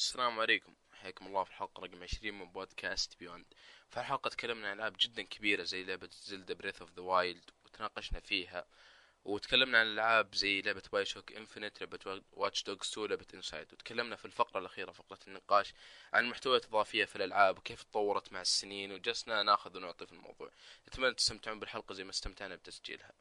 [0.00, 0.74] السلام عليكم.
[0.92, 3.44] حياكم الله في الحلقة رقم 20 من بودكاست Beyond
[3.88, 8.20] في الحلقة تكلمنا عن ألعاب جدا كبيرة زي لعبة Zelda Breath of the Wild وتناقشنا
[8.20, 8.66] فيها.
[9.24, 14.24] وتكلمنا عن الألعاب زي لعبة BioShock Infinite لعبة Watch Dogs 2 لعبة Inside وتكلمنا في
[14.24, 15.74] الفقرة الأخيرة فقرة النقاش
[16.12, 18.92] عن المحتويات الإضافية في الألعاب وكيف تطورت مع السنين.
[18.92, 20.50] وجلسنا ناخذ ونعطي في الموضوع.
[20.88, 23.12] أتمنى تستمتعون بالحلقة زي ما استمتعنا بتسجيلها.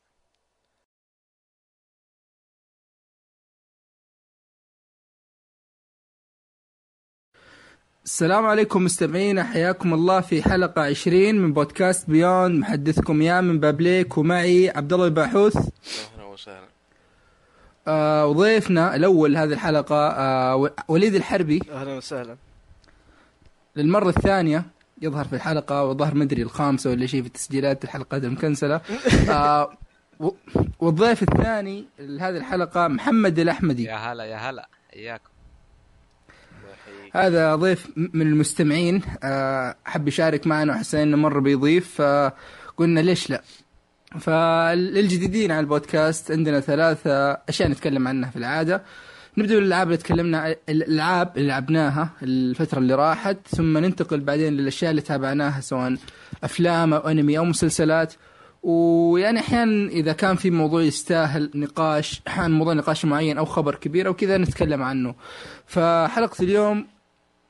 [8.10, 12.59] السلام عليكم مستمعينا حياكم الله في حلقة 20 من بودكاست بيوند.
[12.59, 15.58] محدثكم يا من بابليك ومعي عبد الله الباحوث.
[15.58, 16.68] أهلا وسهلا.
[17.88, 21.62] آه وضيفنا الأول هذه الحلقة آه وليد الحربي.
[21.72, 22.35] أهلا وسهلا.
[23.76, 24.66] للمرة الثانية
[25.02, 28.82] يظهر في الحلقة وظهر مدري الخامسة ولا شيء في تسجيلات الحلقات المكنسلة
[29.30, 29.77] آه
[30.80, 33.84] والضيف الثاني لهذه الحلقة محمد الأحمدي.
[33.84, 34.68] يا هلا يا هلا.
[34.94, 35.38] حياكم.
[37.13, 39.02] هذا ضيف من المستمعين.
[39.23, 43.41] آه، حب يشارك معنا وحسينا إنه مرة بيضيف فقلنا ليش لا؟
[44.20, 48.84] فللجديدين على البودكاست عندنا ثلاثة أشياء نتكلم عنها في العادة.
[49.37, 55.02] نبدأ بالألعاب اللي تكلمنا الألعاب اللي لعبناها الفترة اللي راحت ثم ننتقل بعدين للأشياء اللي
[55.02, 55.96] تابعناها سواء
[56.43, 58.13] أفلام أو أنمي أو مسلسلات.
[58.63, 64.07] ويعني أحيانا إذا كان في موضوع يستاهل نقاش عن موضوع نقاش معين أو خبر كبير
[64.07, 65.16] أو كذا نتكلم عنه.
[65.66, 66.88] فحلقة اليوم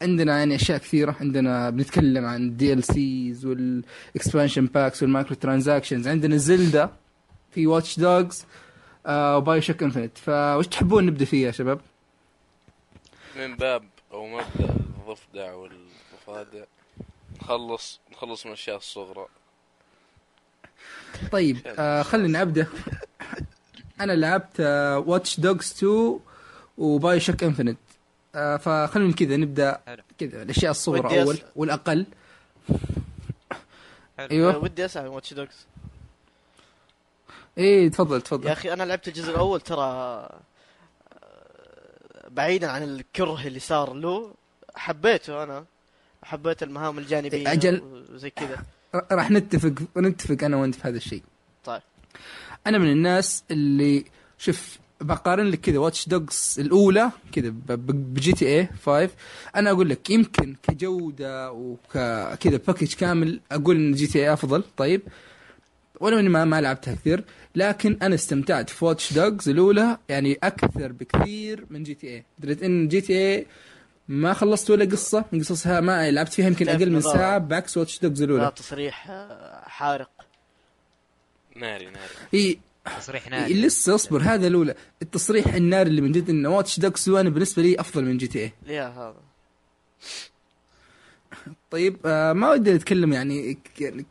[0.01, 1.15] عندنا يعني أشياء كثيرة.
[1.19, 6.89] عندنا بنتكلم عن DLCs وال expansion packs وال microtransactions عندنا Zelda
[7.51, 8.45] في Watch Dogs
[9.05, 11.81] آه و BioShock Infinite فوش تحبون نبدأ فيه يا شباب؟
[13.37, 13.83] من باب
[14.13, 16.63] أو مبدأ الضفدع والضفادع
[17.41, 19.25] نخلص نخلص من الأشياء الصغرى.
[21.31, 22.67] طيب آه خلينا أبدأ.
[24.01, 26.19] أنا لعبت آه Watch Dogs 2
[26.77, 27.77] و BioShock Infinite
[28.35, 29.81] آه فخلينا كذا نبدأ.
[30.17, 32.05] كذا الأشياء الصغرى اول أس- والأقل.
[34.17, 34.27] حلو.
[34.31, 34.57] أيوه.
[34.57, 35.65] ودي أسأل عن Watch Dogs
[37.57, 40.39] إيه تفضل يا تفضل أخي أنا لعبت الجزء الأول ترى آه،
[42.29, 44.33] بعيدا عن الكره اللي صار له.
[44.75, 45.65] حبيته أنا.
[46.23, 48.05] حبيت المهام الجانبية أجل.
[48.13, 48.63] وزي كذا.
[49.11, 51.23] راح نتفق نتفق أنا وأنت في هذا الشيء.
[51.65, 51.81] طيب.
[52.67, 54.05] أنا من الناس اللي
[54.37, 59.09] شوف بقارن لك كذا Watch Dogs الأولى كذا ب- ب- ب GTA 5
[59.55, 64.63] أنا أقول لك يمكن كجودة وكذا package كامل أقول إن GTA أفضل.
[64.77, 65.01] طيب
[65.99, 67.23] ولو اني ما ما لعبتها كثير
[67.55, 68.69] لكن أنا استمتعت.
[68.69, 73.45] في Watch Dogs الأولى يعني أكثر بكثير من GTA دريت إن GTA
[74.07, 77.01] ما خلصت ولا قصة من قصصها ما لعبت فيها يمكن أقل من.
[77.01, 80.09] ساعة بعكس Watch Dogs لا الاولى تصريح آه، حارق.
[81.55, 82.13] ناري ناري.
[82.33, 82.57] هي
[82.97, 84.75] تصريح نادي لسه اصبر هذا الأولى.
[85.01, 88.87] التصريح الناري اللي من جد انه Watch Dogs أنا بالنسبة لي أفضل من GTA يا
[88.87, 89.15] هذا.
[91.71, 93.57] طيب آه ما ودي اتكلم يعني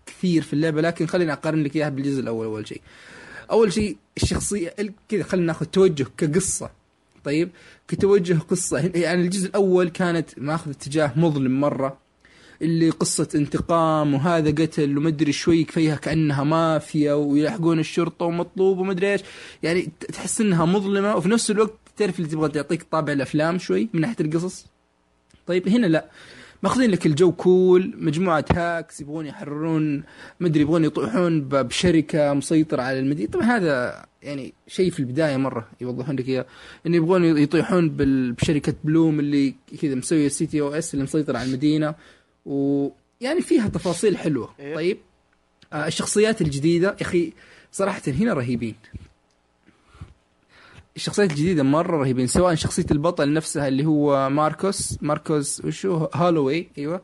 [0.06, 2.80] كثير في اللعبة لكن خليني أقارن لك إياها بالجزء الأول أول شيء.
[3.50, 6.70] أول شيء الشخصية ال- كذا خلينا ناخذ توجه كقصة.
[7.24, 7.50] طيب
[7.88, 11.98] كتوجه قصة يعني الجزء الأول كانت ماخذ اتجاه مظلم مرة.
[12.62, 19.20] اللي قصة انتقام وهذا قتل ومدري شوي فيها كأنها مافيا ويلحقون الشرطة ومطلوب ومدري إيش.
[19.62, 24.00] يعني تحس إنها مظلمة وفي نفس الوقت تعرف اللي تبغى تعطيك طابع الأفلام شوي من
[24.00, 24.66] ناحية القصص.
[25.46, 26.04] طيب هنا لا.
[26.62, 30.02] ماخذين لك الجو كول مجموعة هاكس يبغون يحررون
[30.40, 33.30] مدري يبغون يطيحون ب- بشركة مسيطرة على المدينة.
[33.30, 36.46] طبعا هذا يعني شيء في البداية مرة يوضحون لك إياه.
[36.86, 41.94] انه يبغون يطيحون بشركة بلوم اللي كذا مسوية ال ctOS اللي مسيطرة على المدينة.
[42.48, 44.54] ويعني فيها تفاصيل حلوة.
[44.60, 44.74] إيه.
[44.74, 44.98] طيب.
[45.72, 47.32] آه الشخصيات الجديدة يا أخي
[47.72, 48.74] صراحة هنا رهيبين.
[50.96, 57.00] الشخصيات الجديدة مرة رهيبين سواء شخصية البطل نفسها اللي هو ماركوس ماركوس وشو؟ هالوي أيوه.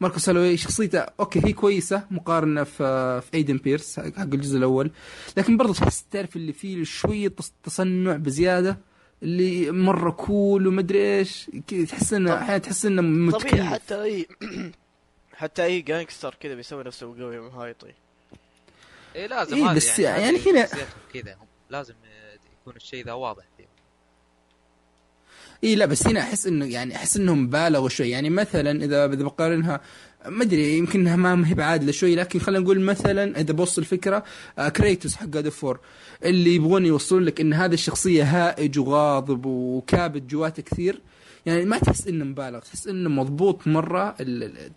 [0.00, 4.90] ماركوس هالوي شخصيته أوكي هي كويسة مقارنة في في إيدن بيرس حق الجزء الأول.
[5.36, 8.78] لكن برضه تحس تعرف اللي فيه شوية تص- تصنع بزيادة
[9.22, 11.50] اللي مرة cool ومدري إيش
[11.88, 13.60] تحس إنه أحيانا تحس إنه طبيعي متكلف.
[13.66, 14.26] حتى إي
[15.38, 17.92] حتى أي gangster كذا بيسوي نفسه قوي ومهايطي
[19.16, 20.68] إيه لازم إيه بس يعني, يعني هنا-
[21.14, 21.36] كذا.
[21.70, 23.68] لازم آه، يكون الشيء ذا واضح فيهم
[25.64, 28.10] اي لا بس هنا أحس إنه يعني أحس إنهم بالغوا شوي.
[28.10, 29.80] يعني مثلا إذا إذا بقارنها
[30.26, 34.24] ما أدري يمكن إنها ما هي بعادلة شوي لكن خلينا نقول مثلا إذا بوصل الفكرة
[34.58, 35.80] آه، كريتوس حق God of War
[36.24, 41.00] اللي يبغون يوصلون لك إن هذه الشخصية هائج وغاضب وكابت جواته كثير
[41.48, 44.10] يعني ما تحس إنه مبالغ تحس إنه مضبوط مرة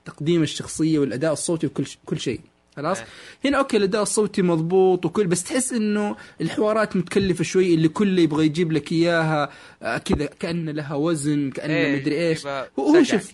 [0.05, 2.39] تقديم الشخصية والأداء الصوتي وكل ش- كل شيء
[2.77, 3.05] خلاص؟ إيه.
[3.45, 8.45] هنا أوكي الأداء الصوتي مضبوط وكل بس تحس إنه الحوارات متكلفة شوي اللي كله يبغى
[8.45, 9.49] يجيب لك إياها
[9.81, 12.47] آه، كذا كأن لها وزن كأن إيه، مدري إيش.
[12.47, 12.67] هو-
[13.03, 13.31] شوف-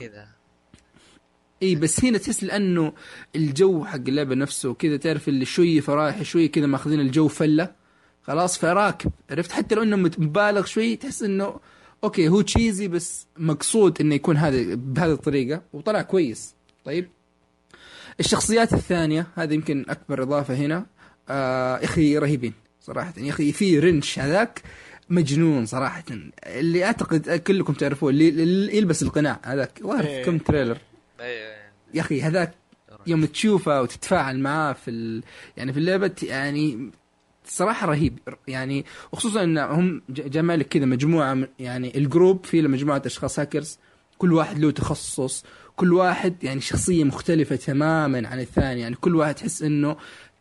[1.64, 2.94] إي بس هنا تحس لأنه
[3.36, 7.72] الجو حق اللعبة نفسه كذا تعرف اللي شوي فرايح شوي كذا ماخذين الجو فلة
[8.24, 11.60] خلاص؟ فراكب عرفت؟ حتى لو إنه مبالغ شوي تحس إنه
[12.04, 16.56] أوكي هو cheesy بس مقصود إنه يكون هذا بهذه الطريقة وطلع كويس.
[16.86, 17.10] طيب.
[18.20, 20.86] الشخصيات الثانية هذا يمكن أكبر إضافة هنا.
[21.30, 23.14] آه يا أخي رهيبين صراحة.
[23.18, 24.62] يا أخي في رنش هذاك
[25.10, 26.04] مجنون صراحة.
[26.46, 29.78] اللي أعتقد كلكم تعرفوه اللي, اللي يلبس القناع هذاك.
[29.78, 30.26] في إيه.
[30.26, 30.78] كم trailer.
[31.20, 32.54] إيه، يا أخي هذاك
[33.08, 35.24] يوم تشوفه وتتفاعل معاه في ال...
[35.58, 36.92] يعني في اللعبة يعني
[37.48, 38.20] صراحة رهيب.
[38.48, 43.80] يعني وخصوصا إن هم جمع لك كذا مجموعة يعني ال group فيه مجموعه أشخاص هاكرز.
[44.18, 45.44] كل واحد له تخصص.
[45.76, 48.82] كل واحد يعني شخصية مختلفة تماما عن الثاني.
[48.82, 49.98] يعني كل واحد تحس إنه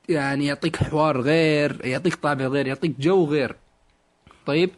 [0.09, 3.57] يعني يعطيك حوار غير يعطيك طابع غير يعطيك جو غير.
[4.47, 4.71] طيب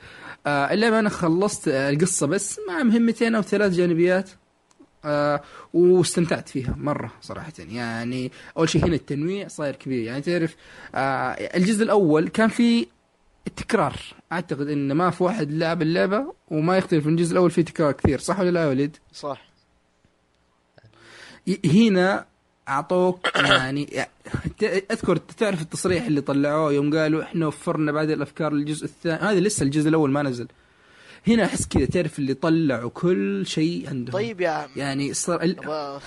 [0.47, 4.31] آه اللعبه أنا خلصت القصة بس مع مهمتين أو ثلاث جانبيات.
[5.05, 5.43] آه
[5.75, 7.53] واستمتعت فيها مرة صراحة.
[7.59, 10.03] يعني أول شيء هنا التنويع صاير كبير.
[10.03, 10.57] يعني تعرف
[10.95, 12.87] آه الجزء الأول كان في
[13.57, 13.97] تكرار
[14.33, 18.19] أعتقد إن ما في واحد لعب اللعبة وما يختلف من الجزء الأول في تكرار كثير.
[18.19, 19.49] صح ولا لا يا وليد؟ صح.
[21.65, 22.27] هنا
[22.69, 24.07] أعطوك يعني
[24.63, 29.63] أذكر تعرف التصريح اللي طلعوه يوم قالوا إحنا وفرنا بعد الأفكار للجزء الثاني؟ هذا لسه
[29.65, 30.49] الجزء الأول ما نزل.
[31.27, 35.57] هنا أحس كذا تعرف اللي طلعوا كل شيء عندهم طيب يا عم يعني صار ال...
[35.57, 36.01] طب,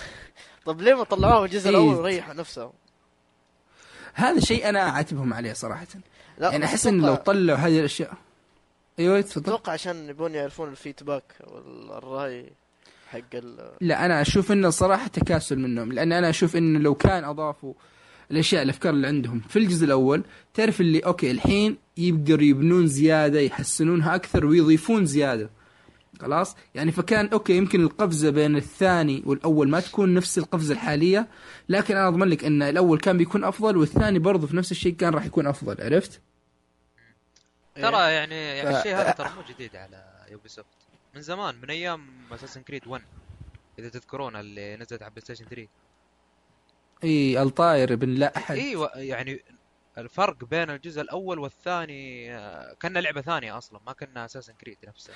[0.65, 1.75] طب ليه ما طلعوها الجزء إيه.
[1.75, 2.71] الأول وريحوا نفسهم؟
[4.13, 5.87] هذا شيء أنا اعاتبهم عليه صراحة
[6.37, 8.13] لا يعني أحس إن لو طلعوا هذه الاشياء
[8.99, 12.49] أيوه تفضل أتوقع عشان يبون يعرفون الفيدباك والرأي
[13.07, 17.23] حق ال لا أنا أشوف إنه صراحة تكاسل منهم لأن أنا أشوف إنه لو كان
[17.23, 17.73] أضافوا
[18.31, 19.39] الأشياء الأفكار اللي عندهم.
[19.39, 20.23] في الجزء الأول
[20.53, 25.49] تعرف اللي أوكي الحين يقدروا يبنون زيادة يحسنونها أكثر ويضيفون زيادة.
[26.21, 31.27] خلاص؟ يعني فكان أوكي يمكن القفزة بين الثاني والأول ما تكون نفس القفزة الحالية
[31.69, 35.13] لكن أنا أضمن لك إن الأول كان بيكون أفضل والثاني برضه في نفس الشيء كان
[35.13, 35.75] راح يكون أفضل.
[35.83, 36.21] عرفت؟
[37.77, 37.83] إيه.
[37.83, 40.67] ترى يعني يعني ف- الشيء هذا ترى مو جديد على يوبي سوفت
[41.15, 42.01] من زمان من أيام
[42.31, 43.03] Assassin's Creed 1
[43.79, 45.67] إذا تذكرون اللي نزلت على PlayStation 3
[47.03, 49.39] إي الطاير ابن لا احد أيوه يعني
[49.97, 55.15] الفرق بين الجزء الأول والثاني آه، كنا لعبة ثانية أصلا ما كنا Assassin's Creed نفسها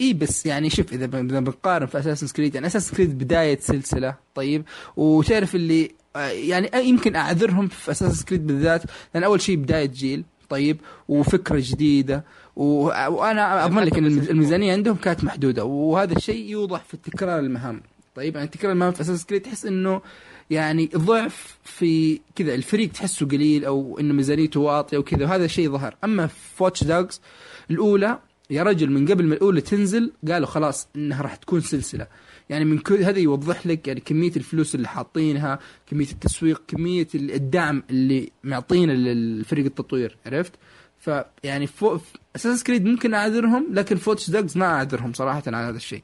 [0.00, 4.64] إي بس يعني شوف إذا بنقارن في Assassin's Creed يعني Assassin's Creed بداية سلسلة طيب.
[4.96, 8.82] وتعرف اللي آه، يعني يمكن أعذرهم في Assassin's Creed بالذات
[9.14, 12.24] لأن أول شيء بداية جيل طيب وفكرة جديدة
[12.56, 17.38] و- وأنا اضمن لك إن الميز- الميزانية عندهم كانت محدودة وهذا الشيء يوضح في تكرار
[17.38, 17.82] المهام.
[18.14, 20.02] طيب يعني تكرار المهام في Assassin's Creed تحس إنه
[20.50, 25.96] يعني ضعف في كذا الفريق تحسه قليل أو انه ميزانيته واطية وكذا وهذا الشيء ظهر.
[26.04, 27.20] أما في Watch Dogs
[27.70, 28.18] الأولى
[28.50, 32.06] يا رجل من قبل ما الأولى تنزل قالوا خلاص إنها راح تكون سلسلة.
[32.48, 37.30] يعني من كل هذا يوضح لك يعني كمية الفلوس اللي حاطينها كمية التسويق كمية ال-
[37.30, 40.52] الدعم اللي معطينه للفريق التطوير عرفت؟
[40.98, 41.98] فيعني ف
[42.36, 46.02] Assassin's Creed ممكن أعذرهم لكن ف Watch Dogs ما أعذرهم صراحة على هذا الشيء.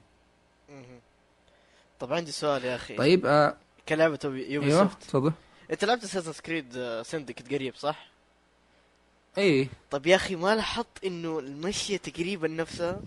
[2.00, 2.96] طب عندي سؤال يا أخي.
[2.96, 3.56] طيب آه
[3.88, 5.33] كلعبة Ubi أيوه soft تفضل.
[5.71, 8.06] أنت لعبت Assassin's Creed Syndicate قريب صح؟
[9.38, 13.00] إيه طب يا أخي ما لاحظت إنه المشيه تقريبا نفسها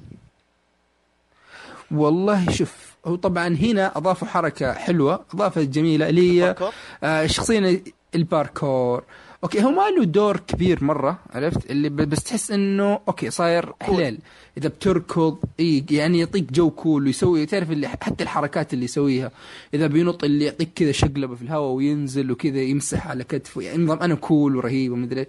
[1.92, 6.56] والله شوف هو طبعا هنا أضافوا حركة حلوة اضافه جميلة اللي هي؟
[7.04, 7.84] آه شخصيا
[8.16, 9.04] الباركور.
[9.44, 14.18] أوكي هو ما له دور كبير مرة عرفت؟ اللي بس تحس إنه أوكي صاير حلا
[14.58, 19.32] إذا بتركض إي يعني يعطيك جو cool ويسوي تعرف اللي حتى الحركات اللي يسويها.
[19.74, 24.00] إذا بينط اللي يعطيك كذا شقلبة في الهواء وينزل وكذا يمسح على كتفه يعني نظام
[24.00, 25.26] أنا cool ورهيب ومدري.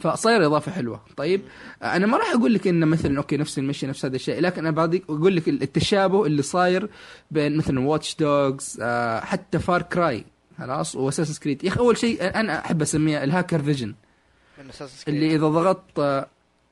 [0.00, 1.00] فصاير إضافة حلوة.
[1.16, 1.40] طيب
[1.82, 4.58] آه، أنا ما راح أقول لك إنه مثلا أوكي نفس المشي نفس هذا الشيء لكن
[4.58, 6.88] أنا بعطيك أقول لك التشابه اللي صاير
[7.30, 8.82] بين مثلا Watch Dogs
[9.20, 10.24] حتى Far Cry
[10.58, 11.64] خلاص و Assassin's Creed.
[11.64, 13.94] يا أخي أول شيء أنا أحب أسميها ال hacker vision.
[14.70, 16.26] Assassin اللي إذا ضغطت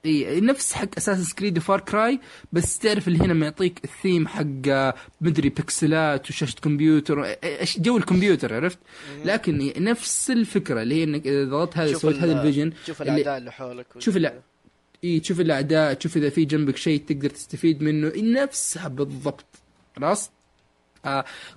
[0.07, 2.21] إي نفس حق Assassin's Creed و Far Cry
[2.53, 7.37] بس تعرف اللي هنا معطيك الثيم حق آه، مدري بكسلات وشاشة كمبيوتر
[7.79, 8.79] جو الكمبيوتر عرفت؟
[9.25, 13.03] لكن نفس الفكرة اللي هي إنك إذا ضغطت هذا شوف سويت هذا ال vision اللي-
[13.03, 14.33] الاعداء اللي حولك شوف الأ-
[15.05, 19.45] إي تشوف الاعداء تشوف إذا في جنبك شيء تقدر تستفيد منه نفسها بالضبط
[19.97, 20.31] خلاص؟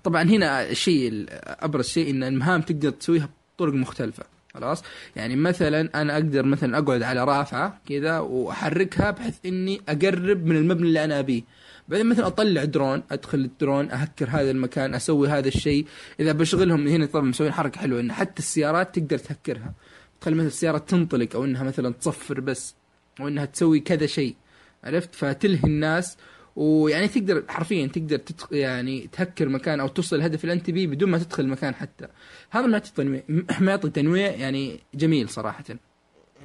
[0.03, 4.23] طبعا هنا الشيء ال- أبرز شيء إن المهام تقدر تسويها بطرق مختلفة
[4.53, 4.83] خلاص؟
[5.15, 10.87] يعني مثلا أنا أقدر مثلا أقعد على رافعة كذا وأحركها بحيث إني أقرب من المبنى
[10.87, 11.43] اللي أنا أبيه.
[11.87, 15.85] بعدين مثلا أطلع درون أدخل الدرون أهكر هذا المكان أسوي هذا الشيء.
[16.19, 19.73] إذا بشغلهم هنا طبعا مسوين حركة حلوة إن حتى السيارات تقدر تهكرها.
[20.21, 22.75] تخلي مثلا السيارة تنطلق أو إنها مثلا تصفر بس
[23.19, 24.35] أو إنها تسوي كذا شيء
[24.83, 26.17] عرفت؟ فتلهي الناس
[26.55, 28.21] ويعني تقدر حرفيا تقدر.
[28.51, 32.07] يعني تهكر مكان أو توصل الهدف اللي أنت بيه بدون ما تدخل المكان حتى.
[32.49, 33.21] هذا ما يعطي تنويع
[33.59, 35.63] ما يعطي تنويع يعني جميل صراحة.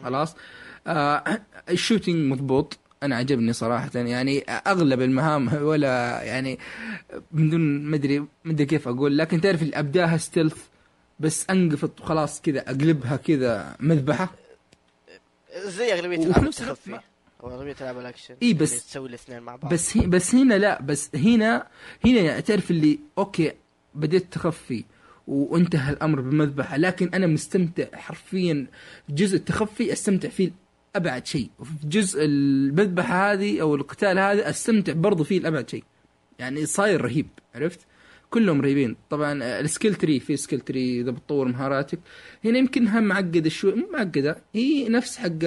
[0.04, 0.36] خلاص؟
[0.86, 1.40] آه
[1.70, 2.78] ال shooting مضبوط.
[3.02, 3.90] أنا عجبني صراحة.
[3.94, 6.58] يعني أغلب المهام ولا يعني
[7.32, 9.18] من دون ما أدري ما أدري كيف أقول.
[9.18, 10.56] لكن تعرف اللي ابداها stealth
[11.20, 14.34] بس أنقفط وخلاص كذا أقلبها كذا مذبحة.
[15.66, 17.00] زي أغلبية وفي العاب نفس الوقت التخفي
[17.44, 18.34] اغلبيه العاب الأكشن.
[18.42, 19.72] إي بس- اللي تسوي الاثنين مع بعض.
[19.72, 21.66] بس هي بس هنا لا بس هنا
[22.04, 23.52] هنا يعني تعرف اللي okay
[23.94, 24.84] بديت تخفي
[25.26, 28.66] وانتهى الأمر بمذبحه لكن أنا مستمتع حرفيا.
[29.10, 30.50] جزء التخفي أستمتع فيه
[30.96, 31.50] ابعد شيء.
[31.58, 35.84] وفي جزء المذبحة هذه أو القتال هذا أستمتع برضو فيه لأبعد شيء.
[36.38, 37.80] يعني صاير رهيب عرفت؟
[38.30, 38.96] كلهم رهيبين.
[39.10, 41.98] طبعا آه، ال skill tree في skill tree إذا بتطور مهاراتك.
[42.44, 44.42] هنا يمكنها معقدة شوي مو معقدة.
[44.54, 45.44] هي نفس حق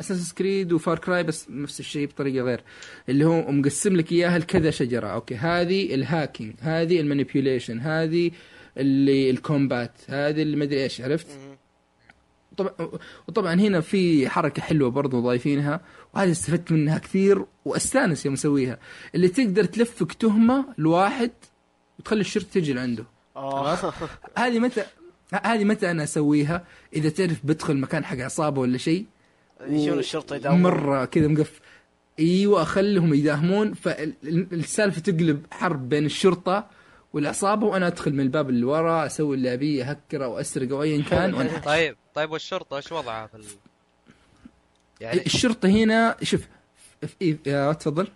[0.00, 2.60] أساس كريد وفار كراي بس نفس الشيء بطريقة غير.
[3.08, 5.06] اللي هو مقسم لك إياها لكذا شجرة.
[5.06, 8.30] okay هذه ال hacking هذه ال manipulation هذه
[8.76, 11.26] اللي ال combat هذه اللي مدري إيش عرفت.
[12.56, 12.72] طبعا
[13.28, 15.80] وطبعا هنا في حركة حلوة برضو ضايفينها
[16.14, 18.78] وهذه استفدت منها كثير وأستانس يوم أسويها.
[19.14, 21.30] اللي تقدر تلفك تهمة لواحد
[21.98, 23.04] وتخلي الشرطة تجي لعنده.
[23.36, 23.92] آه.
[24.38, 24.84] هذه متى
[25.44, 26.64] هذه متى أنا أسويها؟
[26.94, 29.06] إذا تعرف بدخل مكان حق عصابة ولا شيء
[29.66, 30.62] يجون الشرطة يداومون.
[30.62, 31.60] مرة كذا مقف.
[32.18, 36.70] إيوه أخليهم يداهمون فالسالفة تقلب حرب بين الشرطة
[37.12, 41.02] والعصابة وأنا أدخل من الباب اللي ورا أسوي اللي أبيه اهكر أو اسرق أو ايا
[41.02, 43.44] كان وأنا طيب طيب والشرطة إيش وضعها في ال...
[45.00, 46.48] يعني الشرطة هنا شوف
[47.22, 48.08] إيه تفضل.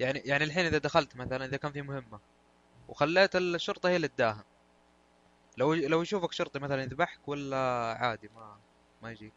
[0.00, 2.18] يعني يعني الحين إذا دخلت مثلا إذا كان في مهمة
[2.88, 4.42] وخليت الشرطة هي اللي تداهم.
[5.56, 7.56] لو لو يشوفك شرطي مثلا يذبحك ولا
[8.00, 8.56] عادي ما
[9.02, 9.32] ما يجيك.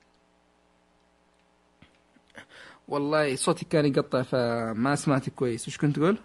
[2.87, 5.67] والله صوتي كان يقطع فما سمعت كويس.
[5.67, 6.17] وش كنت تقول؟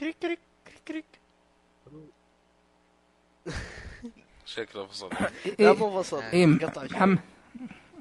[0.00, 1.04] كريك كريك كريك كريك.
[4.46, 5.10] شكله فصل.
[5.10, 5.30] لا
[6.32, 6.96] إيه مو قطع شوي.
[6.96, 7.18] محمد.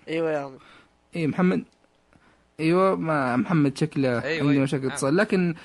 [0.07, 0.57] أيوه يا عمي.
[1.15, 1.63] إيه محمد.
[2.59, 4.63] أيوه ما محمد شكله أيوة، عنده أيوة.
[4.63, 4.91] مشاكل نعم.
[4.91, 5.17] اتصال.
[5.17, 5.55] لكن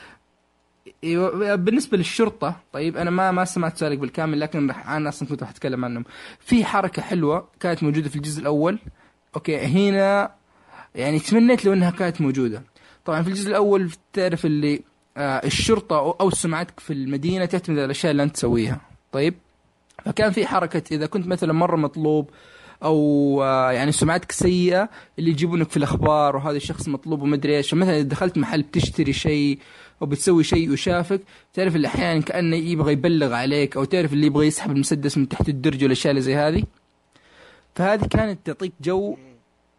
[1.04, 5.42] أيوه بالنسبة للشرطة طيب أنا ما ما سمعت سؤالك بالكامل لكن رح أنا أصلا كنت
[5.42, 6.04] راح أتكلم عنهم.
[6.40, 8.78] في حركة حلوة كانت موجودة في الجزء الأول.
[9.36, 10.34] أوكي هنا
[10.96, 12.62] يعني تمنيت لو إنها كانت موجودة.
[13.04, 14.82] طبعا في الجزء الأول تعرف اللي
[15.16, 18.80] آه الشرطة أو, سمعتك في المدينة تعتمد على الأشياء اللي أنت تسويها.
[19.12, 19.34] طيب؟
[20.04, 22.30] فكان في حركة إذا كنت مثلا مرة مطلوب
[22.82, 24.88] أو آه، يعني سمعتك سيئة
[25.18, 29.58] اللي يجيبونك في الأخبار وهذا الشخص مطلوب ومدري إيش مثلا إذا دخلت محل بتشتري شيء
[30.02, 31.20] أو بتسوي شيء وشافك
[31.54, 35.48] تعرف اللي أحيانا كأنه يبغى يبلغ عليك أو تعرف اللي يبغى يسحب المسدس من تحت
[35.48, 36.64] الدرج والاشياء اللي زي هذه.
[37.74, 39.16] فهذه كانت تعطيك جو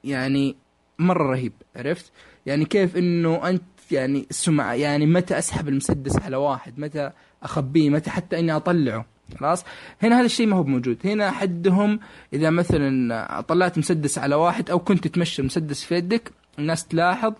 [0.04, 0.56] يعني
[1.00, 2.12] مرة رهيب عرفت؟
[2.46, 7.12] يعني كيف إنه أنت يعني سمعة يعني متى أسحب المسدس على واحد؟ متى
[7.44, 9.06] أخبيه؟ متى حتى إني أطلعه؟
[9.39, 9.63] خلاص؟
[10.01, 12.00] هنا هذا الشيء ما هو موجود هنا حدهم
[12.34, 17.34] إذا مثلا طلعت مسدس على واحد أو كنت تمشي المسدس في يدك الناس تلاحظ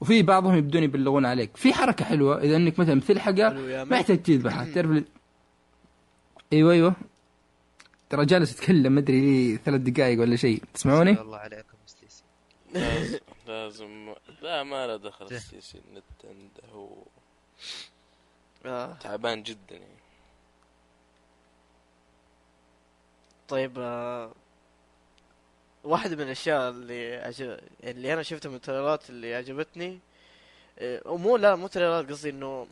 [0.00, 1.56] وفي بعضهم يبدون يبلغون عليك.
[1.56, 3.00] في حركة حلوة إذا إنك مثلا
[3.70, 5.04] يا ما يحتاج تذبحها تعرف
[6.52, 6.94] أيوه أيوه.
[8.10, 10.62] ترى جالس اتكلم ما أدري لي ثلاث دقائق ولا شيء.
[10.74, 11.69] تسمعوني؟ الله مستيسي
[12.74, 14.14] لازم لازم.
[14.42, 17.02] لا ما له دخل السيسي النت عنده هو
[18.66, 18.92] آه.
[18.94, 20.00] تعبان جدا يعني.
[23.48, 24.32] طيب آه،
[25.84, 27.58] واحدة من الأشياء اللي عجب...
[27.84, 29.98] اللي أنا شفتها من التريلرات اللي عجبتني
[30.78, 32.66] آه، ومو لا مو تريلرات قصدي إنه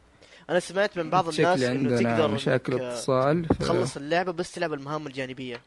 [0.50, 4.72] أنا سمعت من بعض الناس إنه تقدر مشاكل آه، اتصال ف- تخلص اللعبة بس تلعب
[4.72, 5.60] المهام الجانبية.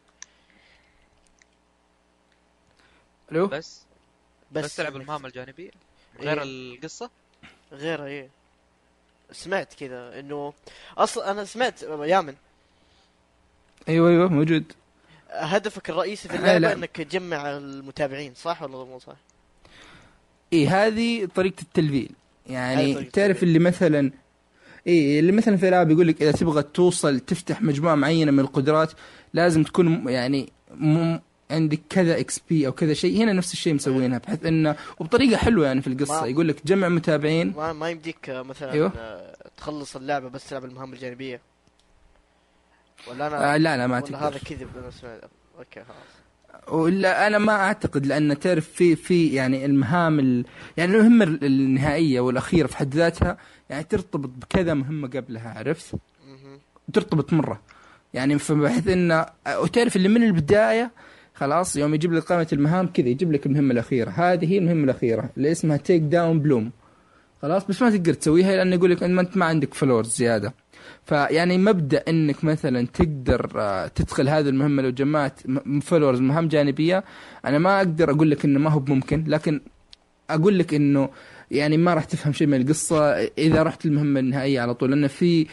[3.32, 3.82] ألو؟ بس
[4.52, 5.72] بس, بس تلعب المهام الجانبية
[6.20, 6.44] من غير إيه.
[6.44, 7.10] القصة
[7.72, 8.30] غيرها إيه
[9.32, 10.54] سمعت كذا إنه
[10.98, 12.36] أصلا أنا سمعت يامن
[13.90, 14.64] أيوه أيوه موجود
[15.30, 16.74] هدفك الرئيسي في آه، اللعبة لا.
[16.74, 19.16] إنك تجمع المتابعين صح ولا مو صح؟
[20.54, 22.10] اي هذه طريقة التلفيل
[22.48, 23.50] يعني طريقة تعرف التلفيل.
[23.50, 24.12] اللي مثلا
[24.88, 28.92] اي اللي مثلا في ألعاب يقول لك إذا تبغى توصل تفتح مجموعة معينة من القدرات
[29.34, 30.50] لازم تكون يعني.
[31.52, 35.82] عندك كذا XP أو كذا شيء هنا نفس الشيء مسوينها بحيث إنه وبطريقة حلوة يعني
[35.82, 36.26] في القصة.
[36.26, 37.54] يقول لك جمع متابعين.
[37.58, 38.92] ما ما يمديك آه، مثلا أيوه.
[38.98, 41.42] آه، تخلص اللعبة بس تلعب المهام الجانبية.
[43.08, 45.20] ولا أنا آه لا لا ما ولا هذا تقدر كذب أنا
[45.60, 46.22] okay خلاص.
[46.68, 50.46] ولا أنا ما أعتقد لأن تعرف في في يعني المهام ال
[50.78, 53.38] يعني المهمة النهائية والأخيرة في حد ذاتها
[53.70, 55.96] يعني ترتبط بكذا مهمة قبلها عرفت؟
[56.94, 57.62] ترتبط مرة.
[58.14, 59.26] يعني فبحيث إنه
[59.58, 60.92] وتعرف اللي من البداية
[61.42, 64.10] خلاص يوم يجيب لك قائمه المهام كذا يجيب لك المهمة الأخيرة.
[64.10, 66.72] هذه هي المهمة الأخيرة اللي اسمها تيك داون بلوم.
[67.42, 70.54] خلاص بس ما تقدر تسويها لأنه يقول لك أنت ما عندك followers زيادة.
[71.06, 75.40] فيعني مبدأ إنك مثلا تقدر آه، تدخل هذه المهمة لو جمعت
[75.82, 77.04] followers مهام جانبية.
[77.46, 79.62] أنا ما أقدر أقول لك إنه ما هو بممكن لكن
[80.30, 81.10] أقول لك إنه
[81.52, 83.12] يعني ما راح تفهم شيء من القصة.
[83.38, 85.48] إذا رحت المهمة النهائية على طول لأن في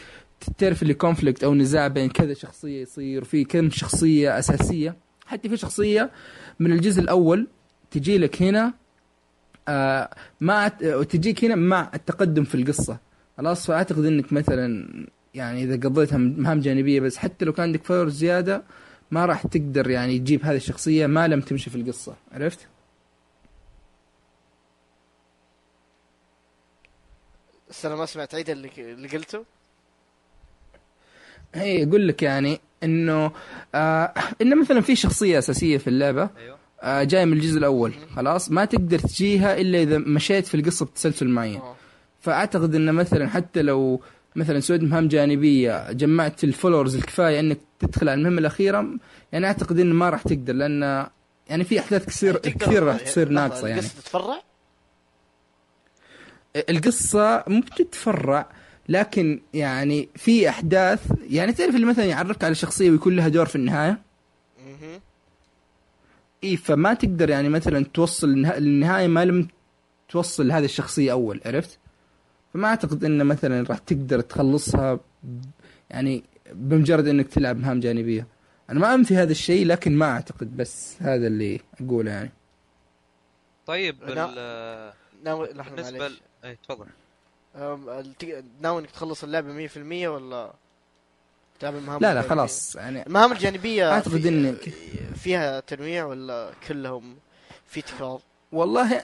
[0.57, 5.08] تعرف اللي conflict أو نزاع بين كذا شخصية يصير وفي كم شخصية أساسية.
[5.29, 6.11] حتى في شخصية
[6.59, 7.47] من الجزء الأول
[7.91, 8.73] تجي لك هنا
[9.67, 10.09] آه
[10.41, 10.67] مع
[11.09, 12.97] تجيك هنا مع التقدم في القصة.
[13.37, 14.89] خلاص فأعتقد إنك مثلا
[15.33, 18.63] يعني إذا قضيتها مهام جانبية بس حتى لو كان عندك فاور زيادة
[19.11, 22.15] ما راح تقدر يعني تجيب هذه الشخصية ما لم تمشي في القصة.
[22.31, 22.67] عرفت؟
[27.69, 29.45] بس أنا ما سمعت عيد اللي اللي قلته.
[31.55, 33.31] هي أقول لك يعني إنه
[33.75, 36.57] آه إنه مثلا في شخصية أساسية في اللعبة أيوه.
[36.81, 41.27] آه جاية من الجزء الأول خلاص؟ ما تقدر تجيها إلا إذا مشيت في القصة بتسلسل
[41.27, 41.61] معين.
[42.21, 44.01] فأعتقد إنه مثلا حتى لو
[44.35, 48.87] مثلا سويت مهام جانبية جمعت ال followers الكفاية إنك تدخل على المهمة الأخيرة
[49.31, 51.07] يعني أعتقد إنه ما راح تقدر لأن
[51.49, 53.79] يعني في أحداث كثير يعني كثير راح تصير لحظة، ناقصة يعني.
[53.79, 54.41] القصة تتفرع؟
[56.69, 58.49] القصة مو بتتفرع
[58.89, 63.55] لكن يعني في أحداث يعني تعرف اللي مثلا يعرفك على شخصية ويكون لها دور في
[63.55, 64.01] النهاية.
[66.43, 69.47] اي فما تقدر يعني مثلا توصل للنها- للنهاية ما لم
[70.09, 71.79] توصل لهذه الشخصية أول عرفت؟
[72.53, 74.99] فما أعتقد إنه مثلا راح تقدر تخلصها
[75.89, 78.27] يعني بمجرد إنك تلعب مهام جانبية.
[78.69, 82.31] أنا ما انفي هذا الشيء لكن ما أعتقد بس هذا اللي أقوله يعني.
[83.65, 84.25] طيب لا.
[84.29, 84.93] ال-
[85.23, 86.13] ناوي لحظة بالنسبة ل...
[86.45, 86.85] اي تفضل
[88.61, 89.77] ناوي إنك تخلص اللعبة 100%
[90.07, 90.53] ولا
[91.59, 94.69] تلعب المهام لا لا؟ خلاص يعني المهام الجانبية أعتقد في- إنك-
[95.17, 97.15] فيها تنويع ولا كلهم
[97.67, 98.19] في تكرار؟
[98.51, 99.03] والله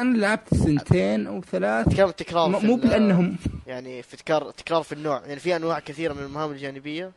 [0.00, 3.36] أنا لعبت سنتين أو ثلاث كم تكرار في مو بلأنهم
[3.66, 7.10] يعني في تكرار تكرار في النوع يعني في أنواع كثيرة من المهام الجانبية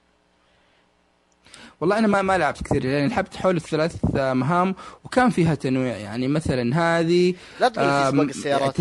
[1.81, 6.27] والله أنا ما ما لعبت كثير يعني لعبت حول الثلاث مهام وكان فيها تنويع يعني
[6.27, 8.75] مثلا هذه لا تقول في سباق السيارات.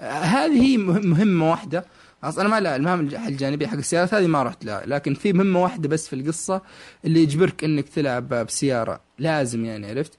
[0.00, 1.84] هذه هي مه- مهمة واحدة.
[2.24, 4.82] أصلا أنا ما لا المهام الج- الجانبية حق السيارات هذه ما رحت لها.
[4.86, 6.62] لكن في مهمة واحدة بس في القصة
[7.04, 9.00] اللي يجبرك إنك تلعب بسيارة.
[9.18, 10.12] لازم يعني عرفت؟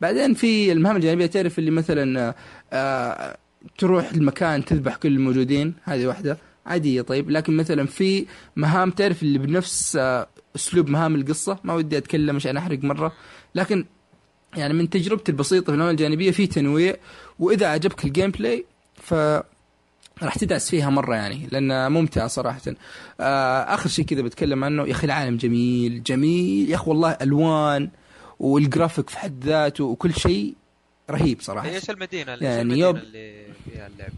[0.00, 2.34] بعدين في المهام الجانبية تعرف اللي مثلا
[2.72, 3.36] آه،
[3.78, 6.38] تروح المكان تذبح كل الموجودين؟ هذه واحدة.
[6.66, 7.30] عادية طيب.
[7.30, 12.56] لكن مثلا في مهام تعرف اللي بنفس آه، أسلوب مهام القصة؟ ما ودي أتكلم عشان
[12.56, 13.12] أحرق مرة.
[13.54, 13.84] لكن
[14.56, 16.96] يعني من تجربتي البسيطة في المهام الجانبية في تنويع
[17.38, 18.64] وإذا عجبك ال gameplay
[19.04, 19.14] ف
[20.22, 22.60] راح تدعس فيها مرة يعني لأنها ممتعة صراحة.
[23.20, 26.70] آه آخر شيء كذا بتكلم عنه يا أخي العالم جميل جميل.
[26.70, 27.90] يا أخي والله ألوان
[28.40, 30.54] وال graphics في حد ذاته وكل شيء
[31.10, 31.68] رهيب صراحة.
[31.68, 34.10] هي إيش المدينة اللي يعني المدينة يوم- اللي فيها اللعب؟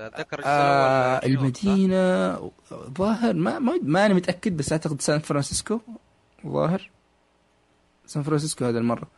[0.00, 2.36] أتذكر آه؟ المدينة
[2.98, 5.80] ظاهر ما ما, ما أنا متأكد بس أعتقد سان فرانسيسكو.
[6.46, 6.90] ظاهر؟
[8.06, 9.08] سان فرانسيسكو هذا المرة.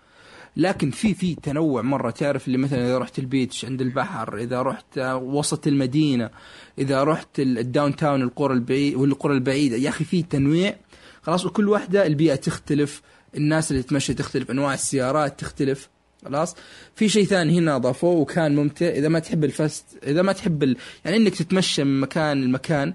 [0.56, 2.10] لكن في في تنوع مرة.
[2.10, 6.30] تعرف اللي مثلا إذا رحت ال beach عند البحر إذا رحت آه، وسط المدينة
[6.78, 10.76] إذا رحت ال- ال downtown القرى البعيد والقرى البعيدة يا أخي في تنويع.
[11.22, 13.02] خلاص وكل واحدة البيئة تختلف
[13.36, 15.88] الناس اللي تمشي تختلف أنواع السيارات تختلف.
[16.24, 16.56] خلاص
[16.94, 18.86] في شيء ثاني هنا أضافوه وكان ممتع.
[18.88, 20.76] إذا ما تحب ال fast إذا ما تحب ال...
[21.04, 22.94] يعني إنك تتمشى من مكان لمكان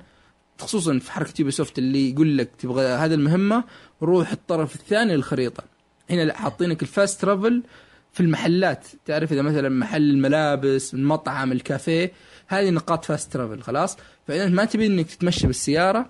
[0.60, 3.64] خصوصا في حركة يوبي سوفت اللي يقول لك تبغى هذه المهمة
[4.02, 5.64] روح الطرف الثاني للخريطة.
[6.10, 7.64] هنا لا حاطينك ال fast travel
[8.14, 8.88] في المحلات.
[9.06, 12.12] تعرف إذا مثلا محل الملابس المطعم الكافيه
[12.48, 16.10] هذه نقاط fast travel خلاص؟ فإذا ما تبي إنك تتمشى بالسيارة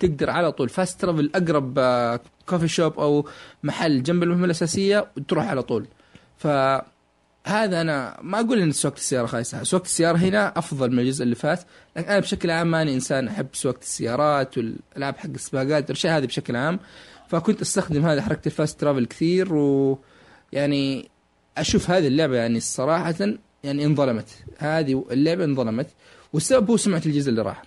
[0.00, 3.28] تقدر على طول fast travel أقرب آه، coffee shop أو
[3.62, 5.86] محل جنب المهمة الأساسية وتروح على طول.
[6.38, 9.62] فهذا أنا ما أقول إن سواقه السيارة خايسة.
[9.62, 11.60] سواقه السيارة هنا أفضل من الجزء اللي فات.
[11.96, 16.56] لكن أنا بشكل عام ماني إنسان أحب سواقه السيارات والألعاب حق السباقات الاشياء هذه بشكل
[16.56, 16.80] عام.
[17.28, 21.10] فكنت أستخدم هذه حركة ال fast travel كثير ويعني
[21.58, 23.14] أشوف هذه اللعبة يعني صراحة
[23.64, 24.44] يعني انظلمت.
[24.58, 25.86] هذه اللعبة انظلمت
[26.32, 27.62] والسبب هو سمعة الجزء اللي راح.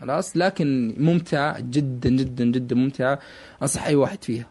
[0.00, 3.18] خلاص؟ لكن ممتعة جدا جدا جدا ممتعة.
[3.62, 4.50] أنصح أي واحد فيها.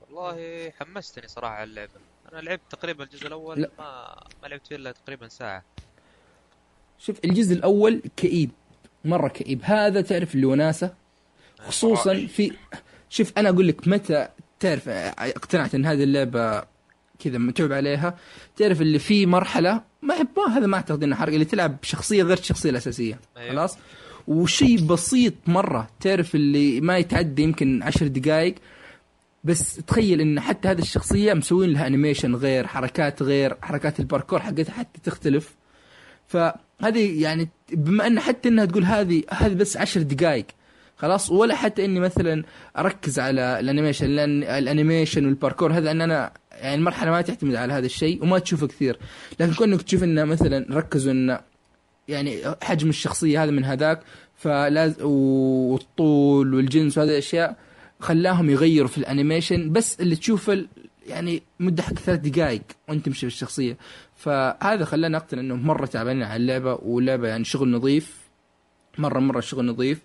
[0.00, 1.92] والله حمستني صراحة على اللعبة.
[2.32, 3.70] أنا لعبت تقريبا الجزء الأول لا.
[3.78, 5.64] ما ما لعبت فيه إلا تقريبا ساعة.
[6.98, 8.50] شوف الجزء الأول كئيب
[9.04, 9.60] مرة كئيب.
[9.62, 10.94] هذا تعرف اللي وناسة؟
[11.66, 12.52] خصوصا في
[13.10, 14.28] شوف أنا أقول لك متى
[14.60, 16.62] تعرف آه، اقتنعت إن هذه اللعبة
[17.18, 18.18] كذا متعوب عليها.
[18.56, 22.38] تعرف اللي في مرحلة ما ما هذا ما أعتقد انه حرق اللي تلعب بشخصية غير
[22.38, 23.52] الشخصيه الأساسية أيوه.
[23.52, 23.78] خلاص؟
[24.28, 28.54] وشيء بسيط مرة تعرف اللي ما يتعدى يمكن عشر دقائق
[29.44, 34.72] بس تخيل إن حتى هذه الشخصية مسوين لها animation غير حركات غير حركات الباركور حقتها
[34.72, 35.56] حتى تختلف.
[36.26, 40.46] فهذه يعني بما إن حتى إنها تقول هذه هذه بس عشر دقائق
[40.98, 42.44] خلاص ولا حتى إني مثلا
[42.78, 47.20] أركز على ال animation لأن ال animation وال parkour هذا ان أنا يعني المرحلة ما
[47.20, 48.98] تعتمد على هذا الشيء وما تشوفه كثير.
[49.40, 51.40] لكن كونك تشوف إنه مثلا ركزوا انه
[52.08, 54.00] يعني حجم الشخصية هذا من هذاك
[54.36, 57.56] فلاز والطول والجنس وهذه الأشياء
[58.00, 60.66] خلاهم يغيروا في ال animation بس اللي تشوفه
[61.06, 63.76] يعني مدة حق ثلاث دقائق وأنت تمشي بالشخصيه
[64.16, 68.28] فهذا خلاني أقتنع إنهم مرة تعبانين على اللعبة واللعبة يعني شغل نظيف
[68.98, 69.98] مرة مرة شغل نظيف.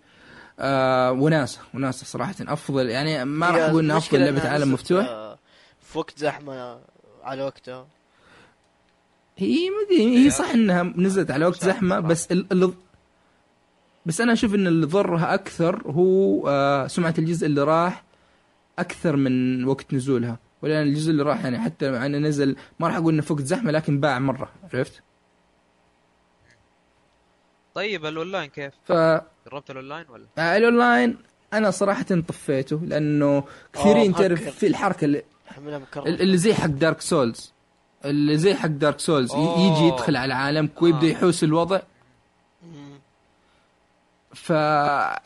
[0.60, 1.60] آه وناسة.
[1.74, 2.90] وناسة صراحة أفضل.
[2.90, 5.06] يعني ما راح أقول انها أفضل لعبة عالم مفتوح
[5.82, 6.80] في وقت زحمة
[7.24, 7.88] على وقتها.
[9.38, 12.74] هي مدري هي صح إنها نزلت على وقت زحمة بس ال- اللي
[14.06, 18.04] بس أنا أشوف إن اللي ضرها أكثر هو آه سمعة الجزء اللي راح
[18.80, 20.38] أكثر من وقت نزولها.
[20.62, 23.42] ولأن الجزء اللي راح يعني حتى مع إنه نزل ما راح أقول إنه في وقت
[23.42, 24.50] زحمة لكن باع مرة.
[24.74, 25.02] عرفت؟
[27.74, 28.92] طيب الأونلاين كيف؟ ف
[29.46, 31.18] جربت الاونلاين ولا؟ الاونلاين
[31.54, 34.50] أنا صراحة طفيته لأنه كثيرين آه، تعرف.
[34.50, 35.24] في الحركة اللي,
[36.06, 37.54] اللي زي حق دارك سولز
[38.06, 39.60] اللي زي حق دارك سولز أوه.
[39.60, 41.12] يجي يدخل على عالمك ويبدا آه.
[41.12, 41.80] يحوس الوضع.
[44.34, 44.50] ف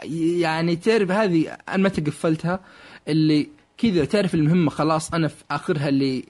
[0.03, 2.59] يعني تعرف هذه أنا متى قفلتها
[3.07, 6.25] اللي كذا تعرف المهمة خلاص أنا في آخرها اللي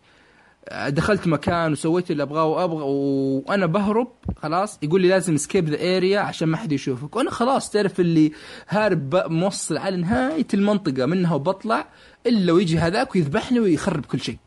[0.88, 4.80] دخلت مكان وسويت اللي أبغاه وأبغى وأنا بهرب خلاص.
[4.84, 7.16] يقول لي لازم escape the area عشان ما حد يشوفك.
[7.16, 8.32] وأنا خلاص تعرف اللي
[8.70, 11.88] هارب موصل على نهاية المنطقة منها وبطلع
[12.26, 14.38] إلا ويجي هذاك ويذبحني ويخرب كل شيء.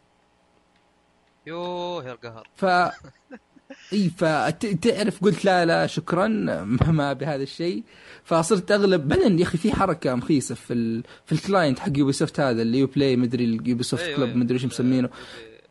[1.47, 2.49] يوه يا القهر.
[2.57, 2.65] ف
[3.93, 6.29] إي فتعرف قلت لا لا شكرا
[6.99, 7.83] ما بهذا الشيء.
[8.25, 11.03] فصرت أغلب بعدين يا أخي في حركة مخيسة في ال...
[11.27, 14.29] في ال client حق Ubisoft هذا اللي Uplay مدري ال Ubisoft Club.
[14.29, 15.09] مدري إيش مسمينه.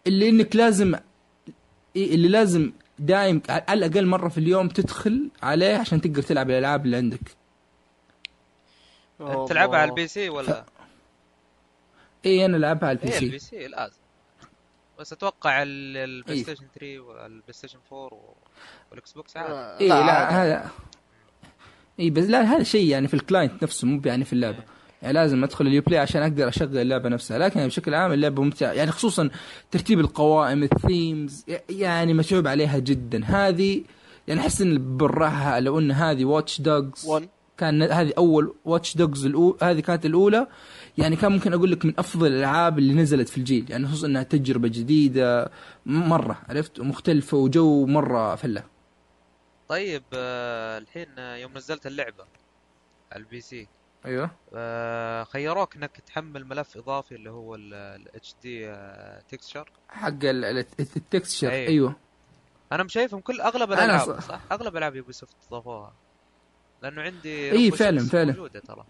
[0.08, 0.96] اللي إنك لازم
[1.96, 6.86] إيه اللي لازم دايم على الأقل مرة في اليوم تدخل عليه عشان تقدر تلعب الألعاب
[6.86, 7.20] اللي عندك.
[9.48, 10.66] تلعبها على ال PC ولا؟
[12.26, 13.98] اي أنا ألعبها على البي إيه سي البي سي لازم
[15.00, 16.44] بس أتوقع ال- ال Play إيه.
[16.44, 18.34] Station 3 وال PlayStation 4 و-
[18.92, 20.30] وال Xbox عادي اي لا.
[20.44, 20.70] هذا
[22.00, 24.64] اي بس لا هذا شيء يعني في ال client نفسه مو يعني في اللعبة
[25.02, 27.38] يعني لازم ادخل ال Uplay عشان أقدر اشغل اللعبة نفسها.
[27.38, 28.72] لكن بشكل عام اللعبة ممتعة.
[28.72, 29.30] يعني خصوصا
[29.72, 33.26] ترتيب القوائم ال themes يعني متعوب عليها جدا.
[33.26, 33.84] هذه
[34.28, 39.26] يعني أحس إن بالراحه لو إن هذه Watch Dogs 1 كان هذه أول Watch Dogs.
[39.62, 40.48] هذه كانت الأولى.
[40.98, 43.66] يعني كان ممكن أقول لك من أفضل الألعاب اللي نزلت في الجيل.
[43.70, 45.52] يعني خصوصا إنها تجربة جديدة
[45.86, 48.64] مرة عرفت؟ ومختلفة وجو مرة فلة.
[49.68, 52.24] طيب آه، الحين آه، يوم نزلت اللعبة
[53.12, 53.68] على ال PC.
[54.06, 54.32] أيوه.
[54.54, 58.48] آه، خيروك إنك تحمل ملف إضافي اللي هو ال HD
[59.30, 61.68] texture حق ال- ال- ال texture أيوة.
[61.68, 61.96] أيوه.
[62.72, 65.94] أنا مشايفهم كل أغلب الألعاب ص- صح؟ أغلب ألعاب Ubisoft ضافوها.
[66.84, 68.32] لأنه عندي رب فعلاً، فعلاً.
[68.32, 68.86] موجودة ترى.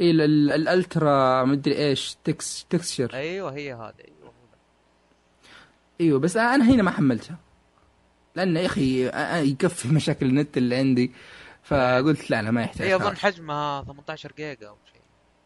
[0.00, 3.94] اي ال- ال- ال ultra مدري إيش tex texture أيوه هي هذه.
[4.08, 4.32] أيوه.
[6.00, 7.38] أيوه بس أنا هنا ما حملتها.
[8.36, 9.06] لأن يا أخي
[9.50, 11.12] يكفي مشاكل النت اللي عندي.
[11.62, 15.02] فقلت لا لا ما يحتاج هي أظن حجمها 18 جيجا أو شيء.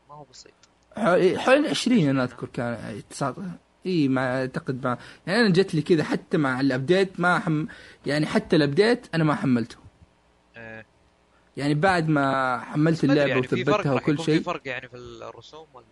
[0.08, 0.52] ما هو بسيط.
[0.96, 3.50] حوالي حوالي 20 أنا أذكر كان 19
[3.86, 7.66] إي ما أعتقد ما يعني أنا جت لي كذا حتى مع الأبديت ما حم
[8.06, 9.76] يعني حتى ال update أنا ما حملته.
[10.56, 10.86] إيه.
[11.56, 15.84] يعني بعد ما حملت اللعبة يعني وثبتها وكل شيء في فرق يعني في الرسوم ولا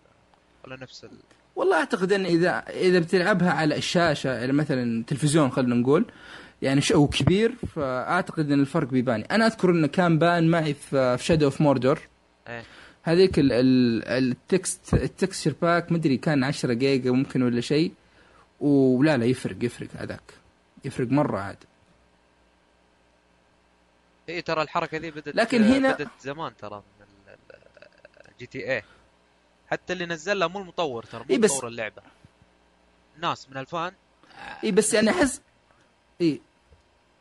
[0.64, 1.10] ولا نفس ال...
[1.56, 6.04] والله أعتقد إن إذا إذا بتلعبها على الشاشة يعني مثلا تلفزيون خلينا نقول
[6.64, 11.44] يعني شو كبير فأعتقد إن الفرق بيبان أنا أذكر انه كان بان معي في Shadow
[11.44, 12.00] of Mordor
[13.03, 17.92] هذيك ال- ال- ال text ال texture pack مدري كان 10 جيجا ممكن ولا شيء.
[18.61, 20.22] ولا لا يفرق يفرق هذاك.
[20.85, 21.57] يفرق مرة عاد.
[24.29, 27.07] إيه ترى الحركة ذي بدت لكن هنا- بدت زمان ترى من
[28.33, 28.83] ال GTA
[29.70, 32.03] حتى اللي نزلها مو المطور ترى مو إيه بس- مطور اللعبة.
[33.20, 33.92] ناس من ال fan.
[34.64, 35.40] اي بس يعني أحس
[36.20, 36.40] اي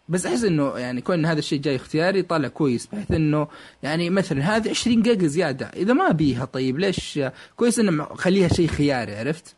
[0.09, 3.47] بس أحس إنه يعني كون هذا الشيء جاي اختياري طالع كويس بحيث إنه
[3.83, 7.19] يعني مثلا هذه 20 جيجا زيادة إذا ما بيها طيب ليش
[7.55, 9.55] كويس إنه خليها شيء خياري عرفت؟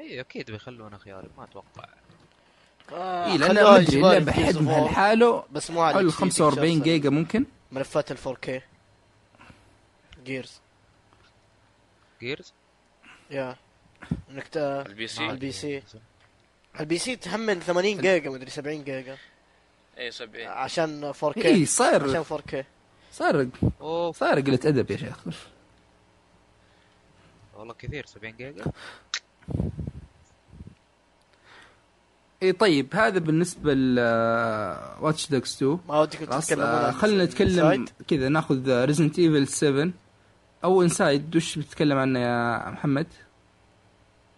[0.00, 1.84] إي أكيد بيخلونا خياري ما أتوقع.
[2.92, 6.84] آه، إي لأن ما أدري اللعبة حجمها لحاله بس مو على حوالي HDD 45 تكسر
[6.84, 8.50] جيجا ممكن؟ ملفات ال 4K
[10.24, 10.60] جيرز
[12.20, 12.52] جيرز
[13.30, 13.56] يا
[14.30, 14.56] إنك ت...
[14.56, 15.52] البي سي؟ البي.
[15.52, 15.82] سي.
[16.80, 19.16] البي سي تحمل 80 جيجا مدري 70 جيجا.
[19.98, 22.64] اي 70 عشان 4K إي صار عشان 4K
[23.12, 23.48] صار
[23.80, 25.16] اوف صار قلة أدب يا شيخ.
[27.56, 28.64] والله كثير 70 جيجا.
[32.42, 33.98] إي طيب هذا بالنسبة ل
[35.00, 39.48] Watch Dogs 2 ما ودك تتكلم آه، عن خلينا نتكلم Inside؟ كذا ناخذ Resident Evil
[39.48, 39.90] 7
[40.64, 43.06] أو Inside وش بتتكلم عنه يا محمد؟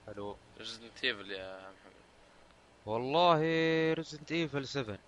[0.06, 1.94] حلو Resident Evil يا محمد.
[2.86, 3.38] والله
[3.92, 4.98] Resident Evil 7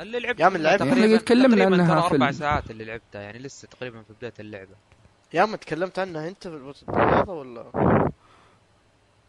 [0.00, 0.82] اللي لعبت يا منها لعبت.
[0.82, 4.74] تقريبا تكلمنا عنها أربع ال- ساعات اللي لعبتها يعني لسه تقريبا في بداية اللعبة
[5.34, 8.10] يا عم تكلمت عنها أنت في هذا ولا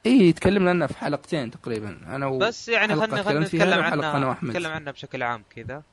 [0.05, 2.37] اي تكلمنا عنها في حلقتين تقريبا أنا و...
[2.37, 4.49] بس يعني خلينا خلينا نتكلم أنا عنها وأحمد.
[4.49, 5.83] نتكلم عنها بشكل عام كذا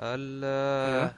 [0.00, 1.14] ال أيوه.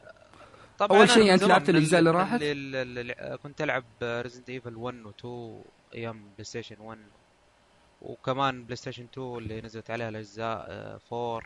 [0.79, 3.39] طبعا أول أنا شيء من أنت زمان لعبت من الأجزاء اللي من راحت؟ اللي اللي
[3.43, 5.63] كنت ألعب Resident Evil 1 و 2
[5.95, 6.99] أيام PlayStation 1
[8.03, 11.43] وكمان PlayStation 2 اللي نزلت عليها الأجزاء آه، 4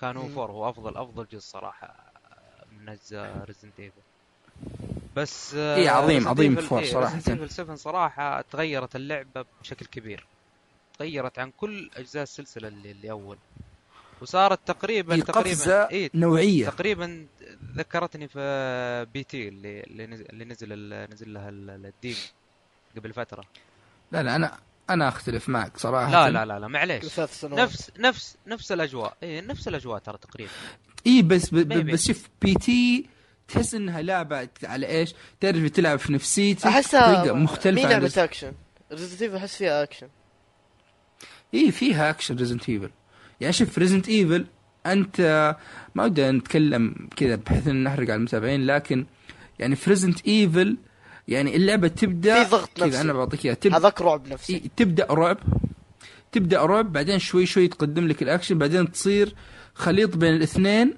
[0.00, 0.42] كان هو.
[0.42, 2.12] 4 هو أفضل أفضل جزء صراحة
[2.72, 4.00] من أجزاء Resident Evil
[5.16, 7.18] بس آه، إيه، عظيم- عظيم 4 إيه، صراحة.
[7.20, 10.26] Resident Evil 7 صراحة تغيرت اللعبة بشكل كبير.
[10.98, 13.38] تغيرت عن كل أجزاء السلسلة اللي, اللي أول.
[14.22, 16.66] وصارت تقريبا هي تقريبا إيه نوعية.
[16.66, 17.26] تقريبا
[17.76, 19.48] ذكرتني في P.T.
[19.48, 22.16] اللي اللي نزل, اللي نزل لها ال- ال dem
[22.96, 23.44] قبل فترة.
[24.12, 24.58] لا لا أنا
[24.90, 26.28] أنا أختلف معك صراحة.
[26.28, 27.04] لا لا لا لا معليش.
[27.04, 27.60] ثلاث سنوات.
[27.60, 29.16] نفس نفس نفس الأجواء.
[29.22, 30.50] اي نفس الأجواء ترى تقريبا.
[31.06, 31.56] إي بس ب...
[31.56, 31.72] ب...
[31.72, 31.92] Maybe.
[31.92, 33.06] بس شوف P.T.
[33.48, 38.52] تحس إنها لعبة على إيش؟ تعرف تلعب في نفسيتك أحسها مختلفة مي عن لعبة اكشن
[38.92, 40.08] Resident Evil أحس فيها اكشن
[41.54, 42.90] إي فيها اكشن Resident Evil
[43.40, 44.46] يعني شوف ريزنت ايفل
[44.86, 45.56] أنت
[45.94, 49.06] ما ودي نتكلم كذا بحيث إن نحرق على المتابعين لكن
[49.58, 50.76] يعني في Resident Evil
[51.30, 53.00] يعني اللعبة تبدأ في ضغط كذا نفسي.
[53.00, 53.54] أنا بعطيك إياها.
[53.54, 54.54] تبدا هذاك رعب نفسي.
[54.54, 55.38] إيه، تبدأ رعب.
[56.32, 59.34] تبدأ رعب بعدين شوي شوي تقدم لك الأكشن بعدين تصير
[59.74, 60.94] خليط بين الاثنين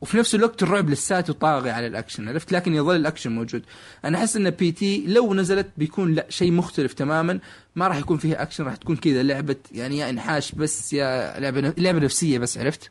[0.00, 3.62] وفي نفس الوقت الرعب لساته طاغي على الأكشن عرفت؟ لكن يظل الأكشن موجود.
[4.04, 5.04] أنا أحس إن P.T.
[5.06, 7.40] لو نزلت بيكون لا شيء مختلف تماما.
[7.76, 11.60] ما راح يكون فيها أكشن راح تكون كذا لعبة يعني يا إنحاش بس يا لعبة
[11.60, 12.90] لعبة نفسية بس عرفت؟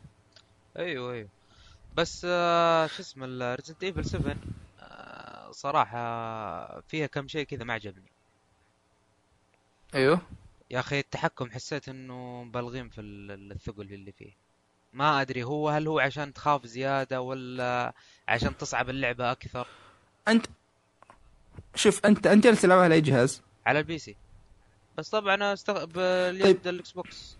[0.76, 1.28] أيوه أيوه.
[1.96, 4.36] بس آه شو اسمه Resident Evil 7
[5.52, 8.12] صراحة فيها كم شيء كذا ما عجبني.
[9.94, 10.20] أيوه.
[10.70, 14.32] يا أخي التحكم حسيت إنه مبالغين في ال- الثقل اللي فيه.
[14.92, 17.92] ما أدري هو هل هو عشان تخاف زيادة ولا
[18.28, 19.66] عشان تصعب اللعبة أكثر؟
[20.28, 20.46] انت
[21.74, 24.16] شوف انت أنت تلعبها على اي جهاز؟ على ال PC.
[24.98, 25.84] بس طبعا استغ...
[25.84, 25.92] طيب.
[25.92, 27.36] باليد ال Xbox.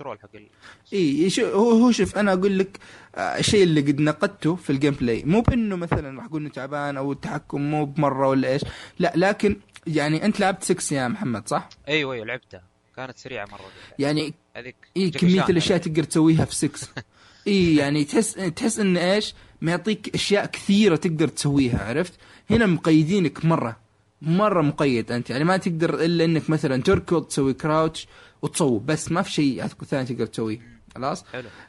[0.00, 0.48] ال control حق ال...
[0.92, 2.78] إي هو هو شوف أنا أقول لك
[3.14, 6.96] آه، الشيء اللي قد نقدته في ال gameplay مو بإنه مثلا راح أقول إنه تعبان
[6.96, 8.62] أو التحكم مو بمرة ولا إيش
[8.98, 12.62] لا لكن يعني أنت لعبت 6 يا محمد صح؟ أيوه أيوه لعبتها
[12.96, 13.60] كانت سريعة مرة
[13.98, 15.78] يعني هذيك إي كمية الأشياء.
[15.78, 16.88] تقدر تسويها في 6
[17.46, 22.12] إي يعني تحس تحس إن إيش؟ معطيك أشياء كثيرة تقدر تسويها عرفت؟
[22.50, 23.76] هنا مقيدينك مرة
[24.22, 28.08] مرة مقيد أنت يعني ما تقدر إلا إنك مثلا تركض تسوي crouch
[28.42, 30.80] وتصوب بس ما في شيء ثاني تقدر تسويه.
[30.94, 31.24] خلاص؟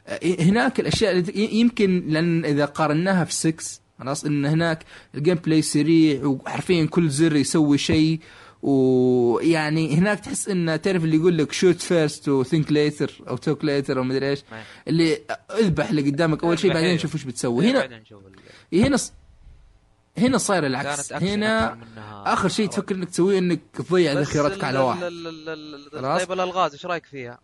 [0.06, 5.62] آه، هناك الأشياء اللي يمكن لأن إذا قارناها في 6 خلاص؟ إن هناك ال gameplay
[5.62, 8.20] سريع وحرفيا كل زر يسوي شيء
[8.62, 13.64] ويعني هناك تحس إن تعرف اللي يقول لك shoot first و think later أو talk
[13.64, 15.18] later أو مدري إيش ما- اللي
[15.60, 16.98] أذبح اللي قدامك أول شيء بعدين أيوه.
[17.00, 17.70] شوف وش بتسوي.
[17.70, 19.12] هنا ال- هنا ص-
[20.18, 21.12] هنا صاير العكس.
[21.12, 21.78] هنا
[22.32, 22.68] آخر شيء.
[22.68, 25.00] تفكر إنك تسويه إنك تضيع ذخيرتك على واحد؟
[25.92, 27.38] طيب الألغاز إيش رأيك فيها؟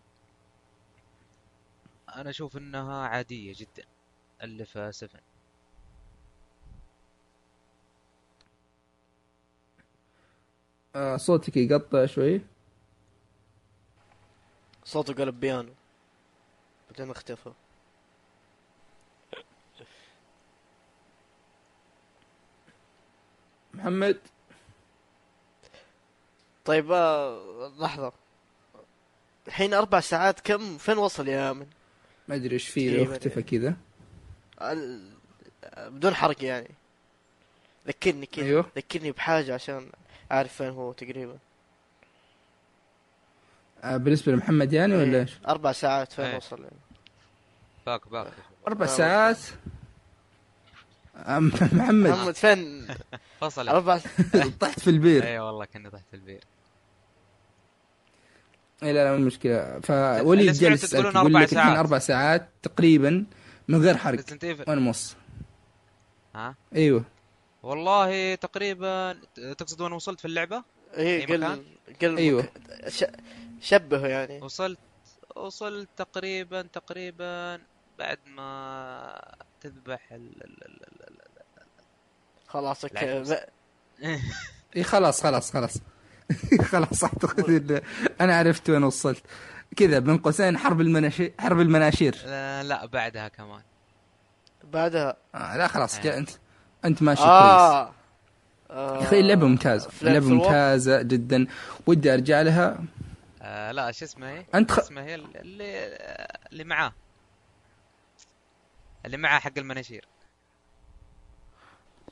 [2.15, 3.83] أنا أشوف إنها عادية جدا.
[4.43, 5.19] اللي في 7
[10.95, 12.41] آه، صوتك يقطع شوي.
[14.85, 15.73] صوته قلب بيانو
[16.89, 17.51] بعدين اختفى.
[23.79, 24.17] محمد.
[26.65, 28.11] طيب آه، لحظة.
[29.47, 31.67] الحين أربع ساعات كم؟ فين وصل يا آمن؟
[32.27, 33.43] ما أدري إيش فيه لو تقريباً اختفى يعني.
[33.51, 33.75] كذا.
[34.71, 35.11] ال-
[35.77, 36.69] بدون حرق يعني.
[37.87, 38.45] ذكرني كذا.
[38.45, 38.65] أيوه.
[38.75, 39.89] ذكرني بحاجة عشان
[40.31, 41.37] أعرف فين هو تقريبا.
[43.83, 46.37] آه، بالنسبة لمحمد يعني ولا إيه، إيش؟ أربع ساعات فين إيه.
[46.37, 46.75] وصل يعني.
[47.85, 48.33] باك باك.
[48.67, 49.78] أربع آه، ساعات؟ آه،
[51.27, 52.09] محمد.
[52.09, 52.87] محمد فين
[53.41, 53.69] فصل.
[53.69, 53.99] أربع
[54.61, 55.23] طحت في البير.
[55.23, 56.43] اي والله كنا تحت البير.
[58.83, 59.53] اي لا لا مو مشكلة.
[59.53, 61.77] اللي فوليد جالس يسألك يقول أربع لك الحين ساعات.
[61.77, 63.25] أربع ساعات تقريبا
[63.67, 64.19] من غير حرق.
[64.43, 65.15] وأنا ونص
[66.35, 67.03] ها؟ أيوه.
[67.63, 69.17] والله تقريبا
[69.57, 70.63] تقصد وين وصلت في اللعبة؟
[70.97, 71.63] إيه قل؟
[72.01, 72.49] قل أيوة.
[72.87, 73.05] ش...
[73.61, 74.41] شبهه يعني.
[74.41, 74.79] وصلت
[75.35, 77.59] وصلت تقريبا تقريبا
[77.99, 79.21] بعد ما
[79.61, 80.43] تذبح ال...
[80.43, 80.63] ال...
[80.65, 80.83] ال...
[80.83, 81.07] ال...
[81.07, 81.17] ال...
[82.47, 82.99] خلاص أوكي.
[84.03, 84.19] اي
[84.75, 85.77] إيه، خلاص خلاص خلاص.
[86.71, 87.83] خلاص أعتقد
[88.21, 89.23] أنا عرفت وين وصلت.
[89.75, 92.15] كذا بين قوسين حرب المناشير حرب المناشير.
[92.25, 93.61] لا, لا بعدها كمان.
[94.63, 95.17] بعدها.
[95.35, 96.29] آه لا خلاص جا أنت
[96.85, 97.31] أنت ماشي كويس.
[97.31, 97.91] آه,
[98.69, 98.97] آه.
[98.97, 99.89] يا أخي اللعبة ممتازة.
[100.01, 100.25] اللعبة.
[100.29, 101.47] ممتازة جدا.
[101.87, 102.83] ودي أرجع لها.
[103.41, 105.97] آه لا شو اسمه هي؟ أنت خ- اسمه هي اللي
[106.51, 106.93] اللي معاه.
[109.05, 110.05] اللي معاه حق المناشير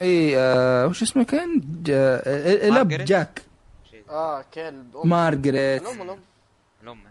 [0.01, 2.21] اي آه وش اسمه كان جا...
[2.25, 3.41] آه، لب مارغريت؟ جاك
[4.09, 5.09] آه كلب أم.
[5.09, 6.19] مارغريت الام الام
[6.83, 7.03] الام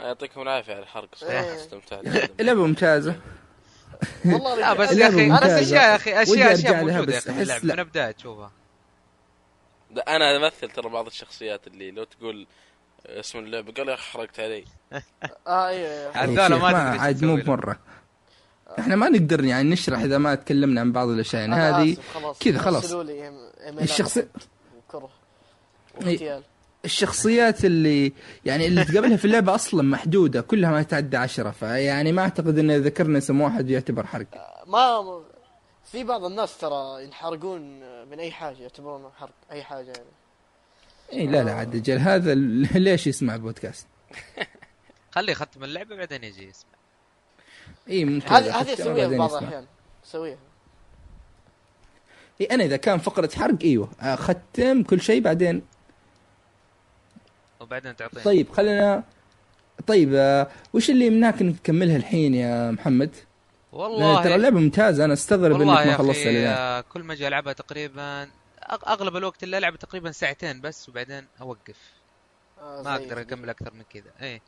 [0.00, 1.56] يعطيكم العافية على الحرق صراحة إيه.
[1.56, 2.06] استمتعت.
[2.40, 3.20] اللعبه ممتازة
[4.24, 5.60] والله لا بس يا أخي أنا.
[5.60, 7.66] اشياء يا أخي اشياء أشياء موجودة يا أخي في.
[7.66, 8.50] من البداية تشوفها
[10.08, 12.46] أنا أمثل ترى بعض الشخصيات اللي لو تقول
[13.06, 14.64] اسم اللعبة قال يا أخي حرقت علي
[15.46, 17.36] آه أيوه أيوه هذول ما عاد مو.
[17.36, 17.78] بمره
[18.78, 21.40] إحنا ما نقدر يعني نشرح إذا ما تكلمنا عن بعض الأشياء.
[21.40, 21.96] يعني هذه
[22.40, 22.94] كذا خلاص.
[23.80, 24.18] الشخص
[26.84, 28.12] الشخصيات اللي
[28.44, 32.70] يعني اللي تقابلها في اللعبة أصلا محدودة كلها ما تعدى عشرة فيعني ما أعتقد إن
[32.70, 34.26] ذكرنا اسم واحد يعتبر حرق.
[34.66, 35.22] ما
[35.92, 37.60] في بعض الناس ترى ينحرقون
[38.08, 40.10] من أي حاجة يعتبرونه حرق أي حاجة يعني.
[41.12, 42.34] اي لا لا عاد هذا
[42.84, 43.86] ليش يسمع بودكاست
[45.14, 46.75] خليه يختم اللعبة بعدين يجي يسمع.
[47.88, 49.64] اي ممكن هذه هذه أسويها في بعض الأحيان.
[50.04, 50.38] أسويها.
[52.40, 55.62] اي أنا إذا كان فقرة حرق إيوه أختم كل شيء بعدين.
[57.60, 58.22] وبعدين تعطيني.
[58.24, 59.02] طيب خلينا
[59.86, 63.10] طيب آه، وش اللي يمنعك إنك تكملها الحين يا محمد؟
[63.72, 66.80] لأن والله ترى اللعبة ممتازة أنا أستغرب والله انك ما يا خلصتها أخي الان آه،
[66.80, 68.24] كل ما أجي ألعبها تقريبا
[68.62, 71.76] أغ- أغلب الوقت اللي ألعب تقريبا ساعتين بس وبعدين أوقف.
[72.60, 73.20] آه ما أقدر.
[73.20, 74.10] أكمل أكثر من كذا.
[74.22, 74.40] إيه.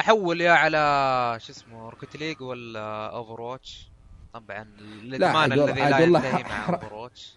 [0.00, 3.88] أحول يا على شو اسمه Rocket League ولا Overwatch
[4.34, 7.34] طبعا الادمان الذي لا ينتهي مع Overwatch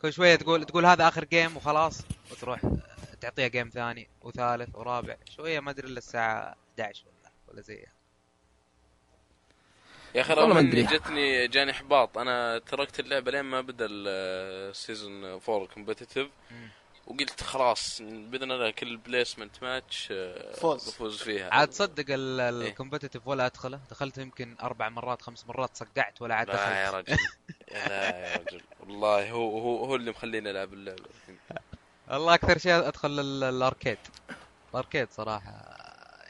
[0.00, 2.60] كل شوية تقول تقول هذا آخر game وخلاص وتروح
[3.20, 5.16] تعطيها game ثاني وثالث ورابع.
[5.36, 7.92] شوية ما أدري إلا الساعة 11 ولا ولا زيها
[10.14, 10.82] يا أخي والله رغم ما إني أدري.
[10.82, 16.28] جتني جاني إحباط أنا تركت اللعبة لين ما بدأ ال season 4 competitive.
[17.06, 20.88] وقلت خلاص بإذن الله كل placement match آه، فوز.
[20.88, 21.54] بفوز فيها.
[21.54, 22.16] عاد تصدق إيه.
[22.68, 26.90] ال competitive ولا أدخله؟ دخلت يمكن أربع مرات خمس مرات صقعت ولا عاد لا يا
[26.90, 27.18] دخلت رجل.
[27.72, 28.60] لا يا رجل.
[28.80, 31.38] والله هو هو هو اللي مخليني ألعب اللعبة الحين.
[32.10, 33.98] والله أكثر شيء أدخل ال- الأركيد.
[34.70, 35.76] الأركيد صراحة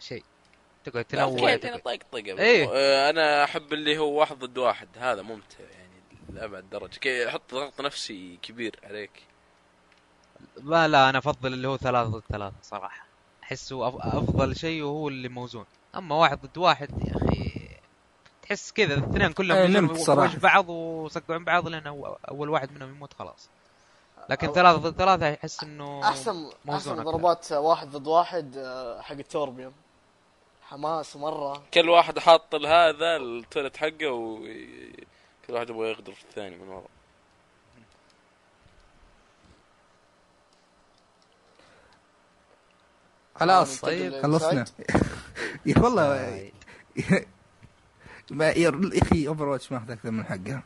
[0.01, 0.25] شيء.
[0.85, 2.69] تقعد تنوع أنا طقطقه إيه.
[2.73, 4.89] آه، أنا أحب اللي هو واحد ضد واحد.
[4.97, 6.99] هذا ممتع يعني لأبعد درجة.
[6.99, 9.11] كي يحط ضغط نفسي كبير عليك.
[10.63, 13.07] ما لا أنا أفضل اللي هو ثلاثة ضد ثلاثة صراحة.
[13.43, 15.65] احسه أفضل شيء وهو اللي موزون.
[15.97, 17.69] أما واحد ضد واحد يا أخي
[18.43, 20.09] تحس كذا الاثنين كلهم إيه،.
[20.09, 23.49] وجه بعض ويصقعون بعض أو- أول واحد منهم يموت خلاص.
[24.31, 27.05] لكن أو- ثلاثة ضد ثلاثة أحس إنه احسن موزون أحسن.
[27.11, 29.73] ضربات واحد ضد واحد آه، حق ال Torbjörn
[30.63, 31.63] حماس مرة.
[31.75, 34.39] كل واحد حاط هذا ال turret حقه و
[35.47, 36.87] كل واحد يبغى يغدر في الثاني من ورا.
[43.35, 43.81] خلاص.
[43.81, 44.23] طيب.
[44.23, 44.65] خلصنا.
[45.67, 46.53] يا والله طيب.
[48.31, 50.63] ما يا أخي Overwatch ماخذ أكثر من حقها.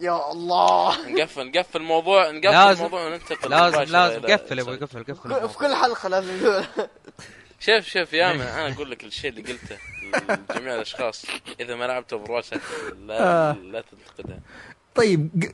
[0.00, 1.10] يا الله.
[1.10, 4.20] نقفل نقفل الموضوع نقفل لازم- الموضوع وننتقل لازم لازم.
[4.20, 5.48] قفل أبوي قفل قفل.
[5.48, 5.58] في.
[5.58, 6.36] كل حلقة لازم.
[6.46, 6.64] يقول
[7.60, 9.76] شوف شوف يا من أنا أقول لك الشيء اللي قلته
[10.50, 11.24] لجميع الأشخاص.
[11.60, 12.50] إذا ما لعبت Overwatch
[13.06, 13.52] لا آه.
[13.52, 14.40] لا تنتقدها
[14.94, 15.52] طيب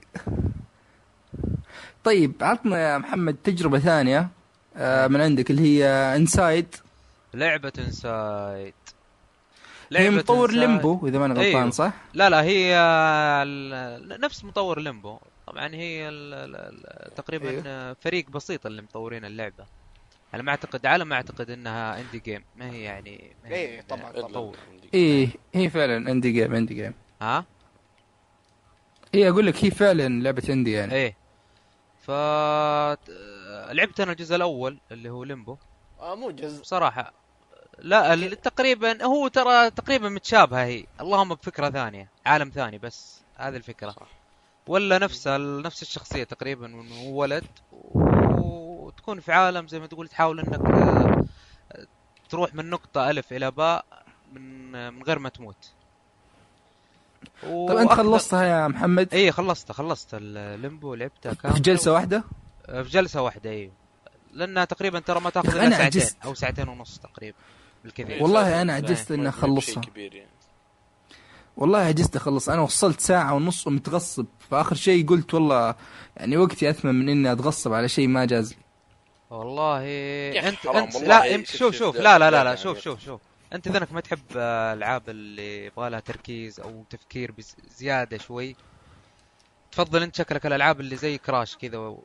[2.05, 4.19] طيب عطنا يا محمد تجربة ثانية.
[4.19, 4.29] آه،
[5.09, 5.87] من عندك اللي هي
[6.17, 6.75] Inside
[7.35, 8.75] لعبة Inside
[9.97, 11.71] هي مطور Inside ليمبو إذا ما أنا غلطان أيوه.
[11.71, 12.77] صح؟ لا لا هي
[13.43, 15.19] ال- نفس مطور ليمبو.
[15.47, 16.11] طبعا هي
[17.17, 17.93] تقريبا أيوه.
[18.01, 19.65] فريق بسيط اللي مطورين اللعبة.
[20.35, 23.81] أنا ما أعتقد على ما أعتقد إنها indie game ما هي يعني ما هي إيه،
[23.81, 24.12] طبعاً،.
[24.17, 24.57] مطور.
[24.95, 27.45] إيه هي فعلا indie game indie game ها؟
[29.15, 30.93] إيه أقول لك هي فعلا لعبة indie يعني.
[30.93, 31.17] إيه.
[32.01, 32.11] ف
[33.73, 35.57] لعبت أنا الجزء الأول اللي هو ليمبو.
[36.01, 36.61] آه مو جزء.
[36.61, 37.12] بصراحة.
[37.79, 40.85] لا تقريبا هو ترى تقريبا متشابهة هي.
[41.01, 43.21] اللهم بفكرة ثانية عالم ثاني بس.
[43.37, 43.91] هذه الفكرة.
[43.91, 44.09] صح.
[44.67, 47.45] ولا نفس نفس الشخصية تقريبا إنه هو ولد.
[47.95, 51.25] وتكون في عالم زي ما تقول تحاول إنك آه،
[52.29, 53.85] تروح من نقطة ألف إلى باء
[54.33, 55.71] من من غير ما تموت.
[57.43, 61.57] طيب أنت خلصتها يا محمد؟ اي خلصتها خلصت الليمبو لعبتها كاملة.
[61.57, 62.25] في جلسة واحدة؟
[62.67, 63.73] في جلسة واحدة أيوه
[64.33, 66.17] لأنها تقريبا ترى ما تأخذ إلا أنا ساعتين عجزت.
[66.25, 67.37] أو ساعتين ونص تقريبا
[67.85, 68.23] بالكثير.
[68.23, 69.12] والله أنا لا، عجزت.
[69.61, 70.31] شيء كبير يعني.
[71.57, 74.27] والله عجزت اخلص أنا وصلت ساعة ونص ومتغصب.
[74.51, 75.75] فآخر شيء قلت والله
[76.17, 78.59] يعني وقتي أثمن من إني أتغصب على شيء ما جاز لي.
[79.31, 79.79] والله
[80.49, 81.09] انت انت والله.
[81.09, 83.21] لا انت شوف- شوف شوف لا لا لا لا شوف شوف شوف.
[83.53, 88.57] أنت ذنك ما تحب آه، الالعاب اللي يبغى لها تركيز أو تفكير بزياده شوي
[89.73, 91.97] تفضل أنت شكلك الألعاب اللي زي كراش كذا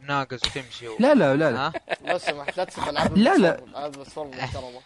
[0.00, 0.96] ناقص وتمشي و...
[1.00, 1.72] لا لا لا, لا.
[2.12, 3.58] لو سمحت لا تسمع العاب لا، لا.
[3.64, 4.80] العاب محترمه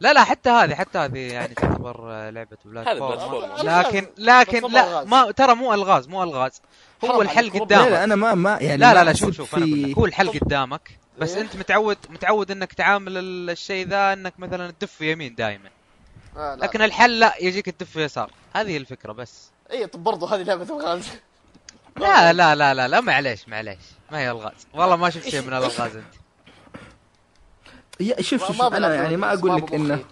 [0.00, 3.52] لا لا حتى هذه حتى هذه يعني تعتبر آه، لعبة بلاتفورم.
[3.62, 5.04] لكن لكن لا.
[5.04, 6.62] ما ترى مو ألغاز مو ألغاز
[7.04, 7.56] هو الحل ربع.
[7.58, 10.28] لا قدامك لا أنا ما ما يعني لا لا لا شوف شوف أنا هو الحل
[10.40, 15.34] قدامك بس إيه؟ أنت متعود متعود إنك تعامل ال- الشيء ذا إنك مثلا تدف يمين
[15.34, 15.68] دائما
[16.36, 20.34] آه لا لكن الحل لا يجيك تدف يسار هذه هي الفكرة بس اي طب برضه
[20.34, 21.08] هذه لعبة ألغاز
[21.96, 23.78] لا لا لا لا لا معليش معليش.
[24.12, 24.66] ما هي الغاز.
[24.74, 26.14] والله ما شفت شيء من الالغاز أنت.
[28.00, 30.04] يا شوف شوف, أنا يعني ما أقول لك إنه.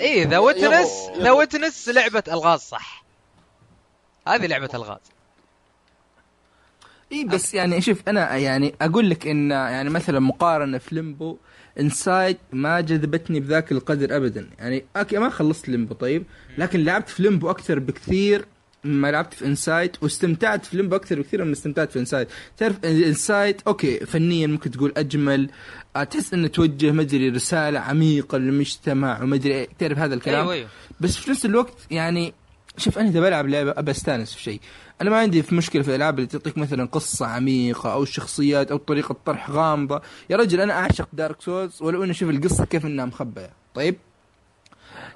[0.00, 3.04] اي ذا ويتنس ذا ويتنس لعبة الغاز صح.
[4.28, 5.00] هذه لعبة الغاز.
[7.12, 11.36] اي بس يعني شوف أنا يعني أقول لك إن يعني مثلا مقارنة في ليمبو
[11.80, 14.50] انسايد ما جذبتني بذاك القدر ابدا.
[14.58, 16.24] يعني okay ما خلصت ليمبو طيب.
[16.58, 18.46] لكن لعبت في ليمبو أكثر بكثير.
[18.84, 23.60] مما لعبت في انسايد واستمتعت في ليمبو أكثر بكثير مما استمتعت في انسايد تعرف انسايد
[23.66, 25.50] okay فنيا ممكن تقول أجمل.
[25.96, 30.68] آه، تحس إنه توجه مدري رسالة عميقة للمجتمع ومدري إيه، تعرف هذا الكلام؟ أيوه أيوه.
[31.00, 32.34] بس في نفس الوقت يعني
[32.76, 34.60] شوف أنا إذا بلعب لعبة أبى أستانس في شيء.
[35.00, 38.76] أنا ما عندي في مشكلة في الألعاب اللي تعطيك مثلا قصة عميقة أو شخصيات أو
[38.76, 40.02] طريقة طرح غامضة.
[40.30, 43.50] يا رجل أنا أعشق دارك سولز ولو إني أشوف القصة كيف إنها مخبية.
[43.74, 43.96] طيب؟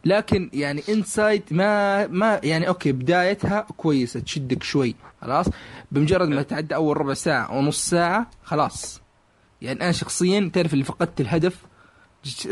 [0.04, 5.46] لكن يعني انسايد ما ما يعني okay بدايتها كويسة تشدك شوي خلاص؟
[5.92, 9.00] بمجرد ما تعدى أول ربع ساعة أو نص ساعة خلاص.
[9.62, 11.56] يعني أنا شخصيا تعرف اللي فقدت الهدف؟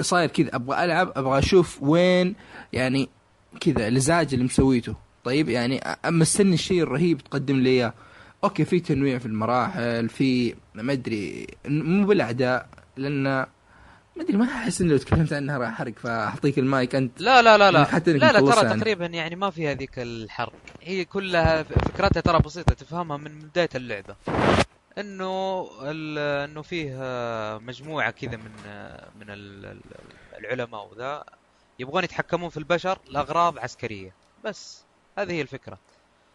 [0.00, 2.34] صاير كذا أبغى ألعب أبغى أشوف وين
[2.72, 3.08] يعني
[3.60, 4.94] كذا الإزعاج اللي مسويته.
[5.24, 7.94] طيب يعني مستني الشيء الرهيب تقدم لي إياه.
[8.44, 13.46] okay في تنويع في المراحل في ما أدري مو بالأعداء لأن
[14.16, 17.20] ما أدري ما أحس إني لو تكلمت عنها راح أحرق فأعطيك المايك أنت.
[17.20, 17.84] لا لا لا لا.
[17.84, 18.80] حتى إنك لا لا ترى يعني.
[18.80, 20.52] تقريبا يعني ما في هذيك الحرق.
[20.82, 24.16] هي كلها فكرتها ترى بسيطة تفهمها من بداية اللعبة.
[24.98, 26.18] إنه ال-
[26.50, 26.96] إنه فيه
[27.58, 28.50] مجموعة كذا من
[29.20, 29.80] من ال- ال-
[30.38, 31.24] العلماء وذا
[31.78, 34.14] يبغون يتحكمون في البشر لأغراض عسكرية.
[34.44, 34.82] بس
[35.18, 35.78] هذه هي الفكرة.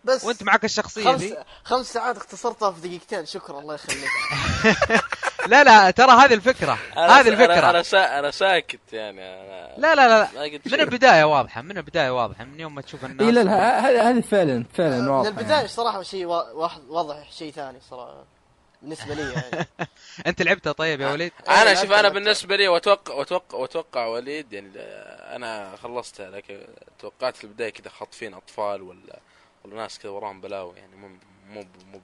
[0.06, 3.26] بس وأنت معك الشخصية خمس ذي خمس ساعات اختصرتها في دقيقتين.
[3.26, 4.10] شكرا الله يخليك.
[5.48, 8.20] لا لا ترى هذه الفكرة أنا- هذه أنا- الفكرة أنا سا...
[8.20, 10.82] أنا ساكت يعني أنا لا لا لا, من شيء.
[10.84, 14.22] البداية واضحة من البداية واضحة من يوم ما تشوف الناس اي لا لا هذا هذا
[14.22, 15.68] فعلا فعلا من واضح البداية يعني.
[15.68, 18.24] صراحة شيء وا- واحد واضح شيء ثاني صراحة
[18.82, 19.68] بالنسبة لي يعني
[20.28, 22.10] أنت لعبتها طيب يا وليد إيه، أنا لا شوف أنا.
[22.10, 24.72] بالنسبة لي واتوقع واتوقع وأتوقع وليد يعني
[25.36, 26.60] أنا خلصتها لكن
[27.00, 29.20] توقعت في البداية كذا خاطفين أطفال ولا
[29.66, 31.08] ولا ناس كذا وراهم بلاوي يعني مو
[31.50, 32.02] مو مو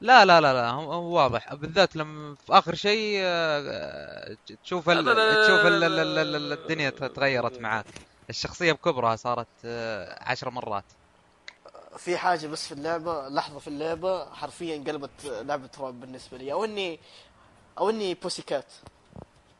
[0.00, 1.54] لا لا لا لا هو واضح.
[1.54, 4.96] بالذات لما في آخر شيء آه، تشوف ال...
[4.96, 5.80] لا لا لا لا تشوف ال...
[5.80, 5.96] لا ال...
[5.96, 6.18] لا ال...
[6.18, 6.34] ال...
[6.36, 7.86] ال- الدنيا تغيرت معاك.
[8.30, 10.84] الشخصية بكبرها صارت آه، عشر مرات.
[11.96, 16.52] في حاجة بس في اللعبة لحظة في اللعبة حرفيا قلبت لعبة رعب بالنسبة لي.
[16.52, 16.98] أو اني
[17.78, 18.72] أو إني بوسي كات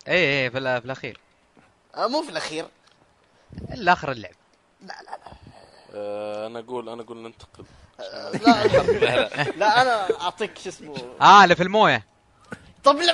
[0.09, 1.21] اي اي في, في الأخير.
[1.95, 2.67] آه، مو في الأخير.
[3.73, 4.35] الا اخر اللعب
[4.83, 5.33] آه،
[5.95, 7.65] أنا أقول أنا أقول ننتقل.
[8.01, 8.67] آه، لا
[9.61, 10.97] لا, أنا أعطيك شو اسمه.
[11.21, 12.07] آه اللي في الموية.
[12.85, 13.13] طب لا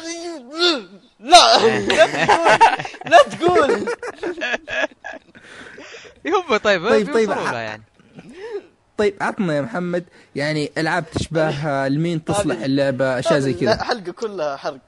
[1.21, 1.59] لا
[3.05, 3.85] لا تقول.
[3.85, 3.87] لا تقول
[6.25, 7.83] يبا طيب طيب، طيب، يعني.
[8.99, 10.05] طيب عطنا يا محمد
[10.37, 13.85] يعني ألعاب تشبه لمين تصلح اللعبة أشياء زي كذا.
[13.85, 14.81] حلقه كلها حرق.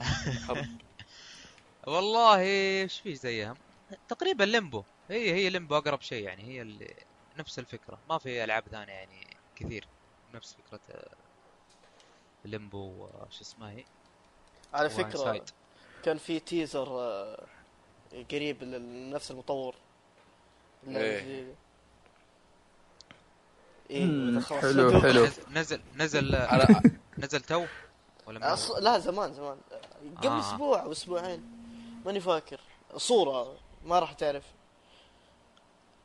[1.86, 3.54] والله إيش في زيها؟
[4.08, 4.82] تقريبا ليمبو.
[5.10, 6.94] هي هي ليمبو أقرب شيء يعني هي اللي
[7.40, 9.86] نفس الفكرة ما في ألعاب ثانية يعني كثير
[10.34, 11.08] نفس فكرة آه،
[12.44, 13.84] ليمبو آه، شو اسمها هي
[14.74, 15.42] على فكرة سايد.
[16.04, 17.46] كان في تيزر آه،
[18.30, 19.74] قريب لنفس المطور
[20.88, 21.54] إيه.
[23.90, 25.00] إيه خلاص حلو،.
[25.00, 25.24] حلو.
[25.24, 26.82] نزل نزل نزل آه، على
[27.18, 27.66] نزل تو
[28.26, 28.70] ولا أص...
[28.70, 29.58] لا زمان زمان
[30.16, 30.40] قبل آه.
[30.40, 31.42] أسبوع أو أسبوعين
[32.04, 32.60] ماني فاكر
[32.96, 34.44] صورة ما راح تعرف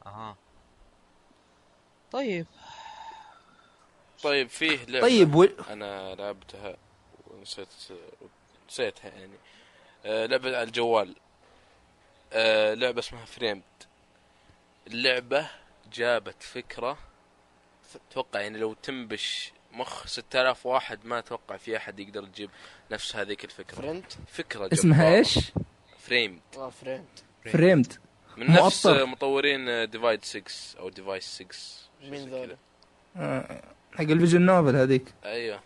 [0.05, 0.35] أها
[2.11, 2.45] طيب.
[4.23, 5.43] طيب فيه لعبة طيب و...
[5.69, 6.77] أنا لعبتها
[7.27, 7.67] ونسيت
[8.69, 9.37] نسيتها يعني.
[10.05, 11.15] آه، لعبة على الجوال.
[12.33, 13.63] آه، لعبة اسمها فريمد
[14.87, 15.49] اللعبة
[15.93, 16.97] جابت فكرة
[18.11, 22.49] أتوقع يعني لو تنبش مخ 6000 واحد ما أتوقع في أحد يقدر يجيب
[22.91, 23.75] نفس هذيك الفكرة.
[23.75, 25.15] فرنت فكرة اسمها.
[25.15, 25.39] إيش؟
[25.99, 27.19] فريم آه فرنت
[27.51, 27.93] فريمد
[28.37, 29.05] من نفس مؤطر.
[29.05, 30.43] مطورين ديفايد 6
[30.79, 32.57] أو ديفايس 6 شيء مين ذولا؟
[33.17, 33.61] آه،
[33.93, 35.13] حق الفيجن نوفل هذيك.
[35.25, 35.61] أيوه.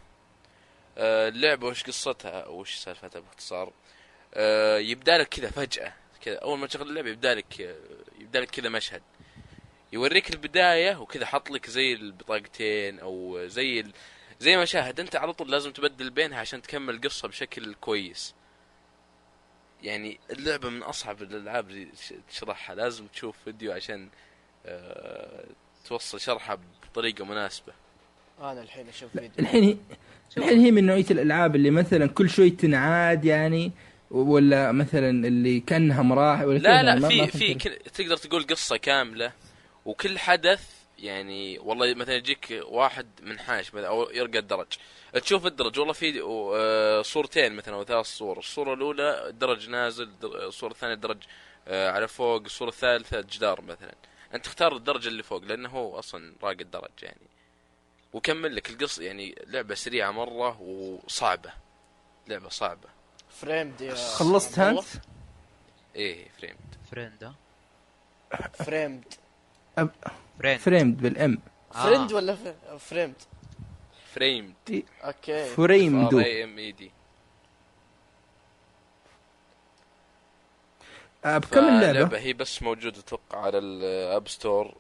[0.98, 3.74] آه، اللعبة وش قصتها وش سالفتها باختصار؟
[4.34, 6.38] آه، يبدأ لك كذا فجأة كذا.
[6.38, 7.60] أول ما تشغل اللعبة يبدأ لك
[8.20, 9.02] يبدأ لك كذا مشهد.
[9.94, 13.92] يوريك البداية وكذا حط لك زي البطاقتين أو زي ال...
[14.40, 18.36] زي مشاهد أنت على طول لازم تبدل بينها عشان تكمل القصة بشكل كويس.
[19.84, 21.88] يعني اللعبة من أصعب الألعاب اللي
[22.30, 22.76] تشرحها.
[22.76, 24.10] لازم تشوف فيديو عشان
[25.86, 26.58] توصل شرحها
[26.92, 27.74] بطريقة مناسبة.
[28.42, 29.32] أنا الحين أشوف فيديو.
[29.40, 29.78] الحين هي
[30.38, 33.72] الحين هي من نوعية الألعاب اللي مثلا كل شوي تنعاد يعني
[34.12, 37.54] ولا مثلا اللي كأنها مراحل ولا لا لا في في
[37.94, 39.32] تقدر تقول قصة كاملة.
[39.86, 40.64] وكل حدث
[41.00, 44.68] يعني والله مثلا يجيك واحد منحاش مثلا أو يرقى الدرج.
[45.14, 48.38] تشوف الدرج والله في آه، صورتين مثلا أو ثلاث صور.
[48.38, 51.18] الصورة الأولى الدرج نازل الصورة الثانية الدرج
[51.68, 52.42] آه، على فوق.
[52.42, 53.94] الصورة الثالثة جدار مثلا.
[54.34, 57.28] أنت تختار الدرج اللي فوق لأنه هو أصلا راقي الدرج يعني.
[58.14, 61.54] وكمل لك القصة يعني لعبة سريعة مرة وصعبة.
[62.28, 62.90] لعبة صعبة.
[63.30, 64.60] فريمد يا خلصت.
[64.60, 64.84] أنت؟
[65.96, 66.56] إيه فريم
[66.92, 67.36] فريند ها؟
[68.54, 69.14] فريمد
[70.40, 71.38] فريند فريمد بالأم.
[71.74, 73.16] فريند ولا ف- فريمد
[74.14, 74.54] فريم
[75.04, 76.92] أوكي فريمدو اي ام اي دي
[81.26, 84.74] بكم اللعبة؟ اللعبة هي بس موجودة أتوقع على ال App Store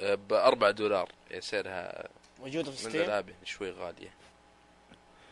[0.00, 1.08] ب 4 دولار.
[1.30, 2.08] يعني سعرها
[2.40, 4.10] موجودة في من ستيم الالعاب يعني شوي غالية.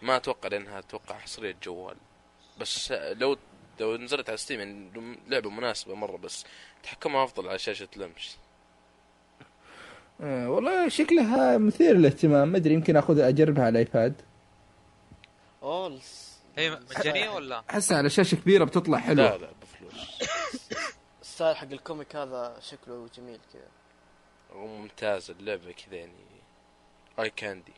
[0.03, 1.97] ما أتوقع لأنها أتوقع حصرية جوال.
[2.61, 3.37] بس لو
[3.81, 4.91] لو نزلت على ستيم يعني
[5.29, 6.45] لعبة مناسبة مرة بس
[6.83, 8.39] تحكمها أفضل على شاشة لمس.
[10.21, 12.49] آه، والله شكلها مثير للاهتمام.
[12.49, 14.15] ما أدري يمكن اخذها أجربها على ال iPad
[15.63, 19.84] اوه الس- هي مجانية ولا؟ أحسها على شاشة كبيرة بتطلع لا حلوة لا بفلوس.
[21.23, 23.69] ال style حق ال comic هذا شكله جميل كذا.
[24.61, 26.13] وممتازة اللعبة كذا يعني
[27.21, 27.73] eye candy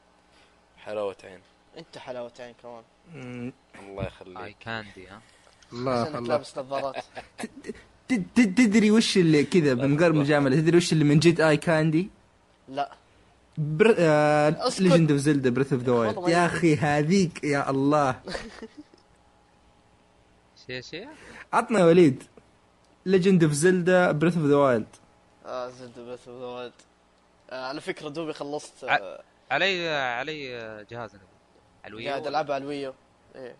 [0.84, 1.40] حلاوة عين.
[1.78, 2.82] انت حلاوة عين كمان.
[3.80, 5.20] الله eye يخليك candy ها؟
[5.72, 6.20] الله الله.
[6.28, 6.96] لابس نظارات.
[8.08, 11.56] تد- تد- تدري وش اللي كذا من غير مجاملة؟ تدري وش اللي من جد eye
[11.56, 12.08] candy؟
[12.68, 12.92] لا.
[13.58, 13.94] بر...
[13.98, 14.70] آه...
[14.80, 16.46] ليجند اوف زلدا بريث اوف ذا وايلد يا.
[16.46, 18.20] أخي هذيك يا الله.
[20.66, 21.08] شيء شيء
[21.52, 22.22] عطنا يا وليد.
[23.06, 24.86] ليجند اوف زلدا بريث اوف ذا وايلد
[25.46, 26.72] آه زلت بس وايد
[27.50, 28.84] آه على فكرة دوبي خلصت.
[28.84, 30.48] ع- آه علي علي
[30.90, 31.22] جهاز أنا.
[31.84, 32.94] على الويو قاعد؟ العبها على الويو.
[33.36, 33.56] إيه.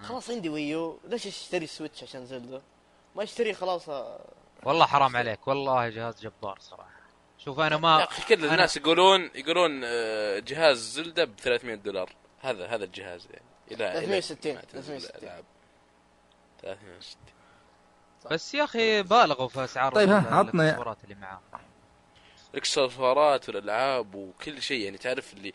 [0.00, 0.02] آه.
[0.06, 0.98] خلاص عندي ويو.
[1.08, 2.62] ليش اشتري سويتش عشان زلده
[3.16, 3.88] ما اشتري خلاص.
[3.88, 4.20] آه،
[4.62, 5.48] والله حرام عليك.
[5.48, 6.90] والله جهاز جبار صراحة.
[7.38, 11.74] شوف أنا يا ما أخي كل أنا- الناس يقولون يقولون آه، جهاز زلدة ب 300
[11.74, 12.12] دولار.
[12.40, 13.44] هذا هذا الجهاز يعني.
[13.70, 15.44] إلى 360 إلى ما تنزل 360.
[16.62, 17.20] 360
[18.30, 21.40] بس يا أخي بالغوا في اسعار طيب، ها، عطنا يا- الاكسسوارات اللي معاه
[22.54, 25.52] الاكسسوارات والألعاب وكل شيء يعني تعرف اللي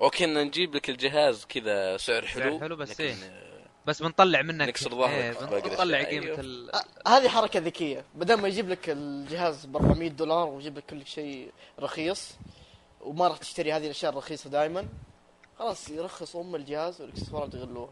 [0.00, 3.14] أوكي إن نجيب لك الجهاز كذا سعر حلو حلو بس إيه.
[3.14, 3.52] آه،
[3.86, 5.98] بس بنطلع منك نكسر ظهرك باقي بنطلع.
[6.02, 6.40] قيمة أيوه.
[6.40, 6.70] ال...
[6.74, 11.06] آه، هذه حركة ذكية بدل ما يجيب لك الجهاز ب 400 دولار ويجيب لك كل
[11.06, 12.30] شيء رخيص
[13.00, 14.86] وما راح تشتري هذه الأشياء الرخيصة دائما
[15.58, 17.90] خلاص يرخص أم الجهاز والإكسسوارات يغلوها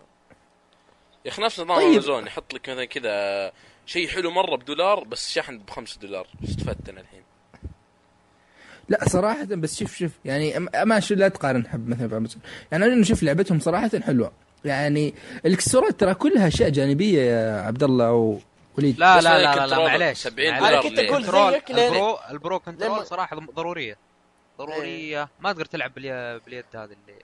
[1.25, 1.93] يا أخي نفس نظام طيب.
[1.93, 3.53] أمازون يحط لك مثلا كذا
[3.87, 6.27] شيء حلو مرة بدولار بس شحن ب 5 دولار.
[6.43, 7.23] إيش استفدت أنا الحين؟
[8.89, 12.43] لا صراحة بس شوف شوف يعني أم- ما شو لا تقارن حب مثلا بأمازون.
[12.73, 14.33] يعني أنا نشوف لعبتهم صراحة حلوة.
[14.64, 15.14] يعني
[15.47, 19.79] الإكسسوارات ترى كلها أشياء جانبية يا عبد الله ووليد لا بس لا لا لا, لا
[19.79, 20.18] معليش.
[20.18, 20.68] 70 معليش.
[20.68, 23.97] دولار كنت الكنترول زيك البرو البرو كنترول صراحة ضرورية.
[24.59, 26.41] ضروريه ما تقدر تلعب بالي...
[26.47, 27.18] باليد هذه اللي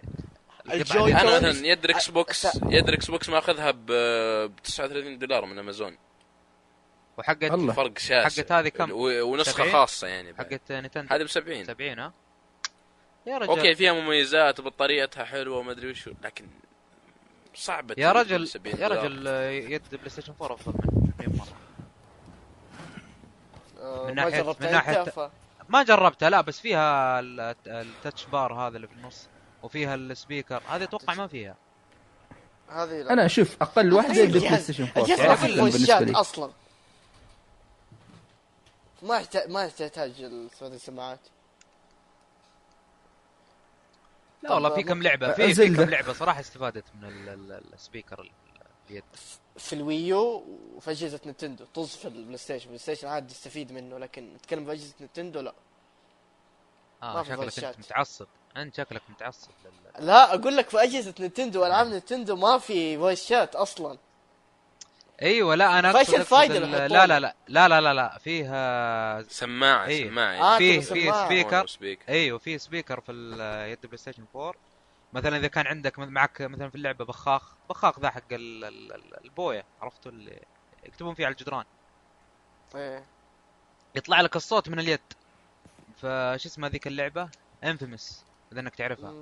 [0.72, 5.44] الجوي أنا كونز- مثلا يد إكس بوكس يد إكس بوكس ماخذها ب ب 39 دولار
[5.46, 5.98] من أمازون
[7.18, 7.44] وحقت.
[7.54, 9.72] فرق شاسع حقت هذه كم؟ ونسخة 70?
[9.72, 10.34] خاصة يعني.
[10.34, 12.12] حقت نينتندو هذه ب 70 70 ها
[13.26, 16.46] يا رجل okay فيها مميزات وبطاريتها حلوة وما أدري وشو لكن
[17.54, 18.88] صعبة يا رجل 70 يا.
[18.88, 19.26] رجل
[19.72, 21.46] يد بلاي ستيشن 4 أفضل من 100 مرة
[23.80, 25.30] آه، من جربتها من أنت ناحية- ف...
[25.68, 29.28] ما جربتها لا بس فيها ال- touch bar هذا اللي بالنص
[29.66, 30.62] وفيها speaker.
[30.68, 31.56] هذه أتوقع ما فيها.
[32.68, 33.12] هذه لا.
[33.12, 36.20] أنا أشوف أقل واحدة بلاي ستيشن 4 الجهاز ما صراحة فيه بالنسبة فويسات لي.
[36.20, 36.50] أصلا.
[39.02, 41.20] ما يحتاج ما يحتاج الصوت السماعات
[44.42, 45.32] لا والله في كم لعبة.
[45.32, 45.68] في, في.
[45.74, 48.30] كم لعبة صراحة استفادت من ال- ال- speaker ال-
[48.90, 49.04] اليد.
[49.58, 50.44] في الويو
[50.76, 54.72] وفي اجهزه نينتندو طز في البلاي ستيشن البلاي ستيشن عاد يستفيد منه لكن نتكلم في
[54.72, 55.54] اجهزه نينتندو لا.
[57.02, 57.78] آه ما في شكلك أنت.
[57.78, 58.26] متعصب.
[58.56, 60.06] انت شكلك متعصب لل...
[60.06, 63.98] لا أقول لك في أجهزة نينتندو والعاب نينتندو ما في voice chat أصلا.
[65.22, 67.80] أيوه لا أنا فايش أقصد- الفايدة أقصد اللي ال- يحطونه؟ لا لا لا لا لا
[67.80, 70.08] لا لا فيها سماعة إيه.
[70.10, 70.54] سماعة.
[70.54, 71.26] آه، فيه سماعة.
[71.26, 71.66] speaker.
[71.66, 74.54] speaker أيوه في speaker في ال- يد بلاي ستيشن 4
[75.12, 79.24] مثلا إذا كان عندك معك مثلا في اللعبة بخاخ بخاخ ذا حق ال- ال- ال-
[79.24, 80.42] البوية عرفتوا اللي
[80.84, 81.64] يكتبون فيه على الجدران.
[82.74, 83.04] إيه.
[83.94, 85.00] يطلع لك الصوت من اليد.
[85.96, 87.28] فش اسمها ذيك اللعبة؟
[87.64, 89.12] Infamous اذا انك تعرفها.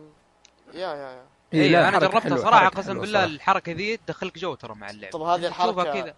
[0.75, 1.27] yeah yeah yeah.
[1.53, 3.25] إيه، اي لا، أنا جربتها حلوة، صراحة قسم بالله.
[3.25, 5.13] الحركة ذي تدخلك جو ترى مع اللعبة.
[5.13, 6.15] طب هذه الحركة- كذا.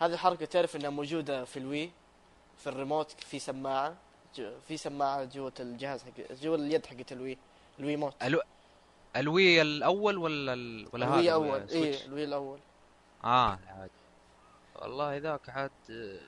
[0.00, 1.90] هذه الحركة تعرف إنها موجودة في ال Wii
[2.58, 3.94] في الريموت في سماعة
[4.36, 7.38] جو- في سماعة جوة الجهاز حق جوة اليد حقت ال
[7.80, 8.14] Wii ال Wiimote.
[8.22, 8.40] ألو...
[9.16, 10.88] ال Wii الأول ولا ال...
[10.92, 11.58] ولا هذا؟ ال Wii أول.
[11.62, 12.58] ال Switch؟ إيه ال Wii الأول.
[13.24, 13.90] آه عاد.
[14.76, 16.20] والله ذاك عاد آه،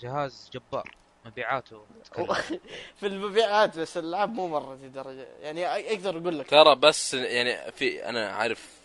[0.00, 0.90] جهاز جبار.
[1.24, 1.86] مبيعاته.
[3.00, 5.26] في المبيعات بس الالعاب مو مرة ذي درجة.
[5.40, 6.50] يعني أقدر أقول لك.
[6.50, 8.80] ترى بس يعني في أنا عارف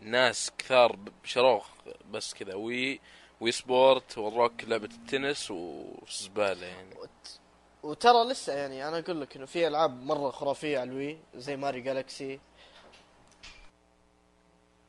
[0.00, 1.62] ناس كثار شروه
[2.10, 2.54] بس كذا.
[2.54, 3.00] Wii
[3.40, 6.94] Wii Sports وروك لعبة التنس وزبالة يعني.
[6.94, 7.40] وت-
[7.82, 11.56] وترى لسه يعني أنا أقول لك إنه في ألعاب مرة خرافية على ال Wii زي
[11.56, 12.40] Mario Galaxy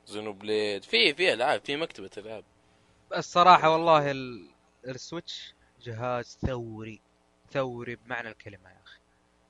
[0.06, 0.84] Xenoblade.
[0.84, 2.44] في في ألعاب في مكتبة ألعاب.
[3.18, 4.50] الصراحة والله ال...
[4.88, 5.54] ال Switch
[5.84, 7.02] جهاز ثوري
[7.52, 9.00] ثوري بمعنى الكلمة يا أخي.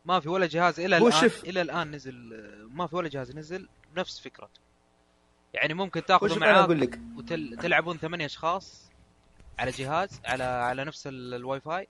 [0.06, 2.14] ما في ولا جهاز إلى الآن شوف- إلى الآن نزل
[2.72, 4.60] ما في ولا جهاز نزل بنفس فكرته.
[5.54, 8.90] يعني ممكن تأخذه معاك أقول لك؟ وتلعبون ثمانية أشخاص
[9.60, 11.88] على جهاز على على نفس ال- الواي فاي.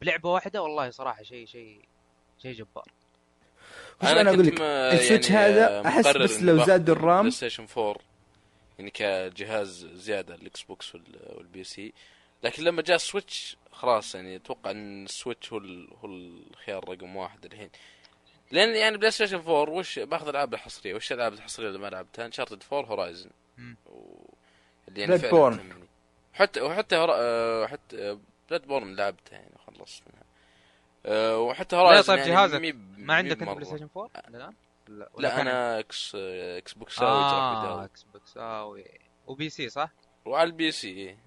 [0.00, 1.84] بلعبة واحدة والله صراحة شيء شيء
[2.42, 2.84] شيء جبار.
[4.02, 7.20] وش أنا أقول كنت لك؟ ال Switch يعني هذا أحس بس لو زادوا ال RAM.
[7.20, 7.96] بلاي ستيشن 4
[8.78, 11.92] يعني كجهاز زيادة الإكس بوكس وال- وال PC
[12.42, 16.88] لكن لما جاء ال Switch خلاص يعني أتوقع إن ال Switch هو ال- هو الخيار
[16.88, 17.70] رقم واحد الحين
[18.50, 22.26] لأن يعني بلاي ستيشن 4 وش بأخذ الألعاب الحصرية وش الألعاب الحصرية اللي ما لعبتها
[22.26, 23.76] Uncharted 4 Horizon مم.
[24.88, 25.04] اللي
[25.58, 25.84] يعني.
[26.32, 27.14] حتى وحتى هورا...
[27.16, 28.18] آه، حتى
[28.50, 30.22] Bloodborne لعبتها يعني خلصت منها
[31.06, 33.42] آه، وحتى لا Horizon طيب يعني جهازك مي- ما عندك أنت.
[33.50, 34.54] بلاي ستيشن 4 الان؟
[34.88, 38.76] لا لا أنا إكس إكس بوكس ساوي آه إكس بوكس آه
[39.26, 39.90] و PC صح؟
[40.24, 41.18] وعلى ال PC إيه.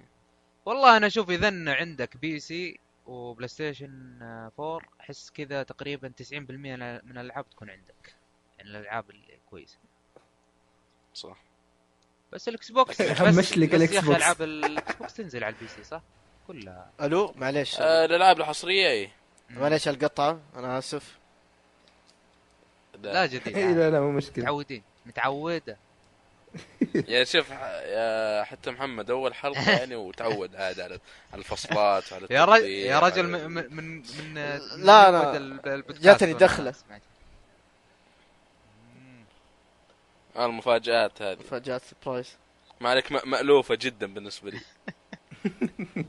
[0.65, 6.79] والله أنا أشوف إذا عندك PC وبلاي ستيشن آه، 4 أحس كذا تقريبا 90% من
[7.05, 8.15] من الألعاب تكون عندك.
[8.57, 9.77] يعني الألعاب الكويسه
[11.13, 11.37] صح.
[12.33, 14.17] بس الاكس بوكس بس همش لك أخي بوكس.
[14.17, 16.01] ألعاب الاكس بوكس تنزل على ال PC صح؟
[16.47, 16.91] كلها.
[17.01, 17.79] ألو؟ معليش.
[17.79, 19.11] آه الألعاب الحصرية إيه.
[19.49, 21.17] معليش القطعه أنا آسف.
[23.03, 23.47] لا جديد.
[23.57, 23.75] اي عادي.
[23.79, 24.43] لا لا مو مشكلة.
[24.43, 24.83] متعودين.
[25.05, 25.77] متعودة.
[27.09, 30.99] يعني شوف يا حتى محمد أول حلقة يعني وتعود عاد على
[31.33, 34.33] على الفصلات وعلى يا رجل يا رجل من من من, من
[34.77, 36.33] لا، البودكاست جاتني.
[38.95, 39.23] مم.
[40.35, 41.37] آه، المفاجآت هذه.
[41.39, 42.29] مفاجآت surprise
[42.81, 44.59] ما عليك مألوفة جدا بالنسبة لي.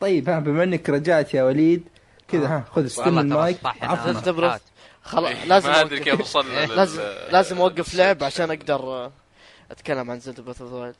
[0.00, 1.88] طيب ها بما إنك رجعت يا وليد
[2.28, 3.58] كذا ها خذ استلم المايك.
[3.64, 4.58] عفوا.
[5.02, 6.00] خلاص إيه، لازم ما أدري.
[6.00, 8.50] كيف وصلنا لل- لازم لازم أوقف لعب عشان.
[8.50, 9.12] أقدر آه،
[9.70, 10.96] أتكلم عن Zelda Breath of Wild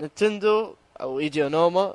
[0.00, 1.94] نينتندو أو إيجي أونوما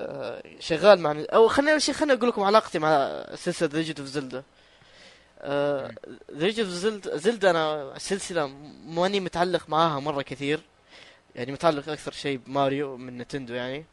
[0.00, 4.08] آه، شغال مع أو خليني اول شيء خليني أقول لكم علاقتي مع سلسلة Legend of
[4.08, 4.42] Zelda
[6.28, 8.46] Legend of Zelda Zelda أنا سلسلة
[8.86, 10.60] ماني متعلق معاها مرة كثير
[11.34, 13.84] يعني متعلق أكثر شيء بماريو من نينتندو يعني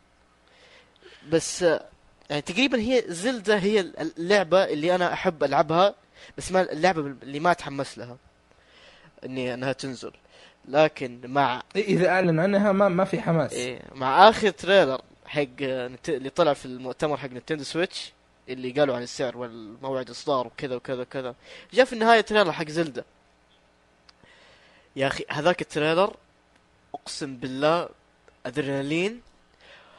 [1.30, 1.86] بس آه،
[2.30, 5.96] يعني تقريبا هي زلدا هي اللعبة اللي أنا أحب ألعبها
[6.38, 8.18] بس ما اللعبة اللي ما اتحمس لها
[9.26, 10.12] إني أنها تنزل.
[10.68, 13.54] لكن مع إيه، إذا أعلن عنها ما ما في حماس.
[13.54, 18.14] إيه مع آخر trailer حق نت- اللي طلع في المؤتمر حق نينتندو Switch
[18.50, 21.36] اللي قالوا عن السعر والموعد إصدار وكذا وكذا وكذا
[21.74, 23.04] جاء في النهاية trailer حق زلدا
[24.96, 26.16] يا أخي هذاك ال trailer
[26.96, 27.90] أقسم بالله
[28.46, 29.22] أدرينالين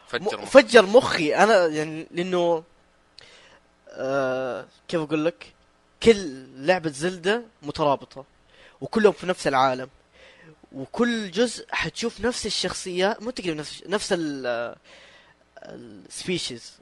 [0.08, 0.44] فجر م-.
[0.44, 1.34] فجر مخي.
[1.36, 2.64] أنا يعني لأنه
[3.88, 5.52] آه كيف أقول لك؟
[6.02, 8.24] كل لعبة زلدة مترابطة
[8.80, 9.88] وكلهم في نفس العالم.
[10.72, 14.76] وكل جزء حتشوف نفس الشخصيات مو تقريبا نفس نفس ال
[15.64, 16.78] السبيشيز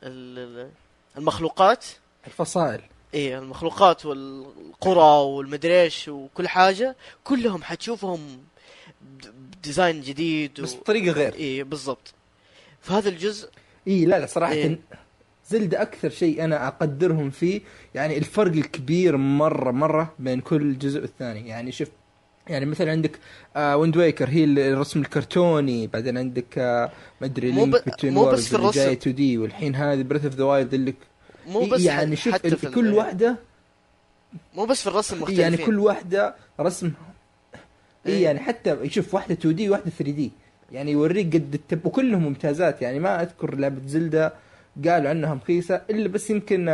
[1.17, 1.85] المخلوقات.
[2.27, 2.81] الفصائل.
[3.15, 8.45] إيه المخلوقات والقرى والمدري إيش وكل حاجة كلهم حتشوفهم
[9.33, 10.63] ب design جديد و...
[10.63, 11.35] بس بطريقة غير.
[11.35, 12.15] إيه بالضبط.
[12.81, 13.51] فهذا الجزء
[13.89, 14.81] اي لا لا صراحة إيه.
[15.49, 17.61] زلدة أكثر شيء أنا أقدرهم فيه
[17.95, 21.89] يعني الفرق الكبير مرة مرة بين كل جزء والثاني يعني شوف
[22.49, 23.19] يعني مثلا عندك
[23.57, 26.91] آه Wind Waker هي الرسم الكرتوني بعدين عندك آه
[27.21, 28.81] ما أدري مو ب- بتوين مو بس في الرسم.
[28.81, 30.95] جاي 2D والحين هذه Breath of the Wild اللي
[31.47, 33.37] مو بس يعني شوف حتى في كل واحدة
[34.55, 36.93] مو بس في الرسم مختلفين يعني كل واحدة رسم
[38.07, 38.25] إي إيه.
[38.25, 40.31] يعني حتى يشوف واحدة 2D وواحده 3D
[40.73, 44.33] يعني يوريك قد التعب وكلهم ممتازات يعني ما أذكر لعبة Zelda
[44.87, 46.65] قالوا عنها رخيصه إلا بس يمكن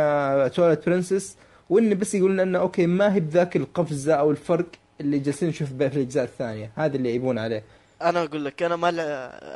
[0.55, 1.37] Twilight Princess
[1.69, 4.65] وان بس يقولون إنه أوكي ما هي بذاك القفزة أو الفرق
[5.01, 6.71] اللي جالسين نشوف به في الأجزاء الثانية.
[6.75, 7.63] هذا اللي يبون عليه.
[8.01, 9.03] أنا أقول لك أنا ما لع...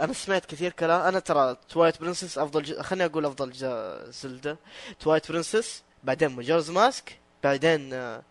[0.04, 1.02] أنا سمعت كثير كلام.
[1.02, 2.80] أنا ترى Twilight Princess أفضل ج...
[2.80, 4.58] خليني أقول أفضل جزء Zelda
[5.00, 8.22] Twilight Princess بعدين Majora's Mask بعدين آه،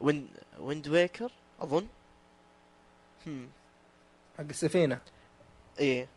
[0.00, 0.26] Wind
[0.60, 1.86] Wind Waker أظن.
[3.26, 3.48] هم.
[4.38, 4.98] حق السفينه
[5.80, 6.08] إيه.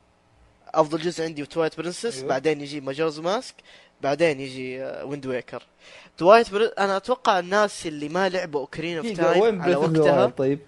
[0.76, 2.18] أفضل جزء عندي Twilight Princess.
[2.18, 2.28] أيوه.
[2.28, 3.56] بعدين يجي Majora's Mask
[4.02, 5.64] بعدين يجي Wind Waker
[6.18, 6.74] Twilight Prin...
[6.80, 10.60] أنا أتوقع الناس اللي ما لعبوا Ocarina of Time على وقتها طيب.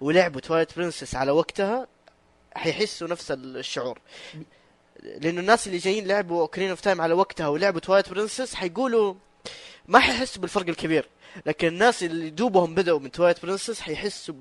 [0.00, 1.86] ولعبوا Twilight Princess على وقتها
[2.54, 4.00] حيحسوا نفس الشعور.
[5.02, 9.14] لأنه الناس اللي جايين لعبوا Ocarina of Time على وقتها ولعبوا Twilight Princess حيقولوا
[9.88, 11.08] ما حيحسوا بالفرق الكبير.
[11.46, 14.34] لكن الناس اللي دوبهم بدأوا من Twilight Princess حيحسوا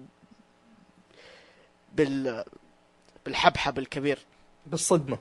[1.93, 2.43] بال
[3.26, 4.20] بالحبحب الكبير.
[4.72, 5.18] بالصدمة.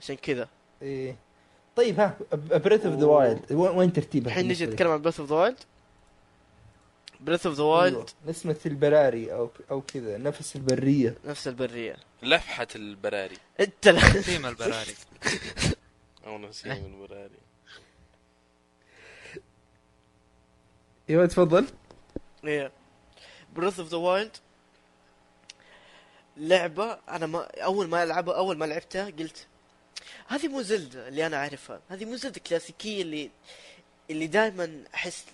[0.00, 0.48] عشان كذا.
[0.82, 1.16] إيه.
[1.76, 5.36] طيب ها Breath of the Wild وين ترتيبها الحين نجي؟ نتكلم عن Breath of the
[5.36, 5.58] Wild
[7.20, 7.62] Breath of the.
[7.62, 10.18] Wild نسمة البراري أو أو كذا.
[10.18, 11.14] نفس البرية.
[11.24, 11.96] نفس البرية.
[12.22, 13.36] لفحة البراري.
[13.60, 14.22] أنت لا.
[14.22, 14.94] تيم البراري.
[16.26, 17.38] أو نسيم البراري.
[21.10, 21.66] إيوه تفضل.
[22.44, 22.72] إيه.
[23.56, 24.36] Breath of the Wild
[26.36, 29.46] لعبة أنا ما أول ما ألعبها أول ما لعبتها قلت
[30.26, 33.30] هذه مو Zelda اللي أنا أعرفها هذه مو Zelda الكلاسيكية اللي
[34.10, 35.24] اللي دائما أحس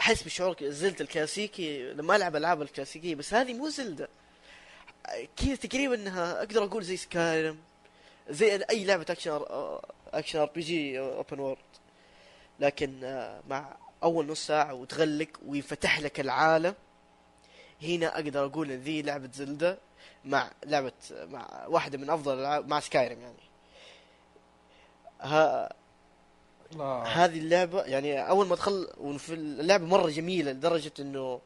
[0.00, 4.08] أحس بشعور Zelda الكلاسيكي لما ألعب ألعاب الكلاسيكية بس هذه مو Zelda
[5.36, 7.58] كذا تقريبا إنها أقدر أقول زي Skyrim
[8.30, 9.44] زي أي لعبة action
[10.12, 11.58] action RPG open world
[12.60, 16.74] لكن آه، مع أول نص ساعة وتغلق ويفتح لك العالم
[17.82, 19.78] هنا أقدر أقول إن ذي لعبة Zelda.
[20.24, 23.36] مع لعبة مع واحدة من أفضل الألعاب مع Skyrim يعني.
[25.20, 25.72] ها
[27.06, 31.40] هذه اللعبة يعني أول ما ادخل وفي اللعبة مرة جميلة لدرجة إنه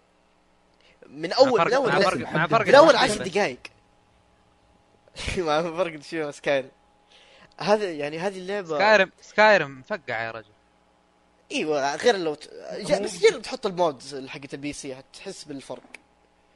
[1.06, 3.12] من أول من فرق مع فرق, مع فرق من اول المرحلة.
[3.12, 3.58] عشر دقائق
[5.38, 6.68] مع فرق مع Skyrim
[7.60, 10.50] هذا يعني هذه اللعبة Skyrim Skyrim مفقع يا رجل.
[11.52, 12.50] إيوه غير لو ت...
[12.72, 15.82] جا- بس جرب تحط ال mods حقت ال PC حتحس بالفرق.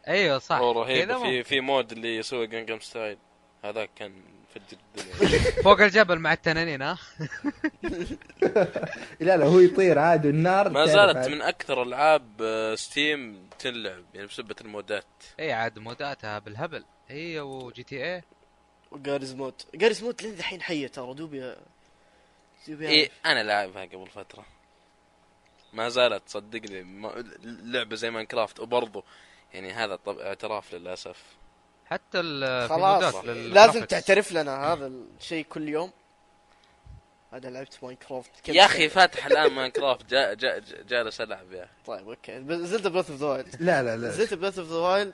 [0.08, 0.56] أيوه صح.
[0.56, 1.10] هو رهيب.
[1.10, 3.18] مو- في في mod اللي يسوي Gangnam Style.
[3.64, 4.12] هذاك كان
[4.54, 5.38] فجر الدنيا.
[5.64, 6.98] فوق الجبل مع التنانين ها؟
[9.20, 11.28] لا لا هو يطير عادي والنار ما زالت.
[11.28, 15.04] من أكثر ألعاب آه، Steam تنلعب يعني بسبة المودات.
[15.40, 16.84] اي عاد موداتها بالهبل.
[17.08, 18.22] هي و GTA و
[18.90, 21.56] Garry's Mod Garry's Mod لين ذحين حية ترى دوبي
[22.68, 24.44] دوبي اي أنا لاعبها قبل فترة.
[25.72, 28.60] ما زالت صدقني ما- لعبة زي Minecraft.
[28.60, 29.04] وبرضه
[29.54, 31.16] يعني هذا طب اعتراف للأسف.
[31.86, 32.18] حتى
[32.68, 33.14] خلاص.
[33.24, 33.84] لازم.
[33.84, 34.90] تعترف لنا هذا
[35.20, 35.90] الشيء كل يوم.
[37.32, 41.62] هذا لعبت Minecraft يا أخي؟ فاتح الآن Minecraft جا جا جا- جالس ألعب يا.
[41.64, 41.70] أخي.
[41.86, 42.44] طيب أوكي.
[42.66, 44.10] Zelda Breath of the Wild لا لا لا.
[44.10, 45.12] Zelda Breath of the Wild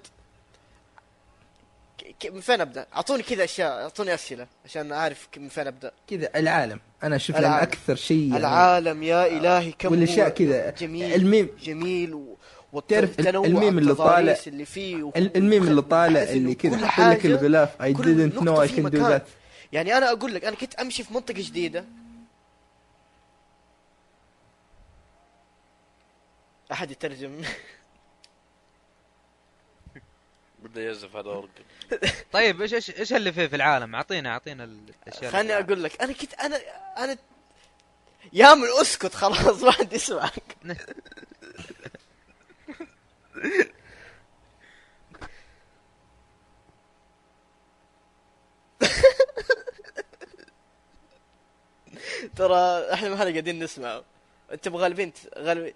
[2.25, 5.93] من فين أبدأ؟ أعطوني كذا أشياء أعطوني أسئلة عشان أعرف من فين أبدأ.
[6.09, 6.81] كذا العالم.
[7.03, 7.63] أنا أشوف العالم.
[7.63, 8.37] أكثر شيء يعني.
[8.37, 10.71] العالم يا إلهي كم والأشياء كذا.
[10.71, 11.49] جميل الميم.
[11.63, 12.37] جميل و...
[12.89, 17.87] تعرف الميم اللي طالع- اللي فيه الميم اللي طالع اللي كذا حط لك الغلاف I
[17.97, 19.23] كل didn't know I can do that
[19.73, 21.85] يعني أنا أقول لك أنا كنت أمشي في منطقة جديدة.
[26.73, 27.43] أحد يترجم؟
[30.63, 31.49] بده يزف هذا ورق
[32.33, 36.03] طيب إيش إيش إيش اللي فيه في العالم؟ اعطينا أعطينا الأشياء خلني اللي- أقول لك
[36.03, 36.57] أنا كنت أنا
[36.99, 37.17] أنا
[38.33, 40.57] يا من أسكت خلاص ما حد يسمعك.
[52.37, 54.03] ترى إحنا ما إحنا قاعدين نسمع.
[54.53, 55.75] انت غالبين غالبين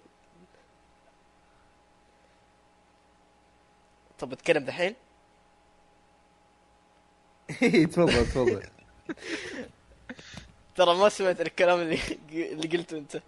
[4.19, 4.95] طب اتكلم دحين؟
[7.91, 8.63] تفضل تفضل.
[10.75, 11.99] ترى ما سمعت الكلام اللي
[12.31, 13.21] اللي قلته انت.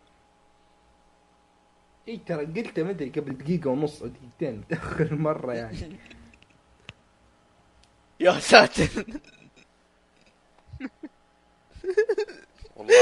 [2.07, 5.97] اي ترى قلت ما أدري قبل دقيقة ونص أو دقيقتين متأخر مرة يعني.
[8.19, 8.87] يا ساتر.
[12.75, 12.95] والله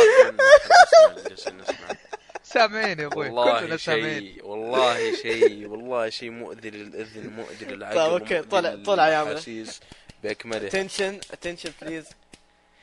[2.43, 8.41] سامعين يا أبوي والله شيء والله شيء والله شيء مؤذي للاذن مؤذي للعقل طيب، مؤذي
[8.41, 9.39] طلع- طلع يا عمرو.
[10.24, 12.05] باكملها attention attention please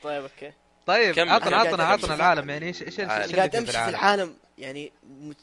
[0.02, 0.52] طيب أوكي.
[0.86, 1.18] طيب.
[1.18, 5.36] عطنا عطنا عطنا العالم يعني إيش إيش قاعد أمشي في العالم يعني مت-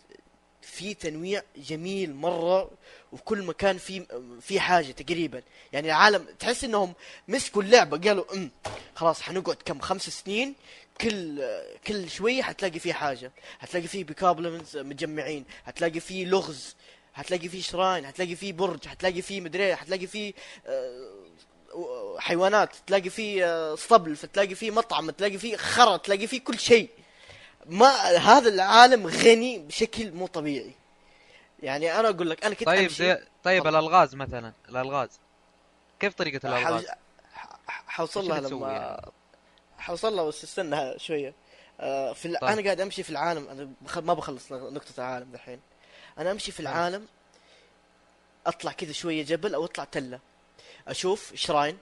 [0.67, 2.71] في تنويع جميل مرة
[3.11, 4.05] وفي كل مكان في
[4.41, 5.41] في حاجة تقريبا.
[5.73, 6.93] يعني العالم تحس إنهم
[7.27, 8.51] مسكوا اللعبة قالوا ام
[8.95, 10.55] خلاص حنقعد كم خمس سنين
[11.01, 11.43] كل
[11.87, 13.31] كل شوية حتلاقي فيه حاجة.
[13.59, 16.75] حتلاقي فيه Bokoblins متجمعين حتلاقي فيه لغز
[17.13, 20.33] حتلاقي فيه shrine حتلاقي فيه برج حتلاقي فيه مدري إيه، حتلاقي فيه
[20.67, 26.59] آه، حيوانات تلاقي فيه آه، اسطبل فتلاقي فيه مطعم تلاقي فيه خرا تلاقي فيه كل
[26.59, 26.89] شيء.
[27.67, 27.87] ما
[28.17, 30.71] هذا العالم غني بشكل مو طبيعي
[31.63, 33.75] يعني أنا أقول لك أنا كنت طيب أمشي طيب تفضل.
[33.75, 35.09] الألغاز مثلا الألغاز
[35.99, 36.85] كيف طريقة الألغاز؟
[37.67, 39.11] حوصل لها لما يعني؟
[39.77, 41.33] حوصل لها بس استنى شوية
[41.79, 42.39] آه، في الع...
[42.39, 42.49] طيب.
[42.49, 43.97] أنا قاعد أمشي في العالم أنا بخ...
[43.97, 45.59] ما بخلص نقطة العالم دحين
[46.17, 46.67] أنا أمشي في طيب.
[46.67, 47.07] العالم
[48.45, 50.19] أطلع كذا شوية جبل أو أطلع تلة
[50.87, 51.77] أشوف شراين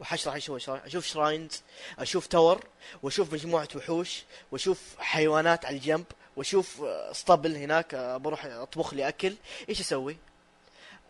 [0.00, 0.82] وحشرح إيش هو شراين.
[0.84, 1.62] أشوف شراينز
[1.98, 2.64] أشوف تور
[3.02, 4.22] وأشوف مجموعة وحوش
[4.52, 6.04] وأشوف حيوانات على الجنب
[6.36, 9.34] وأشوف آه، اسطبل هناك آه، بروح أطبخ لي أكل.
[9.68, 10.16] إيش أسوي؟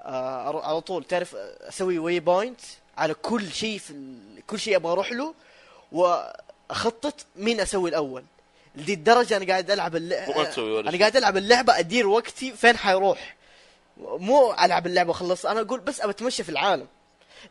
[0.03, 1.05] آه، على طول.
[1.05, 2.61] تعرف آه، أسوي waypoint
[2.99, 4.19] على كل شيء في ال...
[4.47, 5.35] كل شيء أبغى أروح له
[5.93, 8.25] وأخطط مين أسوي الأول.
[8.75, 10.99] لدي الدرجه أنا قاعد ألعب اللعبه أنا.
[10.99, 13.37] قاعد ألعب اللعبة أدير وقتي فين حيروح.
[13.99, 16.87] مو ألعب اللعبة واخلص أنا أقول بس ابى أتمشى في العالم.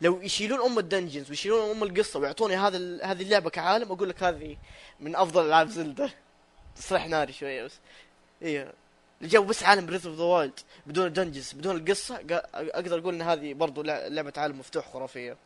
[0.01, 4.23] لو يشيلون أم ال dungeons ويشيلون أم القصة ويعطوني هذا هذه اللعبة كعالم أقول لك
[4.23, 4.57] هذه
[4.99, 6.09] من أفضل ألعاب Zelda.
[6.75, 7.73] تصريح ناري شوية بس.
[8.41, 8.73] إيه.
[9.21, 12.15] الجو بس عالم Breath of the Wild بدون ال dungeons بدون القصة
[12.53, 15.37] أقدر أقول إن هذه برضو لع- لعبة عالم مفتوح خرافية.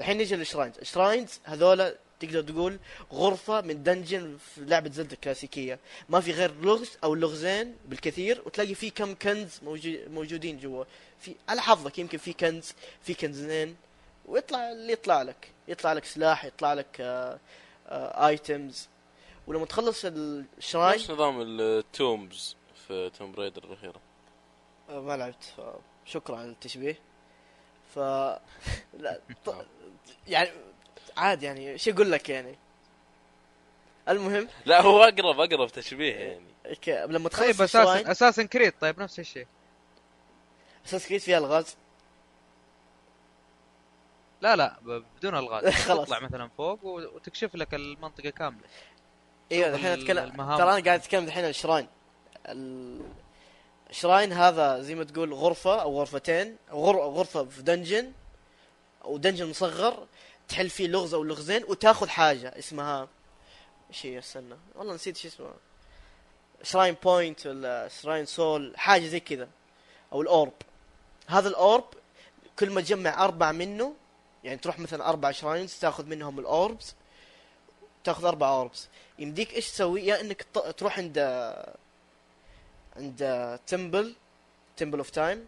[0.00, 0.78] الحين نيجي لل shrines.
[0.78, 2.78] ال shrines هذولا تقدر تقول
[3.12, 5.78] غرفة من dungeon في لعبة Zelda الكلاسيكية
[6.08, 10.84] ما في غير لغز أو لغزين بالكثير وتلاقي في كم كنز موجو- موجودين جوا.
[11.22, 13.76] في على حظك يمكن في كنز في كنزين
[14.26, 15.48] ويطلع اللي يطلع لك.
[15.68, 17.38] يطلع لك سلاح يطلع لك آه
[17.86, 18.88] آه items
[19.46, 22.56] ولما تخلص ال shrine نفس نظام ال tombs
[22.88, 24.00] في Tomb Raider الأخيرة.
[24.90, 25.54] آه، ما لعبت
[26.04, 26.98] شكرا على التشبيه.
[27.94, 27.98] ف
[29.02, 29.54] لا ط...
[30.26, 30.50] يعني
[31.16, 32.58] عادي يعني شو أقول لك يعني؟
[34.08, 34.48] المهم.
[34.66, 36.74] لا هو أقرب أقرب تشبيه يعني.
[36.82, 36.88] ك...
[36.88, 39.46] لما تخلص طيب Assassin's Assassin's Creed طيب نفس الشيء.
[40.86, 41.76] Assassin's Creed فيها الغاز؟
[44.40, 45.74] لا لا بدون الغاز.
[45.88, 46.06] خلاص.
[46.06, 48.64] تطلع مثلا فوق وتكشف لك المنطقة كاملة.
[49.52, 50.30] إيوه الحين ال- اتكلم.
[50.36, 51.88] ترى أنا قاعد أتكلم الحين عن ال shrine
[52.48, 53.00] ال-
[53.90, 56.96] ال shrine هذا زي ما تقول غرفة أو غرفتين أو غر...
[56.96, 58.12] غرفة في dungeon
[59.04, 60.06] أو dungeon مصغر
[60.48, 63.08] تحل فيه لغز أو لغزين وتأخذ حاجة اسمها
[63.90, 65.54] إيش هي استنى والله نسيت شو اسمها
[66.62, 69.48] shrine point ولا shrine soul حاجة زي كذا.
[70.12, 70.52] أو ال orb.
[71.26, 71.84] هذا ال orb
[72.58, 73.94] كل ما تجمع أربع منه
[74.44, 76.94] يعني تروح مثلا أربع shrines تاخذ منهم ال orbs
[78.04, 78.88] تاخذ أربع orbs.
[79.18, 81.18] يمديك إيش تسوي؟ يا إنك ت- تروح عند
[82.96, 84.14] عند temple
[84.76, 85.46] Temple of Time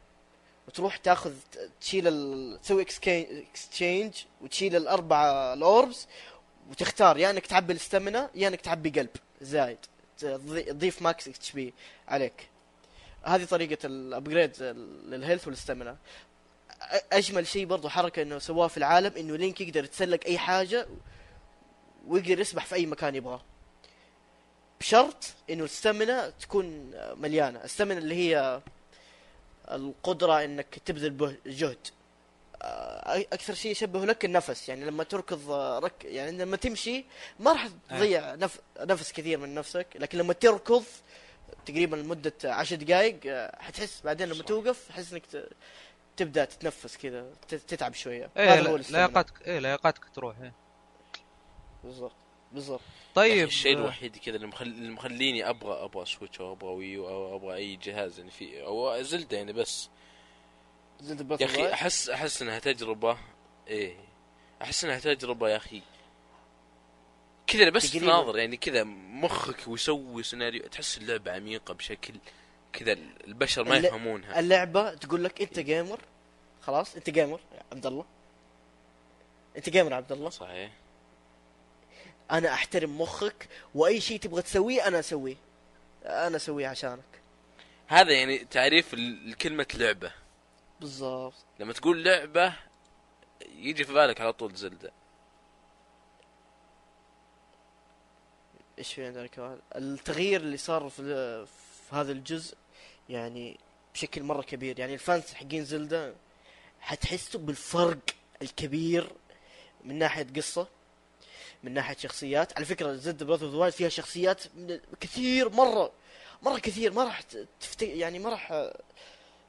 [0.68, 1.32] وتروح تاخذ
[1.80, 2.60] تشيل ال...
[2.62, 6.06] تسوي exchange وتشيل الأربع ال orbs
[6.70, 9.10] وتختار يا إنك تعبي ال stamina يا إنك تعبي قلب
[9.40, 9.78] زايد
[10.18, 11.74] تضي- تضيف max HP
[12.08, 12.48] عليك.
[13.24, 14.62] هذه طريقة ال upgrade
[15.06, 15.96] لل health وال stamina
[16.82, 20.86] أ- أجمل شيء برضو حركة إنه سواه في العالم إنه لينك يقدر يتسلق أي حاجة
[22.06, 23.42] ويقدر يسبح في أي مكان يبغاه.
[24.80, 27.64] بشرط إنه ال stamina تكون مليانة.
[27.64, 28.60] ال stamina اللي هي
[29.70, 31.78] القدرة إنك تبذل جهد.
[33.32, 34.68] أكثر شيء يشبه لك النفس.
[34.68, 35.50] يعني لما تركض
[35.84, 37.04] رك يعني لما تمشي
[37.40, 38.60] ما راح تضيع نف...
[38.80, 39.86] نفس كثير من نفسك.
[39.94, 40.84] لكن لما تركض
[41.66, 44.42] تقريبا لمدة عشر دقائق آه، حتحس بعدين لما.
[44.42, 45.48] توقف تحس إنك ت...
[46.16, 48.60] تبدأ تتنفس كذا تتعب شوية إيه.
[48.90, 50.52] لياقتك إيه لياقتك تروح إيه.
[51.84, 52.16] بالضبط
[52.52, 52.80] بالضبط
[53.14, 54.66] طيب الشيء آه، الوحيد كذا اللي, مخل...
[54.66, 59.02] اللي مخليني أبغى أبغى سويتش أو أبغى ويو أو أبغى أي جهاز يعني في أو
[59.02, 59.88] زلدة يعني بس
[61.00, 61.72] Breath يا أخي.
[61.72, 63.18] أحس أحس إنها تجربة
[63.68, 63.96] إيه
[64.62, 65.82] أحس إنها تجربة يا أخي
[67.46, 68.06] كذا بس تقريباً.
[68.06, 72.14] تناظر يعني كذا مخك ويسوي سيناريو تحس اللعبة عميقة بشكل
[72.72, 72.92] كذا
[73.26, 74.40] البشر ما يفهمونها.
[74.40, 76.00] اللعبة تقول لك أنت gamer
[76.62, 77.40] خلاص أنت gamer
[77.72, 78.04] عبد الله.
[79.56, 80.30] أنت gamer عبد الله.
[80.30, 80.72] صحيح.
[82.30, 85.36] أنا أحترم مخك وأي شيء تبغى تسويه أنا أسويه.
[86.04, 87.04] أنا أسويه عشانك.
[87.86, 90.12] هذا يعني تعريف لكلمة لعبة.
[90.80, 91.34] بالضبط.
[91.60, 92.52] لما تقول لعبة
[93.56, 94.92] يجي في بالك على طول زلدة.
[98.78, 101.46] إيش في عندنا كمان؟ التغيير اللي صار في,
[101.88, 102.56] في هذا الجزء
[103.08, 103.58] يعني
[103.94, 104.78] بشكل مرة كبير.
[104.78, 106.14] يعني الفانس حقين زلدا
[106.80, 107.98] حتحسوا بالفرق
[108.42, 109.12] الكبير
[109.84, 110.68] من ناحية قصة
[111.62, 112.56] من ناحية شخصيات.
[112.56, 114.42] على فكرة زد براذر اوف فيها شخصيات
[115.00, 115.92] كثير مرة
[116.42, 116.92] مرة كثير.
[116.92, 117.20] ما راح
[117.60, 117.82] تفت...
[117.82, 118.72] يعني ما راح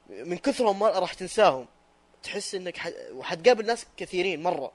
[0.08, 1.66] من كثرهم ما راح تنساهم.
[2.22, 2.94] تحس إنك.
[3.12, 4.72] وحتقابل ناس كثيرين مرة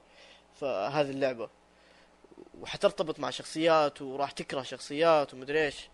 [0.60, 1.61] في هذه اللعبة.
[2.62, 5.88] وحترتبط مع شخصيات وراح تكره شخصيات ومدري إيش.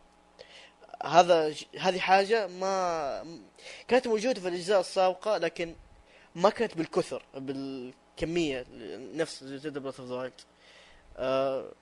[1.04, 3.40] هذا هذه حاجة ما
[3.88, 5.74] كانت موجودة في الأجزاء السابقة لكن
[6.34, 8.66] ما كانت بالكثر بالكمية
[9.14, 10.32] نفس زلدة Breath of Wild
[11.16, 11.72] آه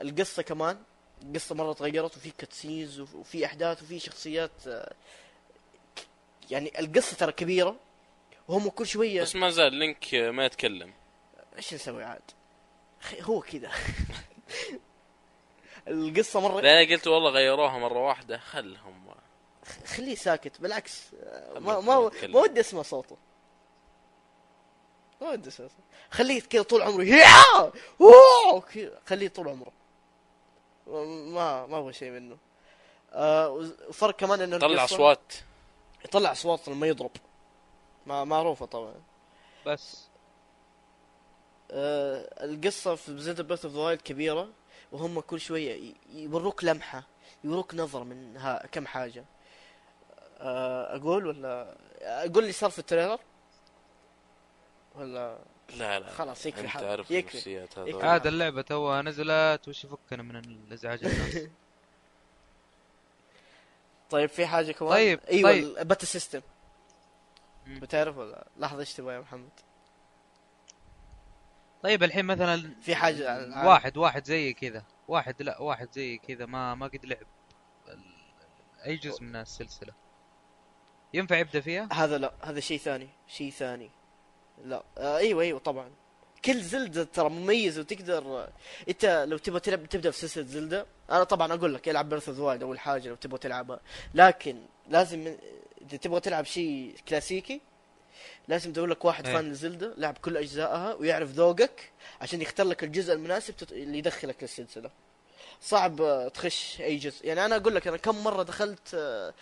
[0.00, 0.78] القصة كمان
[1.22, 4.94] القصة مرة تغيرت وفي cutscenes وفي أحداث وفي شخصيات آه
[6.50, 7.76] يعني القصة ترى كبيرة
[8.48, 10.92] وهم كل شوية بس ما زال لينك ما يتكلم.
[11.56, 12.22] إيش نسوي عاد؟
[13.22, 13.70] هو كذا.
[15.88, 18.38] القصة مره لا أنا قلت والله غيروها مرة واحدة.
[18.38, 19.04] خلهم.
[19.86, 21.02] خليه ساكت بالعكس.
[21.58, 22.10] ما ما.
[22.28, 23.16] ما ودي اسمع صوته.
[25.20, 25.82] ما ودي اسمع صوته.
[26.10, 27.04] خليه كذا طول عمره.
[29.06, 29.72] خليه طول عمره.
[30.86, 32.36] ما ما أبغى شيء منه.
[33.12, 33.48] آه
[33.88, 35.32] وفرق كمان إنه طلع القصة- أصوات.
[36.04, 37.10] يطلع أصوات لما يضرب.
[38.06, 38.94] ما معروفة طبعا.
[39.66, 40.04] بس.
[41.74, 44.48] آه القصة في زلدة Breath of the Wild كبيرة
[44.92, 47.02] وهم كل شوية يوروك لمحة
[47.44, 49.24] يوروك نظرة من ها كم حاجة.
[50.38, 53.18] آه أقول ولا؟ أقول لي صار في ال trailer؟
[54.94, 55.38] ولا؟
[55.76, 56.10] لا لا.
[56.10, 56.76] خلاص يكفي أنت.
[56.76, 57.66] عارف يكفي.
[58.02, 61.38] عاد اللعبة توها نزلت وش يفكنا من الإزعاج الناس
[64.10, 65.78] طيب في حاجة كمان؟ طيب، إيوه طيب.
[65.78, 66.40] ال battle system.
[67.66, 69.50] بتعرف ولا؟ لحظة إيش تبغى يا محمد؟
[71.84, 76.74] طيب الحين مثلا في حاجة واحد واحد زي كذا واحد لا واحد زي كذا ما
[76.74, 77.26] ما قد لعب
[78.86, 79.92] أي جزء من السلسلة.
[81.14, 83.90] ينفع يبدأ فيها؟ هذا لا هذا شيء ثاني شيء ثاني.
[84.64, 85.90] لا آه إيوه إيوه طبعا.
[86.44, 88.48] كل زلدة ترى مميز وتقدر
[88.88, 92.38] أنت لو تبغى تلعب تبدأ في سلسلة زلدة أنا طبعا أقول لك العب Breath of
[92.38, 93.80] Wild اول حاجة لو تبغى تلعبها.
[94.14, 95.36] لكن لازم
[95.82, 97.60] إذا تبغى تلعب شيء كلاسيكي
[98.48, 99.34] لازم تدور لك واحد إيه.
[99.34, 101.90] fan لزلدة لعب كل أجزائها ويعرف ذوقك
[102.20, 104.90] عشان يختار لك الجزء المناسب تت- اللي يدخلك للسلسلة.
[105.60, 107.26] صعب آه، تخش أي جزء.
[107.26, 109.34] يعني أنا أقول لك أنا كم مرة دخلت آه،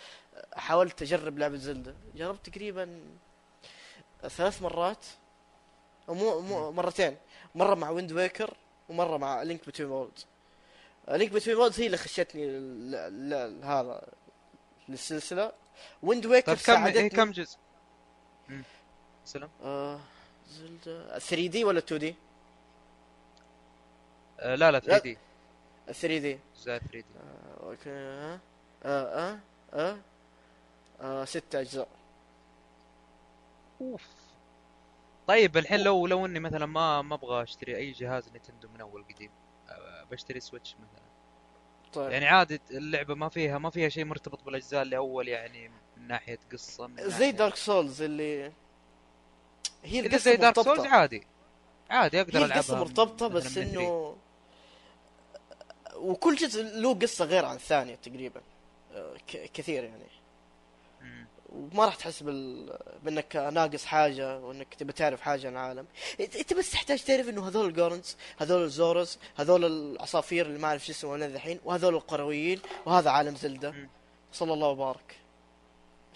[0.55, 2.99] حاولت أجرب لعبة زلدة جربت تقريبا
[4.27, 5.05] ثلاث مرات
[6.09, 7.17] أو مو مو مرتين.
[7.55, 8.53] مرة مع Wind Waker
[8.89, 10.25] ومرة مع Link Between Worlds
[11.07, 14.01] Link Between Worlds هي اللي خشتني ل- ل- ل- هذا
[14.89, 15.51] للسلسلة.
[16.03, 17.01] Wind Waker طيب كم ساعدتني.
[17.03, 17.57] إيه كم جزء؟
[19.25, 19.49] سلام.
[19.63, 19.99] آه
[20.49, 21.19] زلدة.
[21.19, 22.15] 3D ولا 2D؟
[24.39, 25.17] آه لا لا 3D.
[25.87, 26.39] 3D.
[26.55, 27.05] اجزاء 3D.
[27.19, 27.89] آه، أوكي.
[27.89, 28.39] ها
[28.83, 29.39] آه
[29.73, 29.97] آه.
[31.01, 31.87] آه ست أجزاء.
[33.81, 34.07] أوف.
[35.27, 39.03] طيب الحين لو لو إني مثلا ما ما أبغى أشتري أي جهاز نينتندو من أول
[39.03, 39.31] قديم
[39.69, 41.12] آه، بشتري Switch مثلا.
[41.93, 46.07] طيب يعني عادي اللعبة ما فيها ما فيها شيء مرتبط بالأجزاء اللي أول يعني من
[46.07, 48.51] ناحية قصة من زي ناحية- Dark Souls اللي
[49.83, 50.75] هي القصة زي Dark مرتبطة.
[50.75, 51.27] Souls عادي
[51.89, 53.57] عادي أقدر ألعبها القصة مرتبطة بس.
[53.57, 54.15] إنه
[55.95, 58.41] وكل جزء له قصة غير عن الثانية تقريبا
[58.93, 59.13] آه،
[59.53, 60.03] كثير يعني
[61.01, 61.27] مم.
[61.53, 62.77] وما راح تحس بال...
[63.03, 65.85] بأنك ناقص حاجة وأنك تبي تعرف حاجة عن العالم.
[66.19, 70.59] انت إنت بس تحتاج تعرف إنه هذول ال Gorons هذول ال Zoras هذول العصافير اللي
[70.59, 73.73] ما أعرف شو اسمهم الحين وهذول القرويين وهذا عالم زلدة.
[74.33, 75.15] صلى الله وبارك.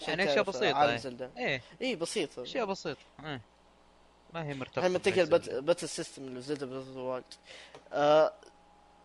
[0.08, 0.98] يعني أشياء بسيطة عالم إيه.
[0.98, 1.30] زلدة.
[1.38, 1.62] إيه.
[1.82, 3.00] اي بسيطه أشياء بسيطة.
[3.24, 3.40] إيه.
[4.34, 5.24] ما هي مرتبطة الحين.
[5.24, 7.24] بات battle system اللي زلدا breath of the
[7.92, 8.32] آه،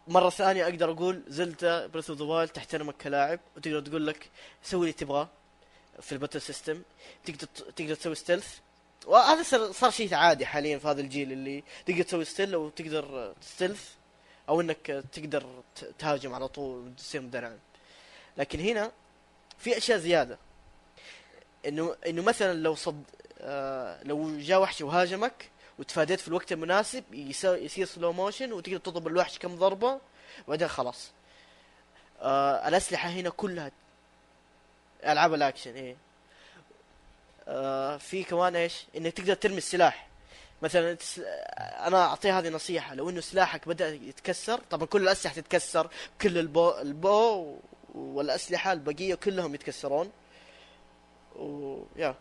[0.07, 4.29] مرة ثانية أقدر أقول زلدا breath of the تحترمك كلاعب وتقدر تقول لك
[4.63, 5.29] سوي اللي تبغاه.
[6.01, 6.81] في ال battle system
[7.25, 8.57] تقدر تقدر تسوي stealth
[9.05, 13.33] وهذا صار, صار شيء عادي حاليا في هذا الجيل اللي تقدر تسوي steal أو تقدر
[13.41, 13.89] stealth
[14.49, 17.53] أو إنك تقدر ت- تهاجم على طول وتصير مدرع
[18.37, 18.91] لكن هنا
[19.57, 20.37] في أشياء زيادة.
[21.67, 23.03] إنه إنه مثلا لو صد
[23.41, 29.37] آه لو جاء وحش وهاجمك وتفاديت في الوقت المناسب يصير slow motion وتقدر تضرب الوحش
[29.39, 29.99] كم ضربة
[30.47, 31.11] وبعدين خلاص.
[32.21, 33.71] آه الأسلحة هنا كلها
[35.11, 35.95] ألعاب الأكشن إيه.
[37.47, 40.07] آه في كمان إيش؟ إنك تقدر ترمي السلاح.
[40.61, 40.97] مثلا.
[41.87, 45.89] أنا اعطيه هذه نصيحة لو إنه سلاحك بدأ يتكسر طبعا كل الأسلحة تتكسر
[46.21, 47.55] كل ال bow ال bow
[47.95, 50.11] والأسلحة البقية كلهم يتكسرون.
[51.35, 52.15] ويا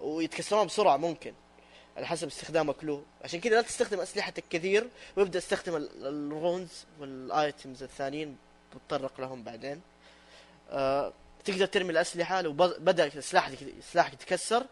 [0.00, 1.32] ويتكسرون بسرعة ممكن
[1.96, 7.23] على حسب استخدامك له عشان كذا لا تستخدم أسلحتك كثير وابدأ استخدم ال- runes وال
[7.23, 8.36] items الثانيين
[8.74, 9.80] بتطرق لهم بعدين.
[10.70, 11.12] آه
[11.44, 13.58] تقدر ترمي الأسلحة لو بد- بدأ سلاحك
[13.92, 14.66] سلاحك يتكسر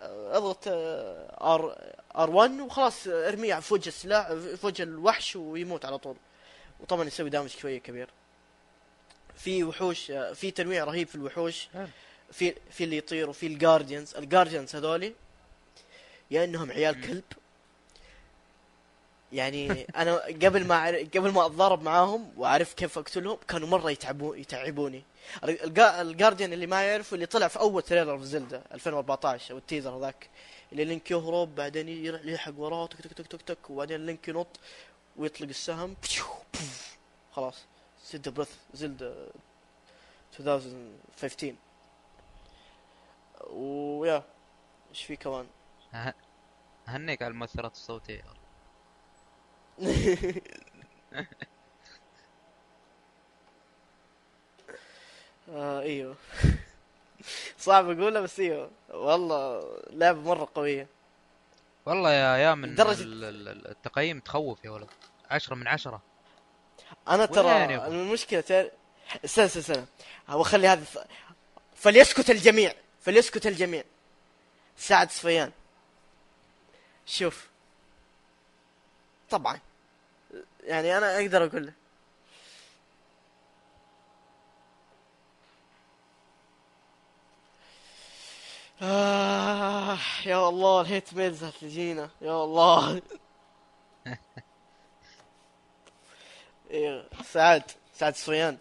[0.00, 1.78] آه، أضغط R
[2.16, 6.16] R 1 وخلاص آه، ارميه في وجه السلاح في وجه الوحش ويموت على طول.
[6.80, 8.08] وطبعا يسوي damage شوية كبير.
[9.36, 11.68] في وحوش آه، في تنويع رهيب في الوحوش.
[12.32, 15.14] في في اللي يطير وفي ال guardians ال guardians هذولي
[16.30, 17.24] يا إنهم عيال كلب.
[19.36, 25.02] يعني أنا قبل ما قبل ما أتضارب معاهم وأعرف كيف أقتلهم كانوا مرة يتعبوا يتعبوني.
[25.44, 29.58] الجا- ال guardian اللي ما يعرفه اللي طلع في أول trailer في زلدا 2014 أو
[29.58, 30.28] ال teaser ذاك
[30.72, 34.60] اللي لينك يهرب بعدين يلحق وراه تك تك تك تك تك وبعدين لينك ينط
[35.16, 35.96] ويطلق السهم.
[37.32, 37.64] خلاص.
[38.12, 39.28] زلدا breath زلدا
[40.40, 41.54] 2015
[43.50, 44.22] ويا
[44.90, 45.46] إيش في كمان؟
[45.92, 46.12] أه-
[46.88, 48.22] اهنيك على المؤثرات الصوتية.
[55.48, 56.16] آه إيوه.
[57.58, 58.70] صعب أقولها بس إيوه.
[58.90, 60.86] والله لعبة مرة قوية.
[61.86, 64.88] والله يا يا من ال- التقييم تخوف يا ولد.
[65.30, 66.02] عشرة من عشرة.
[67.08, 68.70] أنا ترى يعني؟ المشكلة ترى
[69.24, 69.86] استنى استنى استنى.
[70.44, 70.98] خلي هذا ف...
[71.74, 72.74] فليسكت الجميع.
[73.00, 73.84] فليسكت الجميع.
[74.76, 75.52] سعد صفيان.
[77.06, 77.48] شوف.
[79.30, 79.60] طبعا.
[80.66, 81.72] يعني أنا أقدر أقول له
[88.82, 93.02] آه يا الله ال hate mails هتجينا يا الله.
[96.70, 97.62] إيه سعد
[97.94, 98.58] سعد صفيان.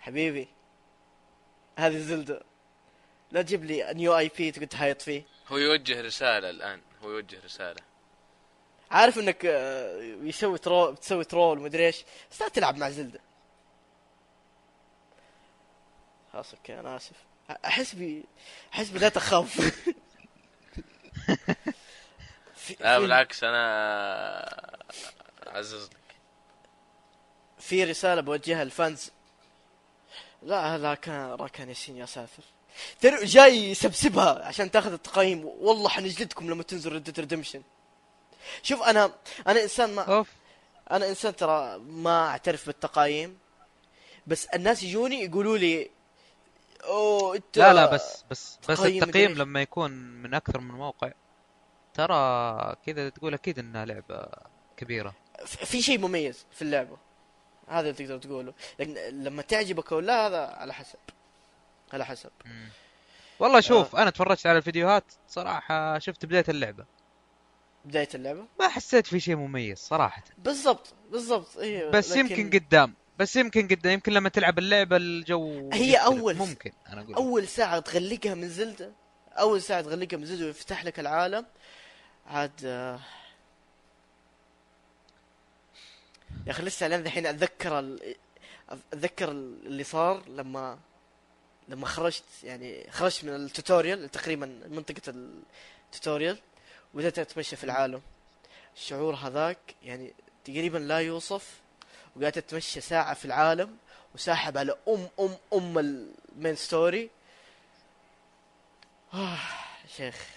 [0.00, 0.48] حبيبي.
[1.78, 2.42] هذه زلدة.
[3.30, 5.24] لا تجيب لي new IP تقعد تهايط فيه.
[5.48, 6.80] هو يوجه رسالة الآن.
[7.02, 7.85] هو يوجه رسالة.
[8.90, 12.04] عارف إنك آه، يسوي troll بتسوي troll ومدري إيش.
[12.30, 13.20] بس لا تلعب مع زلدة.
[16.32, 17.12] خلاص okay أنا آسف.
[17.64, 18.24] أحس بي
[18.74, 19.60] أحس بديت اخاف
[22.56, 24.76] في- لا بالعكس أنا
[25.48, 25.96] أعزز لك
[27.58, 29.10] في رسالة بوجهها لل fans
[30.42, 32.42] لا لا كان راكان ياسين يا ساتر.
[33.24, 35.44] جاي يسبسبها عشان تاخذ التقييم.
[35.44, 37.62] والله حنجلدكم لما تنزل Red Redemption
[38.62, 39.12] شوف أنا
[39.46, 40.28] أنا إنسان ما أوف.
[40.90, 43.38] أنا إنسان ترى ما أعترف بالتقايم
[44.26, 45.90] بس الناس يجوني يقولوا لي
[46.84, 49.90] أوه أنت لا لا بس بس بس تقييم التقييم لما يكون
[50.22, 51.12] من أكثر من موقع
[51.94, 54.28] ترى كذا تقول أكيد إنها لعبة
[54.76, 55.14] كبيرة.
[55.44, 56.96] في شيء مميز في اللعبة
[57.68, 60.98] هذا اللي تقدر تقوله لكن لما تعجبك أو لا هذا على حسب
[61.92, 62.30] على حسب.
[62.44, 62.68] مم.
[63.38, 66.84] والله شوف أنا تفرجت على الفيديوهات صراحة شفت بداية اللعبة.
[67.86, 70.22] بداية اللعبة؟ ما حسيت في شيء مميز صراحة.
[70.38, 75.70] بالضبط بالضبط أيوه بس لكن يمكن قدام بس يمكن قدام يمكن لما تلعب اللعبة الجو
[75.72, 75.98] هي.
[76.00, 77.14] أول- ممكن أنا أقول.
[77.14, 78.92] أول ساعة تغلقها من زلدة
[79.32, 81.46] أول ساعة تغلقها من زلدة ويفتح لك العالم
[82.26, 83.00] عاد آه،
[86.46, 88.14] يا أخي لسه لين الحين أتذكر ال...
[88.92, 90.78] أتذكر اللي صار لما
[91.68, 95.02] لما خرجت يعني خرجت من التوتوريال تقريبا منطقة
[95.92, 96.38] ال tutorial
[96.96, 98.02] وبدأت اتمشى في العالم.
[98.76, 101.60] الشعور هذاك يعني تقريبا لا يوصف
[102.16, 103.76] وقعدت أتمشى ساعة في العالم
[104.14, 107.10] وساحب على أم أم أم ال main story
[109.14, 109.38] آه
[109.96, 110.35] شيخ.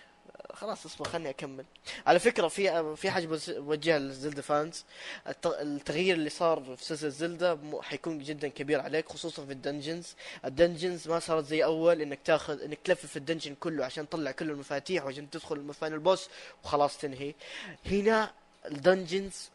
[0.59, 1.65] خلاص اصبر خلني أكمل.
[2.07, 4.83] على فكرة في في حاجة بوجهها للزلدا fans.
[5.27, 10.15] الت- التغيير اللي صار في سلسله زلدا حيكون جدا كبير عليك خصوصا في ال dungeons.
[10.45, 14.31] ال dungeons ما صارت زي أول إنك تاخذ إنك تلفف ال dungeon كله عشان تطلع
[14.31, 16.29] كل المفاتيح وعشان تدخل المفان ال boss
[16.63, 17.33] وخلاص تنهي.
[17.85, 18.31] هنا
[18.65, 19.49] ال dungeons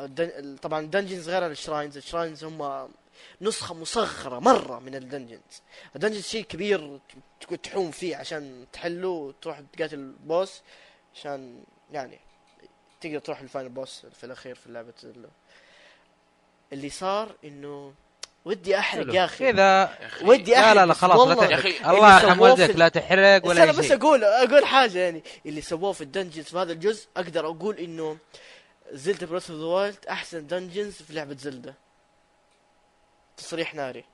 [0.00, 0.56] الدن...
[0.56, 1.96] طبعا ال dungeons غير ال shrines.
[1.96, 2.88] ال shrines هم
[3.40, 5.62] نسخة مصغرة مرة من ال dungeons.
[5.96, 6.98] ال dungeons شيء كبير
[7.62, 10.62] تحوم فيه عشان تحله وتروح تقاتل ال boss
[11.14, 12.18] عشان يعني
[13.00, 15.28] تقدر تروح ال final boss في الأخير في لعبة ال-
[16.72, 17.94] اللي صار إنه
[18.44, 19.14] ودي أحرق.
[19.14, 19.52] يا أخي.
[19.52, 20.72] كذا ودي لا أحرق.
[20.72, 21.52] لا لا خلاص لا يا تحرق.
[21.58, 25.22] أخي، الله يرحم ال- لا تحرق ولا أنا بس أقول أقول حاجة يعني.
[25.46, 28.18] اللي سووه في ال dungeons في هذا الجزء أقدر أقول إنه
[28.92, 31.74] زلدا Breath of the Wild أحسن dungeons في لعبة زلدا
[33.38, 34.04] تصريح ناري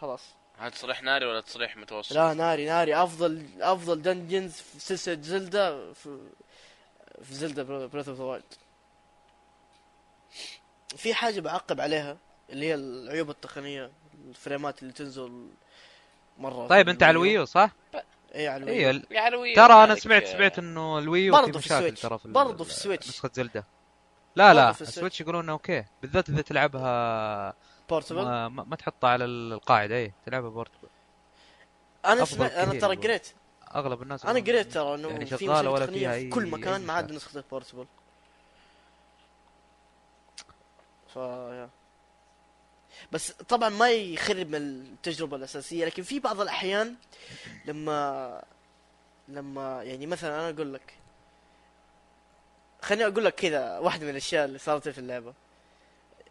[0.00, 0.22] خلاص
[0.58, 5.92] هل تصريح ناري ولا تصريح متوسط؟ لا ناري ناري أفضل أفضل dungeons في سلسلة زلدا
[5.92, 6.18] في
[7.22, 8.44] في زلدا Breath of the Wild
[10.96, 12.16] في حاجة بعقب عليها
[12.50, 13.90] اللي هي العيوب التقنية
[14.28, 15.48] ال frameات اللي تنزل
[16.38, 17.70] مرة طيب أنت على الويو صح؟
[18.34, 18.90] اي على الويو
[19.44, 22.00] أيوه ترى أنا سمعت سمعت إنه الويو برضو في السويتش.
[22.00, 23.08] ترى في برضو في السويتش.
[23.08, 23.64] نسخة زلدة
[24.36, 24.70] لا لا.
[24.70, 27.54] السويتش يقولون انه okay بالذات إذا تلعبها
[27.94, 30.88] portable ما, ما تحطها على القاعدة اي تلعبها portable
[32.04, 32.96] أنا سمعت أنا ترى.
[32.96, 33.28] قريت
[33.74, 37.00] أغلب الناس أنا قريت ترى إنه يعني في مشاكل ولا فيها في كل مكان ما
[37.00, 37.16] إشكال.
[37.16, 37.86] نسخة ال portable
[41.14, 41.18] ف.
[43.12, 46.94] بس طبعا ما يخرب من التجربة الأساسية لكن في بعض الأحيان
[47.64, 48.42] لما
[49.28, 50.94] لما يعني مثلا أنا أقول لك
[52.82, 55.34] خليني أقول لك كذا واحدة من الأشياء اللي صارت في اللعبة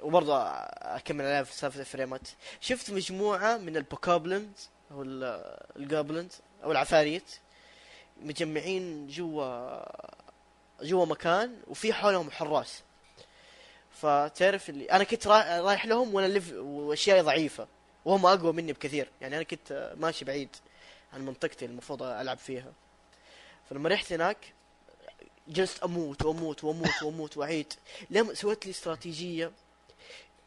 [0.04, 2.28] وبرضه أكمل عليها في سالفة ال frameات.
[2.62, 6.32] شفت مجموعة من ال bokoblins أو ال- goblins
[6.64, 7.24] أو العفاريت
[8.22, 9.82] مجمعين جوا
[10.86, 12.82] جوا مكان وفي حولهم حراس.
[14.02, 17.68] فتعرف اللي أنا كنت را- رايح لهم وأنا لف واشيائي ضعيفة
[18.06, 19.10] وهم أقوى مني بكثير.
[19.22, 20.50] يعني أنا كنت ماشي بعيد
[21.14, 22.74] عن منطقتي المفروض ألعب فيها.
[23.70, 24.38] فلما رحت هناك
[25.48, 27.74] جلست أموت وأموت وأموت وأموت وأعيد.
[28.10, 29.52] لما سويت لي استراتيجية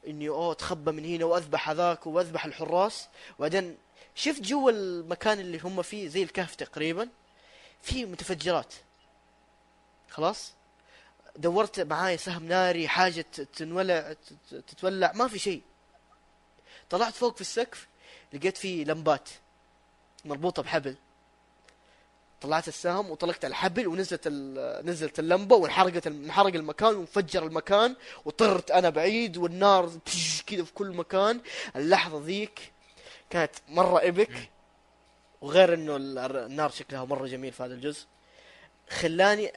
[0.06, 3.08] إني أوه أتخبى من هنا وأذبح هذاك وأذبح الحراس.
[3.38, 3.76] وبعدين
[4.14, 7.08] شفت جوا المكان اللي هم فيه زي الكهف تقريبا
[7.82, 8.74] في متفجرات.
[10.10, 10.52] خلاص؟
[11.36, 14.14] دورت معاي سهم ناري حاجة ت- تنولع
[14.50, 15.62] تتولع ما في شيء.
[16.90, 17.88] طلعت فوق في السقف
[18.32, 19.28] لقيت فيه لمبات
[20.24, 20.96] مربوطة بحبل.
[22.40, 24.28] طلعت السهم وطلقت الحبل ونزلت
[24.84, 29.92] نزلت اللمبة وانحرقت انحرق المكان وانفجر المكان وطرت أنا بعيد والنار
[30.46, 31.40] كذا في كل مكان.
[31.76, 32.72] اللحظة ذيك
[33.30, 34.50] كانت مرة ايبك
[35.40, 38.06] وغير إنه ال- النار شكلها مرة جميل في هذا الجزء.
[38.90, 39.52] خلاني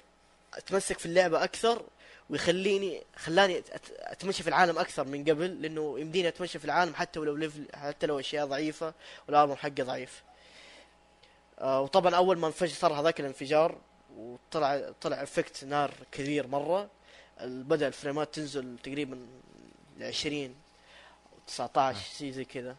[0.53, 1.83] أتمسك في اللعبة أكثر
[2.29, 3.63] ويخليني خلاني
[3.99, 8.07] أتمشى في العالم أكثر من قبل لأنه يمديني أتمشى في العالم حتى ولو level حتى
[8.07, 8.93] لو أشياء ضعيفة
[9.27, 10.23] وال armor حقي ضعيف.
[11.61, 13.77] وطبعا أول ما انفجر صار هذاك الانفجار
[14.17, 16.89] وطلع طلع effect نار كبير مرة.
[17.41, 19.27] بدأ الفريمات تنزل تقريبا
[19.97, 20.55] ل 20
[21.47, 22.75] 19 شيء زي كذا.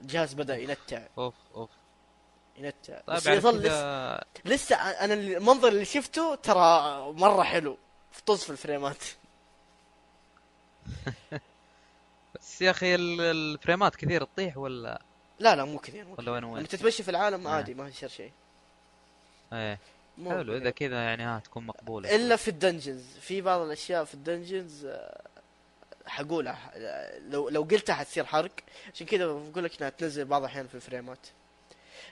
[0.00, 1.02] الجهاز بدأ ينتع.
[1.18, 1.70] أوف أوف.
[2.58, 3.00] ينتع.
[3.00, 7.78] طيب بس على يظل لسه لسه أنا المنظر اللي شفته ترى مرة حلو
[8.12, 8.96] في طز في الفريمات.
[12.34, 15.02] بس يا أخي ال- الفريمات كثير تطيح ولا؟
[15.38, 17.50] لا لا مو كثير مو ولا وين وين؟ لما تتمشى في العالم آه.
[17.50, 18.32] عادي ما يصير شيء.
[19.52, 19.78] إيه.
[20.24, 20.70] حلو إذا.
[20.70, 23.04] كذا يعني ها تكون مقبولة إلا في ال dungeons.
[23.20, 25.22] في بعض الأشياء في ال dungeons آه،
[26.06, 26.72] حقولها.
[27.18, 28.52] لو لو قلتها حتصير حرق.
[28.94, 31.18] عشان كذا بقول لك إنها تنزل بعض الأحيان في الفريمات.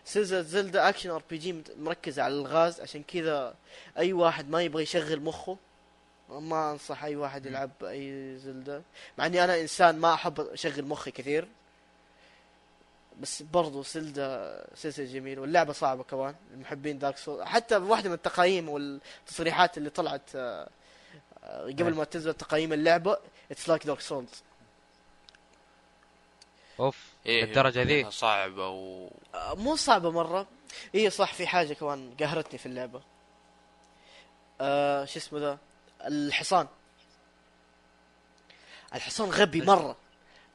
[0.04, 2.80] سلسلة Zelda action RPG مركزة على الألغاز.
[2.80, 3.54] عشان كذا
[3.98, 5.56] أي واحد ما يبغى يشغل مخه
[6.30, 8.82] ما أنصح أي واحد يلعب أي Zelda.
[9.18, 11.48] مع إني أنا إنسان ما أحب أشغل مخي كثير.
[13.20, 18.68] بس برضو Zelda سلسلة جميل واللعبة صعبة كمان لمحبين Dark Soul حتى واحدة من التقايم
[18.68, 20.68] والتصريحات اللي طلعت آه،
[21.44, 23.18] آه، قبل ما تنزل تقييم اللعبة
[23.50, 24.42] it's like Dark Souls
[26.80, 28.10] أوف إيه للدرجة ذي.
[28.10, 30.46] صعبة و مو صعبة مرة.
[30.94, 33.02] هي صح في حاجة كمان قهرتني في اللعبة.
[34.60, 35.58] آه شو اسمه ذا؟
[36.06, 36.66] الحصان.
[38.94, 39.96] الحصان غبي مرة.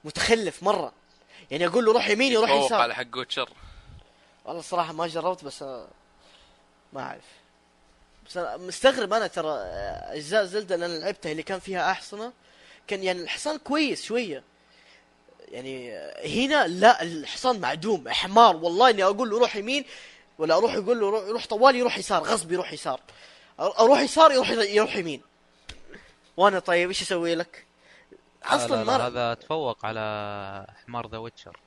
[0.04, 0.94] متخلف مرة.
[1.52, 2.82] يعني أقول له روح يمين يروح يسار.
[2.82, 3.50] على حق Witcher
[4.46, 5.62] والله الصراحة ما جربت بس
[6.94, 7.24] ما أعرف.
[8.28, 9.52] بس أنا مستغرب أنا ترى
[10.14, 12.34] أجزاء زلدة اللي أنا لعبتها اللي كان فيها أحصنة
[12.88, 14.44] كان يعني الحصان كويس شوية.
[15.48, 18.56] يعني هنا لا الحصان معدوم حمار.
[18.56, 19.86] والله إني أقول له روح يمين
[20.38, 23.00] ولا أروح يقول له روح- طوال يروح يسار غصب يروح يسار.
[23.60, 25.22] أروح يسار يروح يروح يمين.
[26.38, 27.66] وأنا طيب إيش أسوي لك؟
[28.44, 31.60] أصلا لا لا ما هذا تفوق على حمار ذا ويتشر.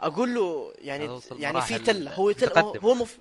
[0.00, 2.14] أقول له يعني يعني في تلة.
[2.14, 3.18] هو تل هو مف...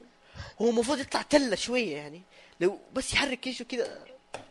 [0.62, 2.22] هو المفروض يطلع تلة شوية يعني.
[2.60, 4.06] لو بس يحرك إيشه كذا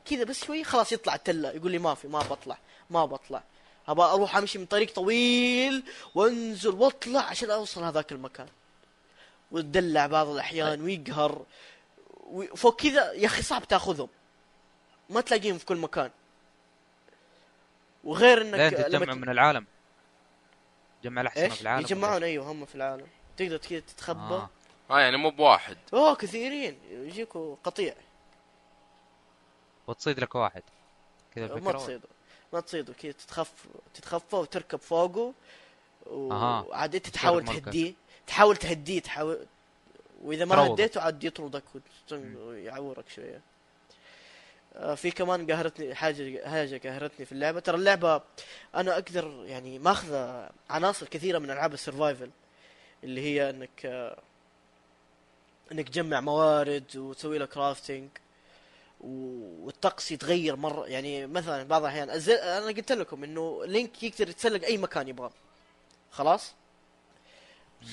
[0.04, 1.50] كذا بس شوية خلاص يطلع التلة.
[1.50, 2.58] يقول لي ما في ما بطلع
[2.90, 3.42] ما بطلع.
[3.88, 5.82] ابى أروح أمشي من طريق طويل
[6.14, 8.48] وأنزل وأطلع عشان أوصل هذاك المكان.
[9.50, 11.42] وتدلع بعض الأحيان ويقهر.
[12.26, 14.08] وفوق كذا يا أخي صعب تأخذهم.
[15.10, 16.10] ما تلاقيهم في كل مكان.
[18.04, 19.66] وغير إنك لين لما تجمع من العالم.
[21.04, 21.80] جمع الأحسن في العالم.
[21.80, 23.06] يجمعون أيوه هم في العالم.
[23.36, 24.34] تقدر كذا؟ تتخبى.
[24.34, 24.50] آه.
[24.90, 25.76] آه يعني مو بواحد.
[25.94, 26.78] أوه كثيرين.
[26.90, 27.94] يجيكوا قطيع.
[29.86, 30.62] وتصيد لك واحد.
[31.34, 32.08] كذا ما تصيدوا
[32.52, 33.52] ما تصيدوا كذا تتخف
[33.94, 35.34] تتخفى وتركب فوقه.
[36.06, 37.44] وعاد أنت تحاول.
[37.44, 37.94] تهديه.
[38.26, 39.46] تحاول تهديه تحاول.
[40.22, 40.66] وإذا ما.
[40.66, 41.64] هديته عاد يطردك
[42.12, 43.40] ويعورك شوية.
[44.94, 47.60] في كمان قهرتني حاجة حاجة قهرتني في اللعبة.
[47.60, 48.22] ترى اللعبة
[48.74, 52.30] أنا أقدر يعني ماخذة عناصر كثيرة من ألعاب ال survival
[53.04, 54.18] اللي هي إنك آه،
[55.72, 58.08] إنك تجمع موارد وتسوي له crafting
[59.00, 60.86] والطقس يتغير مرة.
[60.86, 65.30] يعني مثلا بعض الأحيان أنا قلت لكم إنه Link يقدر يتسلق أي مكان يبغاه
[66.10, 66.54] خلاص؟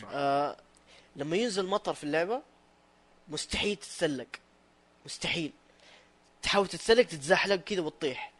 [0.01, 0.07] صح.
[0.13, 0.57] آه
[1.15, 2.41] لما ينزل مطر في اللعبة
[3.27, 4.27] مستحيل تتسلق.
[5.05, 5.51] مستحيل.
[6.45, 8.31] تحاول تتسلق تتزحلق كذا وتطيح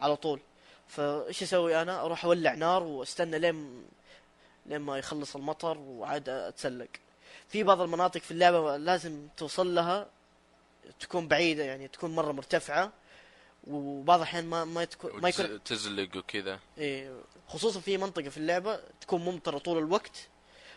[0.00, 0.40] على طول.
[0.88, 3.84] فإيش أسوي أنا؟ أروح أولع نار وأستنى لين
[4.66, 6.88] لين ما يخلص المطر وعاد أتسلق.
[7.48, 10.06] في بعض المناطق في اللعبة لازم توصل لها
[11.00, 12.92] تكون بعيدة يعني تكون مرة مرتفعة.
[13.66, 16.58] وبعض الأحيان ما ما تكون ما يكون تزلق وكذا.
[16.78, 17.20] إيه.
[17.48, 20.28] خصوصا في منطقة في اللعبة تكون ممطرة طول الوقت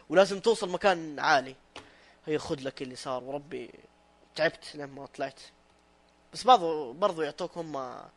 [0.10, 1.56] ولازم توصل مكان عالي.
[2.26, 3.72] هي خذ لك اللي صار وربي
[4.36, 5.40] تعبت لما طلعت.
[6.34, 8.10] بس برضو برضو يعطوك هم آه،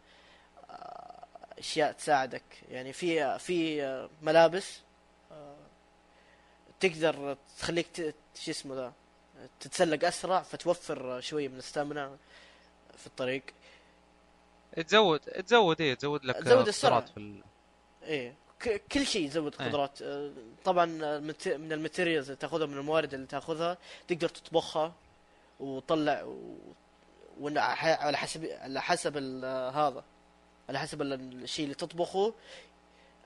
[1.58, 4.80] أشياء تساعدك يعني في في آه، ملابس
[5.32, 5.56] آه،
[6.80, 8.92] تقدر تخليك شو اسمه ذا
[9.60, 12.16] تتسلق أسرع فتوفر آه، شوية من الستامنا
[12.96, 13.42] في الطريق
[14.86, 17.00] تزود تزود إيه تزود لك تزود السرعة.
[17.00, 17.42] قدرات في ال...
[18.02, 19.68] إيه ك- كل شيء يزود إيه.
[19.68, 20.30] قدرات آه،
[20.64, 20.84] طبعا
[21.46, 23.78] من الماتيريالز اللي تاخذها من الموارد اللي تاخذها
[24.08, 24.92] تقدر تطبخها
[25.60, 26.34] وتطلع
[27.40, 27.44] و...
[27.44, 29.16] وإن ح- على حسب على حسب
[29.74, 30.04] هذا
[30.68, 31.12] على حسب ال-
[31.42, 32.34] الشيء اللي تطبخه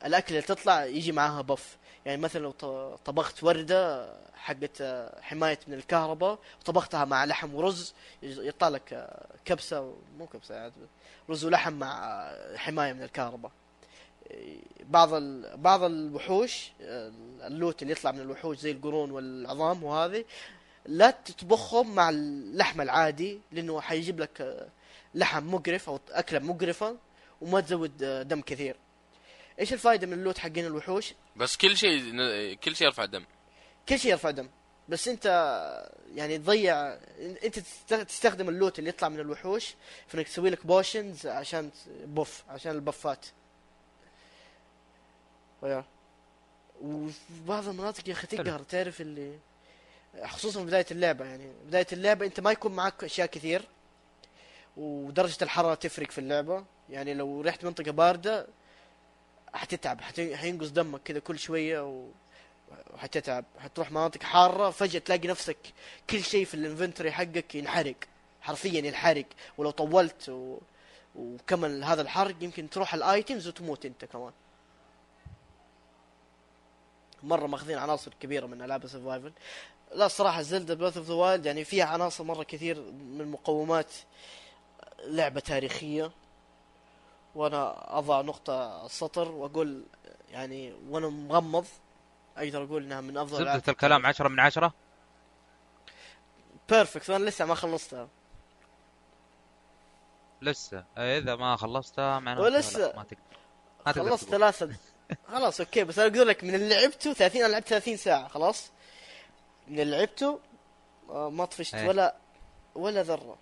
[0.05, 1.77] الأكل اللي تطلع يجي معاها بف
[2.07, 2.51] يعني مثلا لو
[3.05, 4.83] طبخت وردة حقت
[5.21, 9.11] حماية من الكهرباء وطبختها مع لحم ورز يطلع لك
[9.45, 10.73] كبسة مو كبسة عاد
[11.31, 13.51] رز ولحم مع حماية من الكهرباء
[14.81, 15.15] بعض.
[15.57, 16.73] بعض الوحوش
[17.47, 20.25] اللوت اللي يطلع من الوحوش زي القرون والعظام وهذه
[20.87, 24.69] لا تطبخهم مع اللحم العادي لأنه حيجيب لك آه،
[25.15, 26.97] لحم مقرف أو أكلة مقرفة
[27.41, 28.77] وما تزود آه، دم كثير.
[29.61, 32.01] إيش الفائده من اللوت حقين الوحوش؟ بس كل شيء
[32.55, 33.25] كل شيء يرفع دم.
[33.89, 34.49] كل شيء يرفع دم.
[34.89, 35.27] بس أنت
[36.15, 36.95] يعني تضيع
[37.45, 39.75] أنت تست- تستخدم اللوت اللي يطلع من الوحوش
[40.09, 41.71] في إنك تسوي لك بوشنز عشان
[42.05, 43.27] بوف عشان البفات.
[45.63, 45.85] ويا.
[46.83, 48.27] وفي بعض المناطق يا أخي.
[48.27, 49.39] تقهر تعرف اللي
[50.25, 53.63] خصوصا في بداية اللعبة يعني بداية اللعبة أنت ما يكون معك أشياء كثير
[54.77, 56.65] ودرجة الحرارة تفرق في اللعبة.
[56.91, 58.47] يعني لو رحت منطقة باردة
[59.55, 62.07] حتتعب حت- حينقص دمك كذا كل شوية و...
[62.95, 63.45] وحتتعب.
[63.59, 65.57] حتروح مناطق حارة فجأة تلاقي نفسك
[66.11, 67.95] كل شيء في ال inventory حقك ينحرق
[68.41, 69.27] حرفيا ينحرق.
[69.59, 70.59] ولو طولت و...
[71.15, 74.33] وكمل هذا الحرق يمكن تروح ال items وتموت أنت كمان.
[77.23, 79.33] مرة ماخذين عناصر كبيرة من ألعاب ال survival
[79.93, 83.93] لا الصراحة Zelda Breath of the Wild يعني فيها عناصر مرة كثير من مقومات
[85.07, 86.11] لعبة تاريخية.
[87.35, 89.85] وأنا أضع نقطة السطر وأقول
[90.31, 91.67] يعني وأنا مغمض
[92.37, 94.75] أقدر أقول إنها من أفضل زبدة الكلام عشرة من عشرة؟
[96.69, 98.09] perfect وأنا لسه ما خلصتها.
[100.43, 102.93] لسه؟ آه، إذا ما خلصتها معناته ولسه.
[102.97, 103.17] ما تقدر.
[103.87, 104.25] ما تقدر خلصت.
[104.29, 104.77] ثلاثة.
[105.33, 108.71] خلاص okay بس أنا أقول لك من اللي لعبته 30 أنا لعبت 30 ساعة خلاص؟
[109.69, 110.41] من اللي لعبته
[111.11, 111.89] آه، ما طفشت إيه.
[111.89, 112.17] ولا
[112.75, 113.39] ولا ذرة.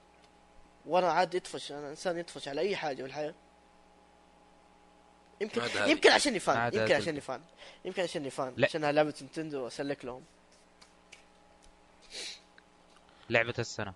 [0.87, 3.35] وأنا عاد يطفش أنا إنسان يطفش على أي حاجة بالحياة.
[5.41, 5.63] يمكن.
[5.87, 6.95] يمكن عشاني فان يمكن.
[6.95, 7.41] عشاني فان
[7.85, 8.65] يمكن عشاني فان.
[8.65, 10.25] عشانها لعبة نينتندو اسلك لهم.
[13.31, 13.95] لعبة السنة.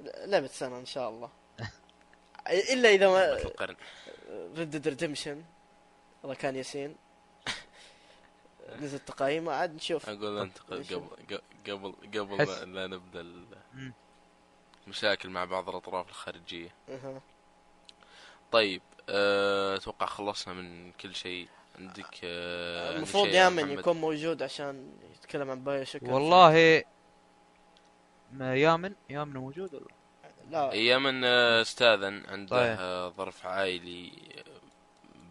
[0.00, 1.30] لعبة سنة إن شاء الله.
[2.72, 3.38] إلا إذا ما
[4.56, 5.44] ريد ديد ريدمشن
[6.22, 6.96] والله كان ياسين.
[8.80, 11.40] نزل تقييمه عاد نشوف أقول أنت قبل.
[11.68, 13.26] قبل قبل حس- لا نبدأ.
[14.86, 16.70] المشاكل مع بعض الأطراف الخارجية.
[18.52, 24.92] طيب أه، أتوقع خلصنا من كل شيء عندك أه، المفروض يامن محمد؟ يكون موجود عشان
[25.14, 26.82] يتكلم عن بايو شوك والله
[28.32, 29.84] ما يامن يامن موجود ولا
[30.50, 32.76] لا يمن آه، استاذن عنده طيب.
[32.80, 34.44] آه، ظرف عائلي آه،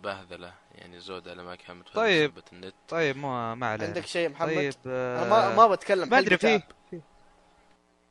[0.03, 0.53] بهذله
[0.83, 2.33] يعني زود على ما كان طيب.
[2.53, 2.73] النت.
[2.87, 6.37] طيب ما ما عليه عندك شيء محمد؟ طيب أنا آه، ما ما بتكلم ما أدري
[6.37, 6.67] فيه.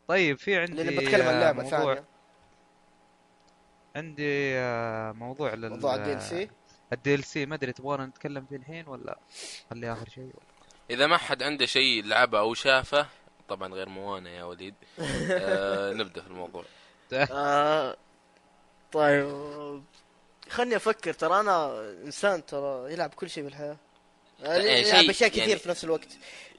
[0.09, 2.05] طيب في عندي لأني بتكلم عن آه، لعبه موضوع ثانية
[3.97, 7.15] عندي آه، موضوع لل موضوع ال DLC.
[7.15, 7.47] ال DLC.
[7.47, 9.19] ما أدري تبغانا نتكلم فيه الحين ولا
[9.71, 10.33] خليه آخر شيء؟
[10.91, 13.07] إذا ما حد عنده شيء لعبه أو شافه
[13.49, 14.75] طبعا غير موانا يا وليد.
[15.31, 16.65] آه نبدأ في الموضوع.
[17.31, 17.97] آه
[18.93, 19.83] طيب.
[20.53, 23.77] خلني أفكر ترى أنا إنسان ترى يلعب كل شيء بالحياة.
[24.45, 26.09] إيه، يلعب اشياء كثير يعني- في نفس الوقت.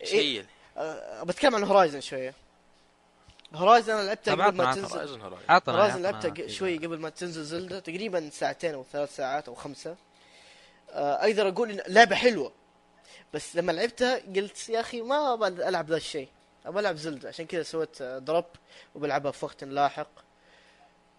[0.01, 0.45] إيه، شيء.
[0.77, 2.33] آه بتكلم عن Horizon شوية.
[3.53, 4.93] Horizon أنا لعبتها قبل ما عطنا- تنزل.
[4.93, 6.47] Horizon Horizon عطنا Horizon عطنا لعبتها.
[6.47, 9.95] شوي قبل ما تنزل Zelda تقريبا ساعتين أو ثلاث ساعات أو خمسة.
[10.91, 12.51] آه، أقدر أقول إن لعبة حلوة.
[13.33, 16.27] بس لما لعبتها قلت يا أخي ما أبغى ألعب ذا الشيء.
[16.65, 18.45] أبغى ألعب Zelda عشان كذا سويت drop
[18.95, 20.09] وبلعبها في وقت لاحق.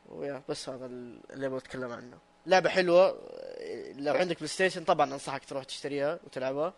[0.09, 2.19] و yeah بس هذا اللي بتكلم عنه.
[2.47, 3.07] لعبة حلوة.
[3.09, 6.75] آه، لو عندك PlayStation طبعا أنصحك تروح تشتريها وتلعبها.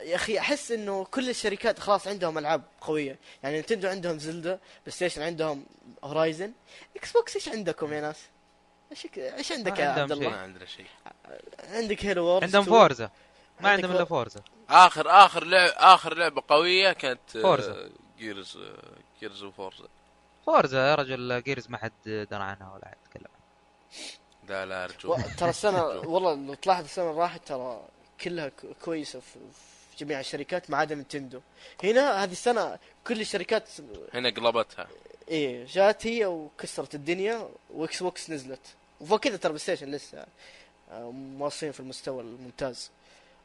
[0.00, 3.18] يا أخي أحس إنه كل الشركات خلاص عندهم ألعاب قوية.
[3.42, 5.66] يعني Nintendo عندهم Zelda PlayStation عندهم
[6.04, 6.52] Horizon
[6.96, 8.16] Xbox إيش عندكم يا ناس؟
[8.90, 10.12] إيش إيش عندك ما يا عندهم عبد.
[10.12, 10.86] الله؟ ما عندنا شيء.
[11.68, 12.78] عندك Halo Wars عندهم 2.
[12.78, 13.10] Forza
[13.60, 14.40] ما عندهم إلا For- Forza
[14.70, 17.90] آخر آخر لعب آخر لعبة قوية كانت Forza.
[18.18, 18.58] Gears
[19.20, 19.88] Gears و Forza
[20.46, 23.30] Forza يا رجل Gears ما حد درى عنها ولا حد تكلم
[24.48, 25.16] لا لا أرجو.
[25.38, 27.82] ترى السنة والله لو تلاحظ السنة اللي راحت ترى
[28.20, 28.50] كلها
[28.84, 29.38] كويسة في
[29.98, 31.40] جميع الشركات ما عدا Nintendo
[31.84, 33.68] هنا هذه السنة كل الشركات
[34.14, 34.88] هنا قلبتها.
[35.28, 38.60] إيه جات هي وكسرت الدنيا و Xbox نزلت.
[39.00, 40.26] وفوق كذا ترى Station لسه
[40.90, 42.90] آه، مواصلين في المستوى الممتاز.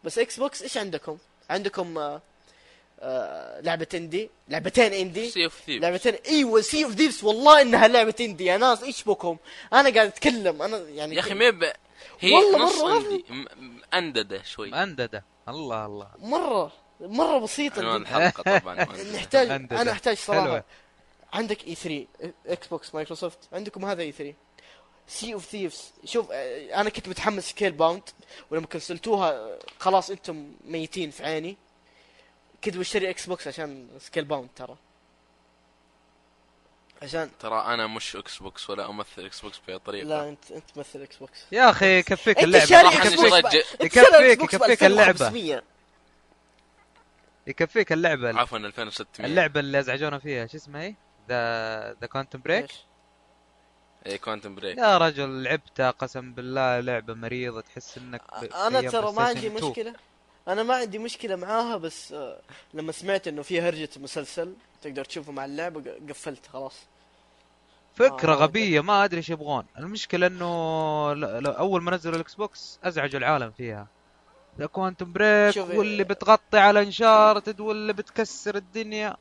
[0.03, 1.17] بس Xbox إيش عندكم؟
[1.49, 2.19] عندكم
[3.05, 7.87] آه، لعبة indie لعبتين indie Sea of Thieves لعبتين إيوه Sea of Thieves والله إنها
[7.87, 9.37] لعبة indie يا ناس إيش بكم؟
[9.73, 10.61] أنا قاعد أتكلم.
[10.61, 11.63] أنا يعني يا أخي ما ب...
[12.19, 13.45] هي والله نص مرة م-
[13.93, 14.69] أنددة شوي.
[14.71, 16.07] مأنددة الله الله.
[16.19, 18.17] مرة مرة بسيطة عنوان جدا.
[18.17, 18.75] الحلقة طبعا.
[19.15, 19.81] نحتاج أنددة.
[19.81, 20.41] أنا أحتاج صراحة.
[20.43, 20.63] حلوة.
[21.33, 28.01] عندك E3 Xbox Microsoft عندكم هذا E3 Sea of Thieves شوف أنا كنت متحمس Scalebound
[28.51, 31.57] ولما كنسلتوها خلاص أنتم ميتين في عيني.
[32.65, 34.75] كنت بشتري Xbox عشان Scalebound ترى
[37.01, 41.45] عشان ترى أنا مش Xbox ولا أمثل Xbox بأي طريقه لا انت أنت تمثل Xbox
[41.51, 42.37] يا أخي يكفيك.
[42.37, 42.55] ب- أنت
[43.83, 45.09] يكفيك- يكفيك اللعبة.
[45.11, 45.63] 2500.
[47.47, 50.95] يكفيك اللعبة عفوا 2600 اللعبة اللي أزعجونا فيها شو اسمها هي؟
[51.29, 52.65] ذا ذا Quantum Break؟
[54.05, 59.11] اي Quantum Break يا رجل لعبتها قسم بالله لعبة مريضة تحس إنك ب- أنا ترى
[59.11, 59.69] ما عندي 2.
[59.69, 59.93] مشكلة
[60.47, 62.39] أنا ما عندي مشكلة معاها بس آه،
[62.73, 66.75] لما سمعت إنه في هرجة مسلسل تقدر تشوفه مع اللعبه قفلت خلاص.
[67.95, 69.65] فكرة آه، غبية ما أدري إيش يبغون.
[69.77, 73.87] المشكلة إنه ل- ل- أول ما نزلوا ال Xbox أزعجوا العالم فيها.
[74.59, 79.17] ذا Quantum Break واللي بتغطي على Uncharted واللي بتكسر الدنيا.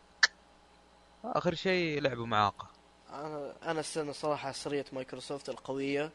[1.24, 2.66] آخر شيء لعبة معاقة.
[3.12, 6.10] أنا أنا السنة صراحة عصريه مايكروسوفت القوية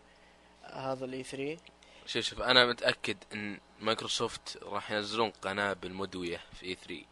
[0.63, 1.57] هذا ال E3
[2.05, 7.05] شوف شوف أنا متأكد إن مايكروسوفت راح ينزلون قنابل مدويه في E3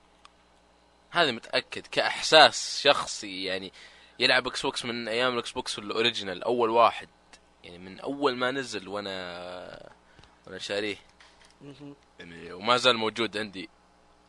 [1.12, 3.74] هذا متأكد كأحساس شخصي يعني
[4.20, 7.10] يلعب Xbox من أيام ال Xbox ال original أول واحد.
[7.64, 9.92] يعني من أول ما نزل وأنا
[10.48, 10.96] وأنا شاريه.
[12.20, 13.70] يعني وما زال موجود عندي.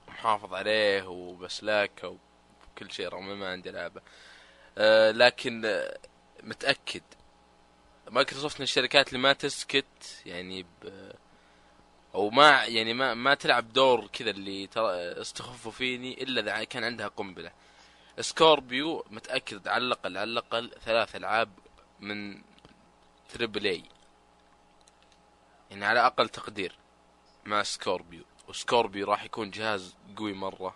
[0.09, 4.01] محافظ عليه وبسلاكه وكل شيء رغم ما عندي العابه
[4.79, 5.99] أه لكن آه،
[6.43, 7.03] متأكد.
[8.11, 10.67] مايكروسوفت من الشركات اللي ما تسكت يعني ب
[12.17, 16.85] أو ما يعني ما ما تلعب دور كذا اللي ترى استخفوا فيني إلا إذا كان
[16.85, 17.53] عندها قنبلة.
[18.21, 21.51] Scorpio متأكد على الأقل على الأقل ثلاث ألعاب
[22.01, 22.43] من
[23.29, 23.83] triple A
[25.71, 26.75] يعني على أقل تقدير
[27.45, 28.25] مع Scorpio.
[28.49, 30.75] و Scorpio راح يكون جهاز قوي مرة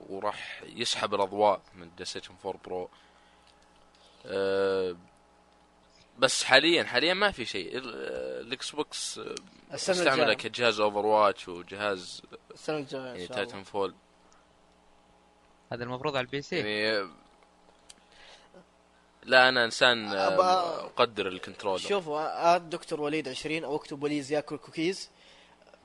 [0.00, 2.90] وراح يسحب الأضواء من PlayStation 4 Pro
[4.26, 4.96] أه
[6.18, 7.76] بس حاليا حاليا ما في شيء.
[7.78, 9.34] ال- آه، ال Xbox آه،
[9.74, 12.22] السنة أستعمله كجهاز Overwatch وجهاز
[12.54, 13.94] السنة الجاية يعني Titanfall
[15.72, 16.56] هذا المفروض على ال PC.
[16.56, 17.08] يعني آه،
[19.24, 24.30] لا أنا إنسان آه، أقدر ال controller شوفوا add دكتور وليد 20 أو اكتب وليد
[24.30, 25.10] ياكل كوكيز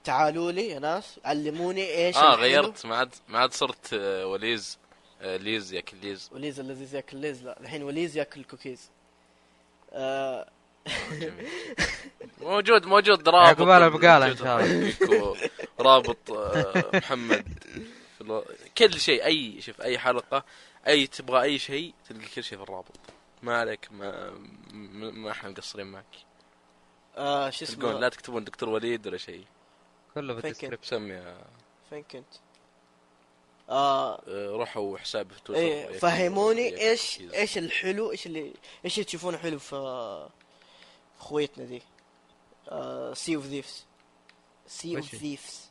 [0.04, 2.42] تعالوا لي يا ناس علموني إيش آه الحلو.
[2.42, 4.78] غيرت ما عاد ما عاد صرت آه، وليد
[5.22, 6.30] آه، ليز ياكل Lay's.
[6.34, 8.99] وليد اللذيذ ياكل Lay's لا الحين وليد ياكل كوكيز آه.
[12.42, 15.36] موجود موجود رابط عقبال البقالة إن شاء الله.
[15.80, 17.46] رابط آه، محمد
[18.78, 20.44] كل شيء أي شوف أي حلقة
[20.88, 23.00] أي تبغى أي شيء تلقى كل شيء في الرابط
[23.44, 24.32] ما عليك ما
[24.72, 26.06] ما إحنا مقصرين معك
[27.18, 29.46] آه شو اسمه لا تكتبون دكتور وليد ولا شيء
[30.16, 30.40] كله في.
[30.48, 31.46] ال description سمي آه،
[31.90, 32.26] فين كنت؟
[33.70, 34.22] آه.
[34.28, 35.62] آه، روحوا حسابي في تويتر.
[35.62, 37.20] إيه فهموني إيش.
[37.34, 38.54] إيش الحلو إيش اللي
[38.86, 40.30] إيش اللي تشوفونه حلو في
[41.20, 41.82] خويتنا دي؟
[43.14, 43.86] Sea of Thieves
[44.68, 45.70] Sea of؟ Thieves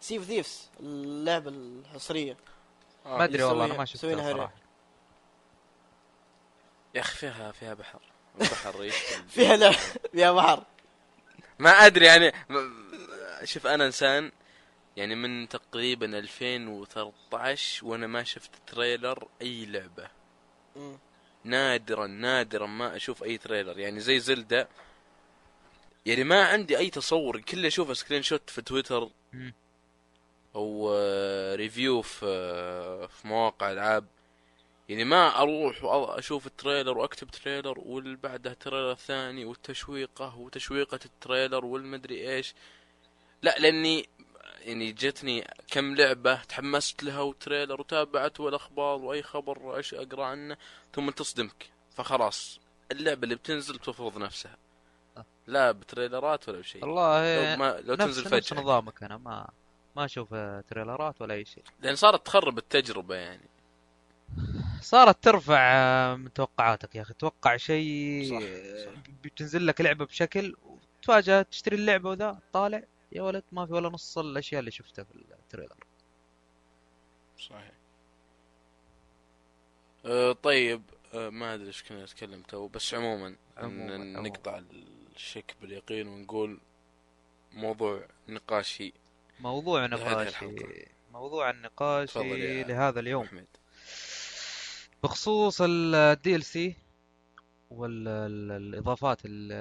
[0.00, 2.36] Sea of Thieves اللعبة الحصرية.
[3.06, 4.50] آه، ما أدري والله أنا ما شفتها
[6.94, 8.00] يا أخي فيها فيها بحر.
[8.40, 8.90] بحر.
[9.34, 9.70] فيها
[10.12, 10.64] فيها بحر.
[11.58, 12.32] ما أدري يعني
[13.44, 14.32] شوف أنا إنسان
[14.96, 20.08] يعني من تقريبا 2013 وأنا ما شفت trailer أي لعبة
[20.76, 20.98] مم.
[21.44, 24.68] نادرا نادرا ما أشوف أي trailer يعني زي Zelda
[26.06, 29.10] يعني ما عندي أي تصور كله اشوفه screenshot في تويتر.
[30.54, 34.06] أو آه، review في آه، في مواقع ألعاب
[34.88, 35.78] يعني ما أروح
[36.18, 42.54] أشوف ال trailer وأكتب trailer واللي بعده trailer ثاني والتشويقه وتشويقة ال trailer والمدري إيش
[43.42, 44.08] لا لأني
[44.64, 50.56] يعني جتني كم لعبة تحمست لها وتريلر وتابعت والأخبار وأي خبر إيش أقرأ عنه
[50.94, 51.70] ثم تصدمك.
[51.90, 52.60] فخلاص
[52.92, 54.56] اللعبة اللي بتنزل بتفرض نفسها.
[55.46, 56.84] لا بتريلرات ولا بشيء.
[56.84, 58.62] والله لو, ما لو نفس تنزل نفس فجأة.
[58.62, 59.48] نظامك أنا ما
[59.96, 60.34] ما أشوف
[60.68, 61.64] تريلرات ولا أي شيء.
[61.80, 63.48] لأن صارت تخرب التجربة يعني.
[64.80, 67.14] صارت ترفع آه، من توقعاتك يا أخي.
[67.14, 68.94] توقع شيء آه،.
[69.24, 72.82] بتنزل لك لعبة بشكل وتفاجأ تشتري اللعبة وذا طالع.
[73.14, 75.84] يا ولد ما في ولا نص الأشياء اللي شفتها في ال trailer.
[77.38, 77.72] صحيح.
[80.06, 80.82] أه طيب
[81.14, 83.96] أه ما أدري إيش كنا نتكلم تو بس عموما, عموماً،.
[84.20, 84.62] نقطع
[85.16, 86.60] الشك باليقين ونقول
[87.52, 88.92] موضوع نقاشي.
[89.40, 90.46] موضوع نقاشي.
[91.12, 93.24] موضوع النقاش لهذا اليوم.
[93.24, 93.46] أحمد.
[95.02, 96.76] بخصوص ال DLC
[97.70, 99.52] والاضافات ال-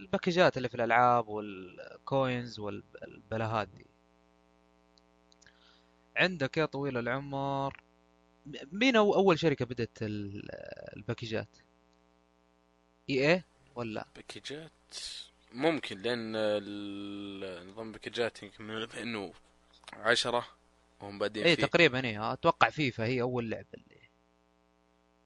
[0.00, 3.86] الباكجات اللي في الألعاب وال coins والبلاهات دي.
[6.16, 7.82] عندك يا طويل العمر
[8.72, 10.48] مين أو أول شركة بدت ال-
[10.96, 11.48] الباكجات؟
[13.10, 13.42] EA
[13.74, 14.72] ولا؟ باكجات؟
[15.52, 16.32] ممكن لأن
[17.68, 20.46] نظام باكجات يمكن من 2010
[21.00, 24.02] وهم بادين إي تقريبا إي أتوقع فيفا هي أول لعبة اللي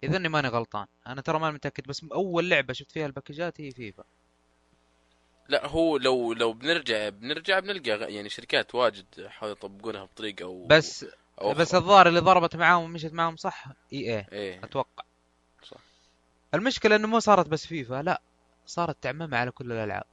[0.05, 0.87] إذا إني ماني غلطان.
[1.07, 4.05] أنا ترى ماني متأكد بس أول لعبة شفت فيها الباكجات هي فيفا.
[5.48, 11.06] لا هو لو لو بنرجع بنرجع بنلقى يعني شركات واجد حاولوا يطبقونها بطريقة أو بس
[11.40, 11.74] أو بس.
[11.74, 14.27] الظاهر اللي ضربت معاهم ومشت معاهم صح؟ إي إي.
[14.32, 14.64] إيه.
[14.64, 15.05] أتوقع.
[15.62, 15.81] صح.
[16.55, 18.20] المشكلة إنه مو صارت بس فيفا لا
[18.66, 20.05] صارت تعممها على كل الألعاب.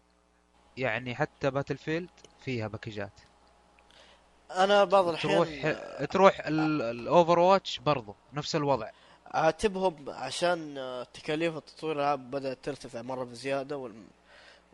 [0.78, 2.10] يعني حتى Battlefield
[2.46, 3.20] فيها باكجات.
[4.52, 8.90] أنا بعض تروح الأحيان تروح ال Overwatch برضو نفس الوضع.
[9.36, 10.76] اعاتبهم عشان
[11.14, 13.94] تكاليف التطوير الالعاب بدأت ترتفع مرة بزيادة وال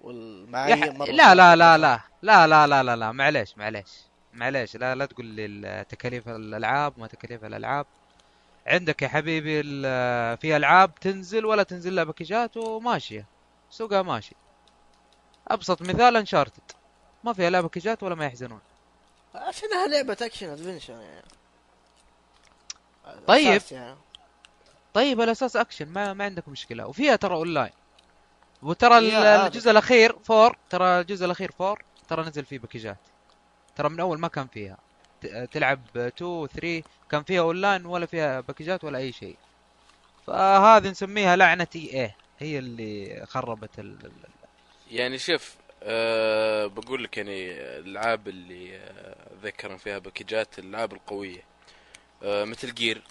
[0.03, 3.89] والمعايير ح- مرة لا لا لا لا لا لا لا لا لا معليش معليش
[4.33, 7.85] معليش لا لا تقول لي ال- تكاليف الألعاب ما تكاليف الألعاب.
[8.67, 9.63] عندك يا حبيبي
[10.37, 13.25] في ألعاب تنزل ولا تنزل لها باكجات وماشية.
[13.71, 14.35] سوقها ماشي.
[15.47, 16.61] أبسط مثال Uncharted
[17.23, 18.59] ما فيها لا باكجات ولا ما يحزنون.
[19.35, 21.25] عشانها لعبة action adventure يعني.
[23.27, 23.61] طيب.
[23.71, 23.95] يعني.
[24.93, 26.87] طيب الاساس اكشن ما ما عندك مشكلة.
[26.87, 27.71] وفيها ترى اونلاين
[28.63, 28.97] وترى.
[28.97, 32.97] الجزء الأخير four ترى الجزء الأخير four ترى نزل فيه باكجات
[33.75, 34.77] ترى من أول ما كان فيها.
[35.21, 39.37] ت- تلعب 2 3 كان فيها اونلاين ولا فيها باكجات ولا أي شيء.
[40.27, 42.15] فهذه نسميها لعنة إي إيه.
[42.39, 43.97] هي اللي خربت ال...
[44.05, 44.11] ال-
[44.91, 51.41] يعني شوف أه بقول لك يعني الألعاب اللي أه ذكرنا فيها باكجات الألعاب القوية.
[52.23, 53.01] أه مثل جير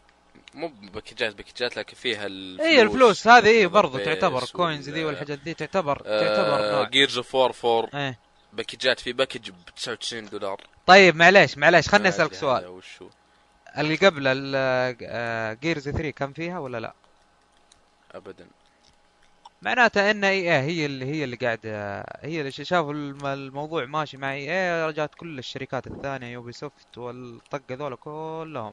[0.55, 2.66] مو باكجات باكجات لكن فيها الفلوس.
[2.66, 6.88] اي الفلوس هذه اي برضو والبيس تعتبر كوينز ذي والحاجات ذي تعتبر تعتبر أه نوع
[6.88, 8.18] جيرز اوف وور 4 إيه.
[8.52, 10.60] باكجات في باكج ب 99 دولار.
[10.86, 12.59] طيب معليش معليش خلني أسألك سؤال.
[12.62, 13.09] هذا وش هو؟
[13.78, 14.24] اللي قبل
[15.62, 16.94] Gears 3 كان فيها ولا لا؟
[18.14, 18.46] ابدا.
[19.62, 24.32] معناته إن EA هي اللي هي اللي قاعدة هي اللي شافوا الم- الموضوع ماشي مع
[24.32, 28.72] EA رجعت كل الشركات الثانية Ubisoft والطقة ذولا كلهم.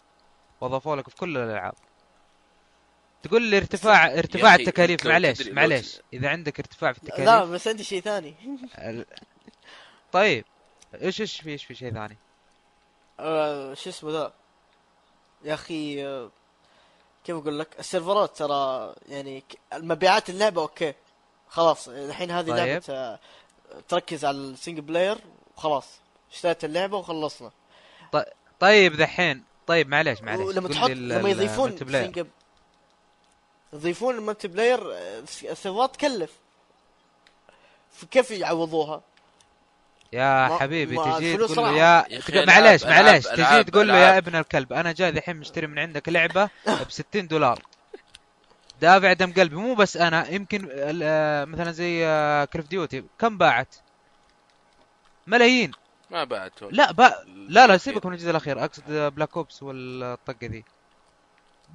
[0.62, 1.74] وضافوا لك في كل الألعاب.
[3.24, 6.02] تقول لي ارتفاع ارتفاع التكاليف معليش معليش.
[6.14, 7.50] إذا عندك ارتفاع في لا التكاليف.
[7.52, 8.36] بس عندي شيء ثاني.
[10.12, 10.46] طيب
[11.02, 12.18] إيش إيش في إيش في شيء ثاني؟
[13.20, 14.34] آه، شو اسمه ذا؟
[15.44, 16.32] يا أخي آه،
[17.26, 20.94] كيف أقول لك؟ ال servers ترى يعني ك- المبيعات اللعبة okay.
[21.50, 22.56] خلاص الحين هذه طيب.
[22.56, 23.20] لعبة آه،
[23.88, 25.18] تركز على ال single player
[25.58, 26.00] وخلاص.
[26.32, 27.52] اشتريت اللعبة وخلصنا.
[28.60, 31.78] طيب ذحين طيب معليش معليش ولما تحط لما يضيفون.
[31.78, 32.28] سنجل
[33.74, 36.32] يضيفون ال multiplayer آه، ال servers تكلف
[38.12, 39.02] كيف يعوضوها؟
[40.14, 41.78] يا ما- حبيبي تجي تقول له.
[41.78, 42.06] يا
[42.46, 44.18] معليش معليش تجي تقول له يا.
[44.18, 46.50] ابن الكلب أنا جاي الحين مشتري من عندك لعبة
[46.88, 47.62] ب 60 دولار
[48.82, 52.00] دافع دم قلبي مو بس أنا يمكن ال- آه، مثلا زي
[52.54, 53.76] Call of Duty كم باعت؟
[55.28, 55.72] ملايين
[56.12, 57.14] ما بعد لا با...
[57.48, 58.84] لا لا سيبك من الجزء الأخير أقصد
[59.16, 60.64] Black Ops والطقة ذي.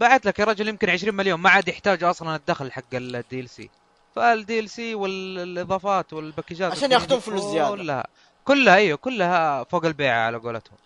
[0.01, 3.71] بعت لك يا رجل يمكن 20 مليون ما عاد يحتاج أصلا الدخل حق ال DLC
[4.17, 7.71] فال DLC والإضافات والباكجات عشان ياخذون فلوس زيادة.
[7.77, 8.07] كلها.
[8.45, 10.77] كلها أيوه كلها فوق البيع على قولتهم.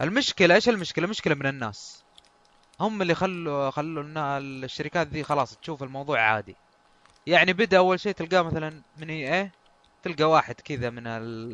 [0.00, 2.02] المشكلة إيش المشكلة؟ مشكلة من الناس.
[2.80, 6.56] هم اللي خلوا خلوا النا- الشركات ذي خلاص تشوف الموضوع عادي.
[7.26, 9.52] يعني بدأ أول شيء تلقاه مثلا من EA؟
[10.02, 11.52] تلقى واحد كذا من ال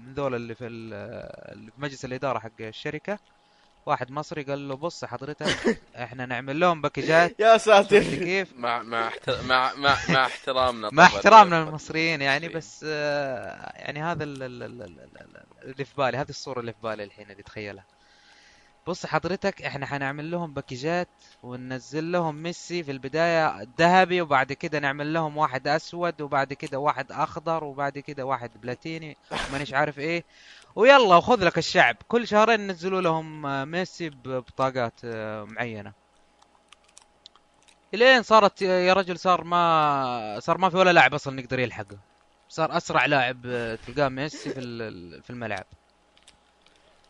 [0.00, 0.94] من ذول اللي في ال-
[1.52, 3.18] اللي في مجلس الإدارة حق الشركة.
[3.86, 5.46] واحد مصري قال له بص حضرتك
[6.04, 8.02] إحنا نعمل لهم باكجات يا ساتر.
[8.02, 9.42] كيف؟ مع مع احتر...
[9.42, 11.68] مع مع مع احترامنا مع احترامنا للمصريين.
[11.68, 16.28] للمصريين يعني بس آه، يعني هذا ال- ال- ال- ال- ال- اللي في بالي هذه
[16.28, 17.84] الصورة اللي في بالي الحين اللي اتخيلها
[18.88, 21.08] بص حضرتك إحنا حنعمل لهم باكجات
[21.42, 27.12] وننزل لهم ميسي في البداية ذهبي وبعد كده نعمل لهم واحد أسود وبعد كده واحد
[27.12, 29.16] أخضر وبعد كده واحد بلاتيني
[29.52, 30.24] مانيش عارف إيه.
[30.76, 31.96] ويلا وخذ لك الشعب.
[32.08, 35.00] كل شهرين ننزلوا لهم ميسي ببطاقات
[35.52, 35.92] معينة.
[37.94, 41.98] إلين صارت يا رجل صار ما صار ما في ولا لاعب أصلا يقدر يلحقه.
[42.48, 43.42] صار أسرع لاعب
[43.86, 44.60] تلقاه ميسي في
[45.22, 45.64] في الملعب.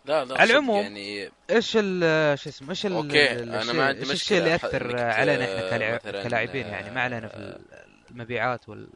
[0.08, 4.00] لا لا على العموم، يعني إيش ال شو اسمه إيش ال أنا الشيء- ما عندي
[4.00, 4.14] إيش مشكلة.
[4.14, 8.90] الشيء اللي إنك علينا إحنا كلاعبين؟ يعني ما علينا في آه، ال- المبيعات وال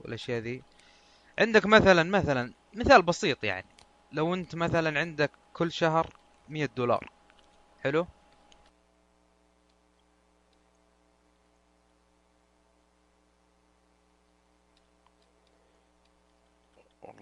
[0.00, 0.62] والأشياء ذي.
[1.38, 3.66] عندك مثلا مثلا مثال بسيط يعني.
[4.12, 6.10] لو أنت مثلا عندك كل شهر
[6.48, 7.08] 100 دولار
[7.80, 8.06] حلو؟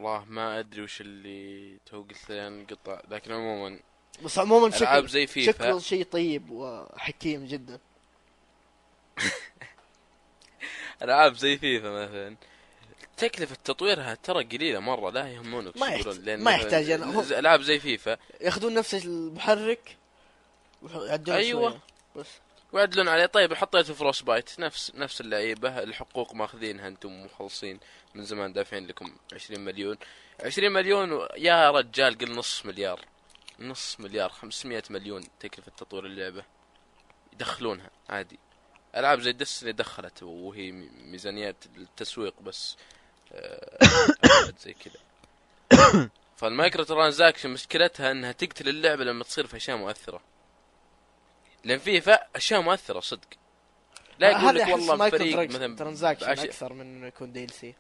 [0.05, 3.81] والله ما أدري وش اللي تو قلت لي انقطع لكن عموما
[4.25, 7.79] بس عموما العاب شكل زي فيفا شكله شيء طيب وحكيم جدا
[11.03, 12.37] العاب زي فيفا مثلا
[13.17, 18.17] تكلفة تطويرها ترى قليلة مرة لا يهمونك ما يحت- ما يحتاج أنا- العاب زي فيفا
[18.41, 19.97] ياخذون نفس المحرك
[20.83, 21.71] ويعدلون أيوة.
[21.71, 21.81] شوية.
[22.17, 22.27] بس
[22.75, 23.27] ويعدلون عليه.
[23.27, 24.61] طيب حطيته فروس بايت.
[24.61, 25.83] نفس نفس اللعيبة.
[25.83, 27.81] الحقوق ماخذينها أنتم مخلصين
[28.15, 29.97] من زمان دافعين لكم 20 مليون.
[30.45, 33.01] 20 مليون يا رجال قل نص مليار.
[33.61, 34.29] نص مليار.
[34.29, 36.45] 500 مليون تكلفة تطوير اللعبة.
[37.33, 38.39] يدخلونها عادي.
[38.97, 40.73] ألعاب زي Destiny دخلت وهي
[41.11, 42.77] ميزانيات التسويق بس.
[43.33, 43.79] آه،
[44.65, 45.01] زي كذا.
[46.37, 50.34] فال micro transaction مشكلتها إنها تقتل اللعبة لما تصير في أشياء مؤثرة.
[51.65, 53.29] لأن فيفا أشياء مؤثرة صدق.
[54.19, 57.75] لا يقول لك والله فريق مثلا transaction بعشر- أكثر من إنه يكون دي ال سي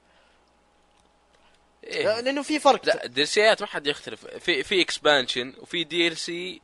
[1.84, 2.20] إيه.
[2.20, 2.86] لأنه في فرق.
[2.86, 4.26] لا ال DLC ات ما حد يختلف.
[4.26, 6.60] في في expansion وفي DLC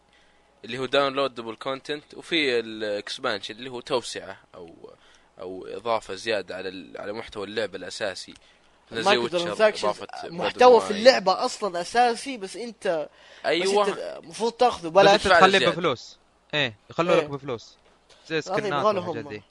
[0.65, 4.93] اللي هو downloadable content وفي ال expansion اللي هو توسعة أو
[5.41, 8.35] أو إضافة زيادة على ال- على محتوى اللعبه الأساسي.
[8.93, 10.91] زي Blood محتوى في.
[10.91, 13.09] اللعبة أصلا أساسي بس أنت
[13.45, 14.19] أيوه.
[14.19, 14.89] المفروض تأخذه.
[14.89, 15.23] بلاش.
[15.25, 15.69] تخليه.
[15.69, 16.19] بفلوس.
[16.55, 17.29] إيه يخلوا لك إيه.
[17.29, 17.77] بفلوس
[18.29, 18.85] زي skin ات.
[18.85, 19.43] والحاجات دي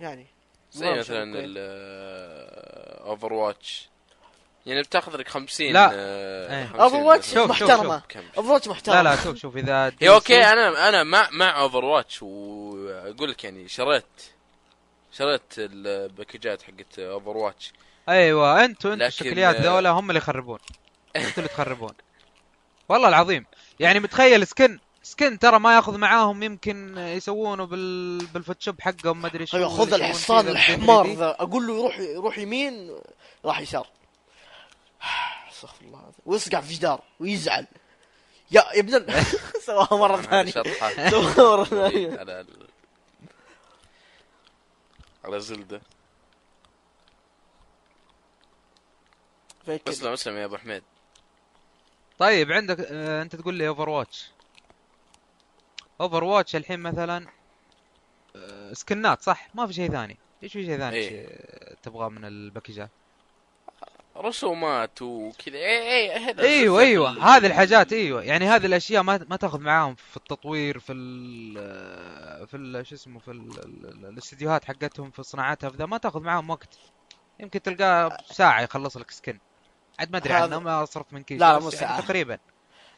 [0.00, 0.26] يعني
[0.72, 1.54] زي مثلا مشكلة.
[3.06, 3.88] اوفر واتش
[4.66, 5.90] يعني بتاخذ لك 50 لا.
[5.92, 6.66] آه، إيه.
[6.66, 7.20] 50 Overwatch مثلاً.
[7.34, 8.02] شوف، شوف، محترمة
[8.38, 11.84] اوفر محترم لا لا شوف شوف إذا هي DLC أوكي أنا أنا مع مع اوفر
[11.84, 14.04] واتش وأقول لك يعني شريت
[15.12, 17.72] شريت الباكجات حقت اوفر واتش
[18.08, 20.58] أيوه أنتوا أنتوا الشكليات ذولا هم اللي يخربون
[21.16, 21.92] أنتوا اللي تخربون
[22.90, 23.46] والله العظيم.
[23.80, 28.26] يعني متخيل سكن سكن ترى ما ياخذ معاهم يمكن يسوونه بال...
[28.26, 31.06] بالفوتوشوب حقهم ما أدري شو ولا خذ الحصان الحمار.
[31.14, 31.36] ذا.
[31.40, 32.98] أقول له يروح يروح يمين
[33.44, 33.86] راح يسار.
[35.52, 35.98] استغفر الله.
[35.98, 37.66] العظيم ويصقع في جدار ويزعل.
[38.50, 39.06] يا يا ابن
[39.66, 40.52] سواها مرة ثانية.
[41.10, 42.18] سواها مرة ثانية.
[42.18, 42.46] على
[45.24, 45.36] على
[49.78, 49.94] كذا.
[49.94, 50.82] اسلم اسلم يا أبو حميد.
[52.20, 54.30] طيب عندك آه انت تقول لي Overwatch
[56.00, 57.26] Overwatch الحين مثلا
[58.36, 60.16] آه skin ات صح؟ ما في شيء ثاني.
[60.42, 61.08] إيش في شيء ثاني إيه.
[61.08, 61.28] شيء
[61.82, 62.90] تبغاه من الباكجات
[64.16, 65.56] رسومات وكذا.
[65.56, 67.10] اي اي هذا إيوه إيوه.
[67.10, 68.22] ال- هذه الحاجات إيوه.
[68.22, 71.54] يعني هذه الأشياء ما ما تاخذ معاهم في التطوير في ال
[72.46, 76.20] في ال شو اسمه في ال- ال- الاستديوهات حقتهم في صناعتها في ذا ما تاخذ
[76.22, 76.78] معاهم وقت.
[77.40, 79.38] يمكن تلقاه ساعة يخلص لك skin.
[80.00, 82.02] عاد ما أدري عنه ما صرفت من كيس لا، مو يعني.
[82.02, 82.38] تقريبا.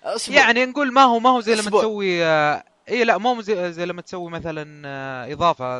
[0.04, 0.36] أسبوع.
[0.36, 1.80] يعني نقول ما هو ما هو زي لما أسبوع.
[1.80, 5.78] تسوي آه، إي لا مو زي, زي لما تسوي مثلا آه، إضافة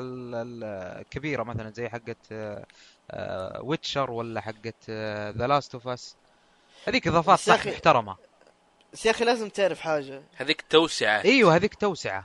[1.11, 2.16] كبيرة مثلا زي حقت
[3.60, 4.90] Witcher ولا حقت
[5.39, 6.16] The Last of Us
[6.89, 8.16] هذيك إضافات صح أخي- محترمة.
[8.93, 10.23] بس يا أخي لازم تعرف حاجة.
[10.36, 11.24] هذيك توسعة.
[11.24, 12.24] إيوه هذيك توسعة.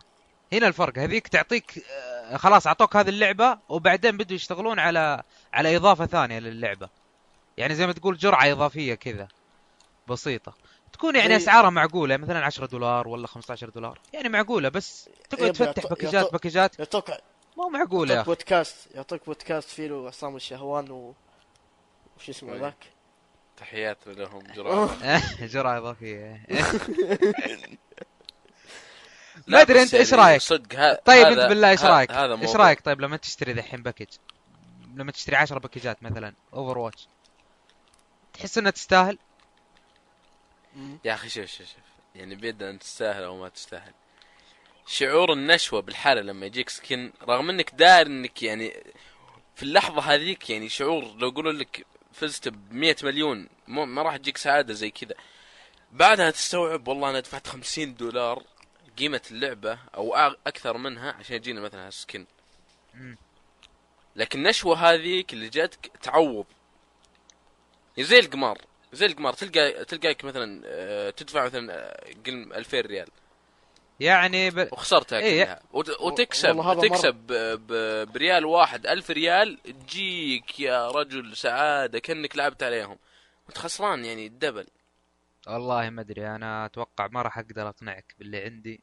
[0.53, 0.97] هنا الفرق.
[0.99, 1.83] هذيك تعطيك
[2.31, 6.89] آه، خلاص أعطوك هذه اللعبة وبعدين بدوا يشتغلون على على إضافة ثانية للعبة.
[7.57, 9.27] يعني زي ما تقول جرعة إضافية كذا.
[10.07, 10.53] بسيطة.
[10.93, 13.99] تكون يعني أسعارها معقولة مثلا 10 دولار ولا 15 دولار.
[14.13, 15.09] يعني معقولة بس.
[15.29, 17.11] تقعد تفتح باكجات باكجات يعطوك
[17.57, 21.13] مو معقولة يعطوك بودكاست يعطوك بودكاست فيه له عصام الشهوان و
[22.17, 22.59] وش اسمه أي.
[22.59, 22.75] ذاك؟
[23.57, 24.97] تحيات لهم جرعة
[25.53, 26.45] جرعة إضافية.
[29.47, 32.55] ما أدري أنت إيش يعني رأيك؟ صدق ها طيب هذا- أنت بالله إيش رأيك؟ إيش.
[32.55, 34.07] رأيك طيب لما تشتري دحين package
[34.95, 37.07] لما تشتري 10 باكجات مثلا Overwatch.
[38.37, 39.17] تحس إنها تستاهل؟
[41.05, 41.77] يا أخي شوف شوف شوف.
[42.15, 43.93] يعني بيدنا أن تستاهل أو ما تستاهل.
[44.87, 48.83] شعور النشوة بالحالة لما يجيك سكن رغم إنك داير إنك يعني
[49.55, 54.17] في اللحظة هذيك يعني شعور لو يقولوا لك فزت ب 100 مليون مو ما راح
[54.17, 55.15] تجيك سعادة زي كذا.
[55.91, 58.43] بعدها تستوعب والله أنا دفعت 50 دولار
[58.97, 60.15] قيمة اللعبة أو
[60.47, 62.25] أكثر منها عشان يجينا مثلا سكن
[62.93, 63.17] مم.
[64.15, 66.45] لكن النشوة هذيك اللي جاتك تعوض.
[68.03, 68.57] زي القمار
[68.93, 69.33] زي القمار.
[69.33, 73.07] تلقى تلقاك مثلا آه، تدفع مثلا آه، قل 2000 ريال.
[73.99, 74.69] يعني ب...
[74.71, 75.43] وخسرتها إيه.
[75.43, 77.33] كلها وت- وتكسب والله هذا تكسب ب-
[77.67, 82.97] ب- بريال واحد ألف ريال تجيك يا رجل سعادة كأنك لعبت عليهم.
[83.47, 84.67] وانت خسران يعني الدبل.
[85.47, 88.81] والله ما أدري أنا أتوقع ما راح أقدر أقنعك باللي عندي.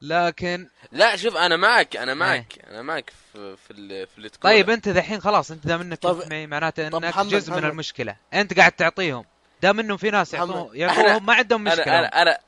[0.00, 4.54] لكن لا شوف أنا معك أنا معك أنا معك في في اللي, في اللي تقوله.
[4.54, 7.56] طيب أنت ذحين خلاص أنت دام إنك طب- معي معناته طب إنك محمد- جزء من
[7.58, 7.70] محمد.
[7.70, 9.24] المشكلة أنت قاعد تعطيهم
[9.62, 10.34] دام إنهم في ناس.
[10.34, 12.38] يعطوهم يعطوهم ما عندهم مشكلة أنا أنا أنا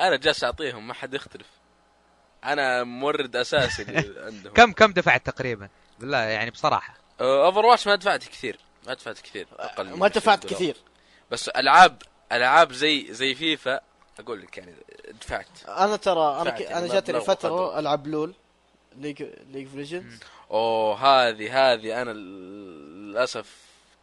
[0.00, 1.46] أنا جالس أعطيهم ما حد يختلف
[2.44, 3.84] أنا مورد أساسي
[4.26, 5.68] عندهم كم كم دفعت تقريبا
[5.98, 8.56] بالله يعني بصراحة Overwatch ما دفعت كثير
[8.86, 10.46] ما دفعت كثير أقل من ما 20 دفعت.
[10.46, 10.76] كثير
[11.30, 12.02] بس ألعاب
[12.32, 13.80] ألعاب زي زي فيفا
[14.20, 14.74] أقول لك يعني
[15.20, 16.60] دفعت أنا ترى أنا ك...
[16.60, 17.78] يعني أنا جاتني فترة.
[17.78, 18.34] ألعب LoL
[18.96, 19.22] League
[19.52, 20.18] League of Legends
[20.50, 23.46] أوه هذه هذه أنا للأسف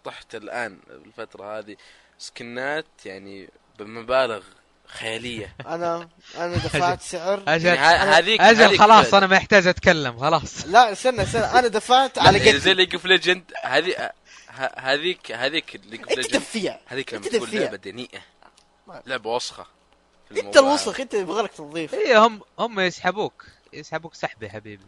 [0.06, 1.76] طحت الآن بالفترة هذه.
[2.20, 3.50] سكنات يعني
[3.80, 4.44] بمبالغ
[4.88, 5.56] خيالية.
[5.68, 7.44] أنا أنا دفعت سعر.
[7.48, 7.66] أجل.
[7.66, 10.66] يعني هذيك أجل خلاص أنا ما يحتاج أتكلم خلاص.
[10.68, 11.46] لا استنى استنى.
[11.46, 13.92] أنا دفعت على يعني زي قد League of Legend هذه
[14.50, 17.50] ه- هذيك هذيك League of Legend هذيك لما أنت تكون.
[17.50, 18.20] لعبة دنيئة.
[19.06, 19.66] لعبة وسخة.
[20.32, 20.62] انت الموضوع.
[20.62, 21.94] الوسخ انت يبغى لك تنظيف.
[21.94, 23.46] اي هم هم يسحبوك.
[23.74, 24.84] يسحبوك سحب يا حبيبي.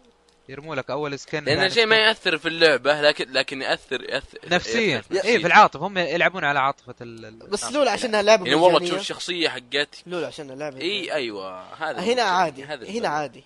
[0.50, 1.96] يرموا لك أول skin لأن الشيء ما.
[1.96, 5.04] يأثر في اللعبة لكن لكن ياثر ياثر نفسيا.
[5.12, 5.88] يأثر اي في العاطفة.
[5.88, 7.32] هم يلعبون على عاطفة ال...
[7.50, 11.14] بس LoL عشانها لعبة يعني والله تشوف مجانيه الشخصية حقتك LoL عشانها لعبة إي.
[11.14, 11.74] أيوه.
[11.74, 12.22] هذا هنا.
[12.22, 12.64] عادي.
[12.64, 13.08] هذا هنا.
[13.08, 13.44] عادي.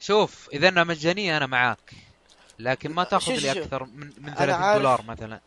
[0.00, 1.92] شوف إذا أنها مجانية أنا معاك.
[2.58, 3.52] لكن ما تأخذ لي.
[3.52, 4.82] أكثر من من أنا 30 عارف.
[4.82, 5.40] دولار مثلا.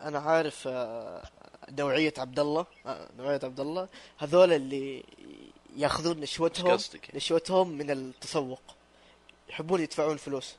[0.00, 0.68] أنا عارف
[1.72, 3.88] آه، نوعيه عبد الله آه، نوعيه عبد الله
[4.18, 5.04] هذول اللي
[5.76, 6.78] ياخذون نشوتهم؟
[7.14, 8.62] نشوتهم من التسوق.
[9.48, 10.54] يحبون يدفعون فلوس.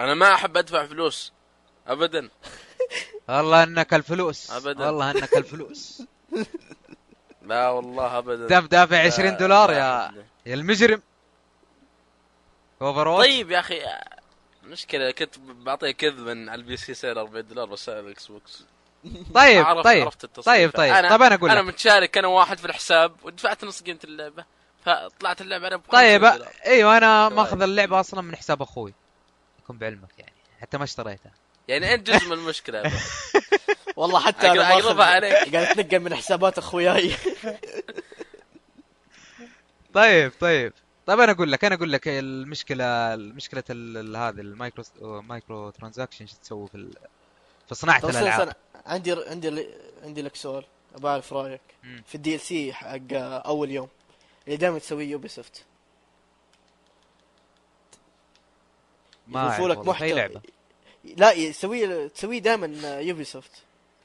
[0.00, 1.32] أنا ما أحب أدفع فلوس.
[1.86, 2.28] ابدا.
[3.28, 4.50] والله إنك الفلوس.
[4.50, 4.86] أبداً.
[4.86, 6.02] والله إنك الفلوس.
[7.42, 8.46] لا والله ابدا.
[8.46, 10.24] دام دافع 20 لا- دولار لا يا.
[10.46, 11.02] يا المجرم.
[12.82, 13.82] اوفر طيب يا أخي
[14.64, 18.64] مشكلة كنت بعطيه كذبا على البي سي سعر 40 دولار بس على الإكس بوكس.
[19.34, 20.46] طيب عرفت- طيب عرفت التصريف.
[20.46, 23.98] طيب طيب أنا طيب أنا أقول أنا متشارك أنا واحد في الحساب ودفعت نص قيمة
[24.04, 24.44] اللعبة
[24.84, 26.52] فطلعت اللعبة أنا طيب 50 دولار.
[26.66, 27.36] إيوه أنا طيب.
[27.38, 28.94] ماخذ اللعبة أصلا من حساب أخوي
[29.62, 31.32] يكون بعلمك يعني حتى ما اشتريتها
[31.68, 32.48] يعني أنت جزء من
[32.86, 32.98] أخي.
[33.96, 35.32] والله حتى أنا أقربها عليك.
[35.34, 37.12] قاعد أتنقل من حسابات أخوياي
[39.94, 40.72] طيب طيب
[41.06, 44.84] طيب أنا أقول لك أنا أقول لك المشكلة مشكله هذه ال
[45.22, 46.96] micro microtransaction شو تسوي في ال-
[47.68, 48.56] في صناعة الألعاب.
[48.86, 49.68] عندي عندي
[50.04, 50.64] عندي لك سؤال
[50.94, 51.60] ابى اعرف رأيك.
[51.82, 52.02] مم.
[52.06, 53.88] في ال DLC حق أول يوم
[54.46, 55.64] اللي دائما تسويه Ubisoft
[59.28, 60.12] ما يضيفوا لك محتوى.
[60.12, 60.40] لعبة؟
[61.04, 63.50] لا يسويه تسويه دائما Ubisoft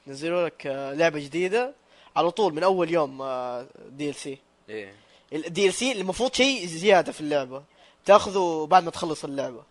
[0.06, 0.66] ينزلوا لك
[0.96, 1.74] لعبة جديدة
[2.16, 4.38] على طول من أول يوم آه، DLC.
[4.68, 4.94] إيه.
[5.32, 7.62] ال DLC المفروض شيء زيادة في اللعبة.
[8.04, 9.62] تاخذه بعد ما تخلص اللعبة.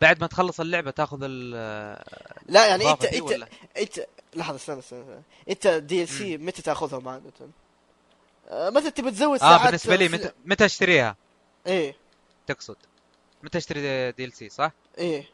[0.00, 1.50] بعد ما تخلص اللعبة تاخذ ال
[2.48, 3.48] لا يعني انت انت ولا؟
[3.78, 5.22] انت لحظة استنى استنى استنى.
[5.50, 7.32] انت DLC متى تاخذهم عاده؟
[8.48, 11.16] آه، مثلا تبي تزود آه ساعات بالنسبة لي متى متى اشتريها؟
[11.66, 11.94] إيه.
[12.46, 12.76] تقصد.
[13.42, 15.24] متى اشتري DLC صح؟ إيه.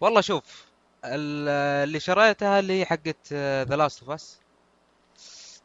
[0.00, 0.64] والله شوف
[1.04, 1.48] ال-
[1.88, 3.32] اللي شريتها اللي هي حقت
[3.68, 4.38] The Last of Us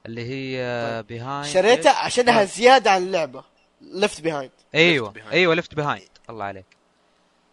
[0.06, 2.46] اللي هي Behind شريتها عشانها آه.
[2.46, 3.44] زيادة عن اللعبة.
[3.82, 5.14] Left Behind أيوه.
[5.14, 5.32] Left Behind.
[5.32, 6.66] أيوه Left Behind الله عليك.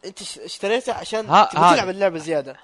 [0.04, 1.74] انت اشتريتها عشان ها- هذا.
[1.74, 2.56] تلعب اللعبة زيادة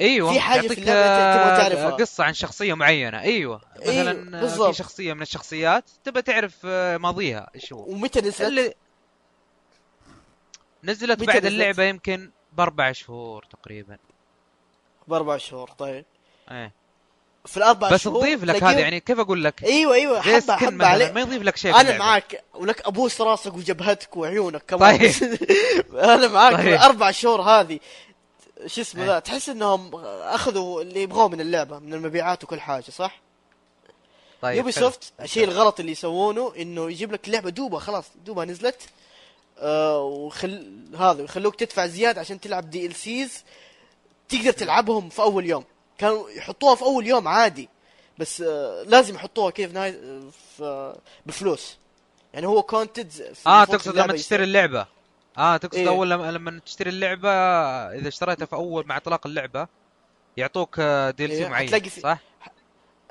[0.00, 1.90] أيوه في حاجة في أنت تبغى آه، تعرفها.
[1.90, 4.70] قصة عن شخصية معينة أيوه أيوة، مثلا بالضبط.
[4.70, 8.74] في شخصية من الشخصيات تبى تعرف آه، ماضيها إيش هو ومتى نزلت؟ اللي
[10.84, 13.98] نزلت بعد نزلت؟ اللعبة يمكن بأربع شهور تقريبا
[15.08, 16.04] بأربع شهور طيب
[16.50, 16.72] إيه
[17.46, 20.86] في الاربع بس شهور تضيف لك هذا يعني كيف أقول لك إيوه إيوه حبة حبة
[20.86, 21.98] عليه ما يضيف لك شيء أنا.
[21.98, 25.14] معاك ولك أبوس راسك وجبهتك وعيونك كمان طيب.
[26.14, 26.62] أنا معاك طيب.
[26.62, 27.78] في الأربع شهور هذه
[28.66, 29.08] شو اسمه إيه.
[29.08, 33.20] ذا تحس إنهم أخذوا اللي يبغوه من اللعبة من المبيعات وكل حاجة صح؟
[34.42, 38.82] طيب Ubisoft الشيء الغلط اللي يسوونه إنه يجيب لك لعبة دوبة خلاص دوبها نزلت
[39.58, 43.44] آه وخل هذا يخلوك تدفع زيادة عشان تلعب DLCs
[44.28, 45.64] تقدر تلعبهم في أول يوم
[45.98, 47.68] كانوا يحطوها في أول يوم عادي.
[48.18, 50.94] بس آه لازم يحطوها كيف؟ نهاية آه، في
[51.26, 51.78] بفلوس.
[52.34, 53.12] يعني هو content
[53.46, 54.86] آه تقصد لما تشتري اللعبة.
[55.38, 55.88] آه تقصد إيه.
[55.88, 59.66] أول لما, لما تشتري اللعبة إذا اشتريتها في أول مع إطلاق اللعبة
[60.36, 62.18] يعطوك DL إيه، C معين هتلاقي في- صح؟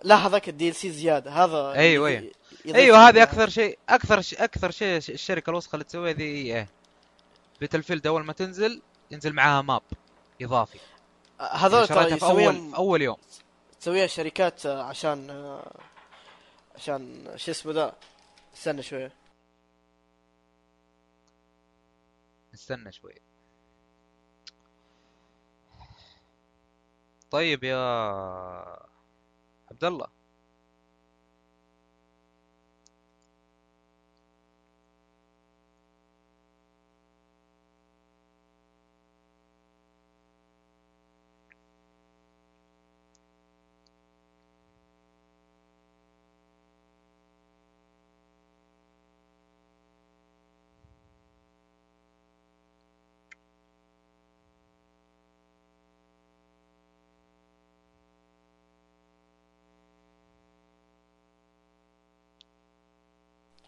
[0.03, 1.31] لا هذاك ال DLC زيادة.
[1.31, 2.09] هذا أيوة.
[2.09, 6.67] يضيف أيوه هذه أكثر شيء أكثر شيء أكثر شيء الشركة الوسخة اللي تسويها ذي إيه
[7.61, 8.81] Battlefield أول ما تنزل
[9.11, 9.81] ينزل معاها map
[10.41, 10.79] إضافي.
[11.39, 13.17] هذول ترى اول يسويهم في اول يوم.
[13.79, 15.79] تسويها شركات آه، عشان آه،
[16.75, 17.95] عشان شو اسمه ذا؟
[18.53, 19.11] استنى شوية
[22.53, 23.13] استنى شوي.
[27.31, 27.77] طيب يا
[29.71, 30.07] عبد الله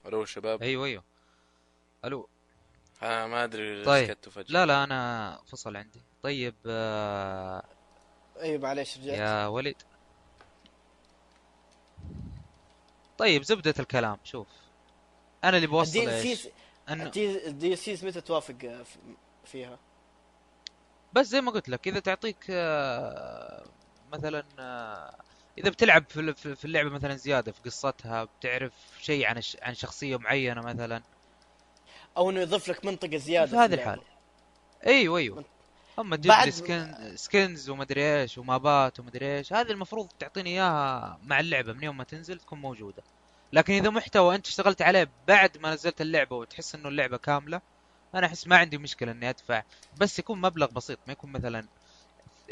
[0.09, 0.63] ألو شباب.
[0.63, 1.03] أيوه أيوه.
[2.05, 2.29] ألو.
[3.03, 4.17] آه ما أدري طيب.
[4.31, 4.45] فجأة.
[4.49, 6.01] لا لا أنا فصل عندي.
[6.23, 7.63] طيب آه
[8.39, 9.17] أيوه معليش رجعت.
[9.17, 9.81] يا وليد.
[13.17, 14.47] طيب زبدة الكلام شوف.
[15.43, 16.47] أنا اللي بوصل ال D إيش؟
[16.89, 18.83] انه ال DLCs متى توافق آه،
[19.45, 19.79] فيها؟
[21.13, 23.65] بس زي ما قلت لك إذا تعطيك آه،
[24.13, 25.15] مثلا آه،
[25.57, 29.73] إذا بتلعب في ال- في في اللعبة مثلا زيادة في قصتها بتعرف شيء عن عن
[29.73, 31.01] شخصية معينة مثلا.
[32.17, 33.73] أو إنه يضيف لك منطقة زيادة في هذه.
[33.73, 34.03] الحالة.
[34.87, 35.45] أيوه أيوه.
[35.99, 39.53] اما تجيب بعد- سكن سكنز ومدري إيش ومابات ومدري إيش.
[39.53, 43.03] هذه المفروض تعطيني إياها مع اللعبة من يوم ما تنزل تكون موجودة.
[43.53, 47.61] لكن إذا محتوى أنت اشتغلت عليه بعد ما نزلت اللعبة وتحس إنه اللعبة كاملة
[48.15, 49.63] أنا أحس ما عندي مشكلة إني أدفع.
[49.97, 51.67] بس يكون مبلغ بسيط ما يكون مثلا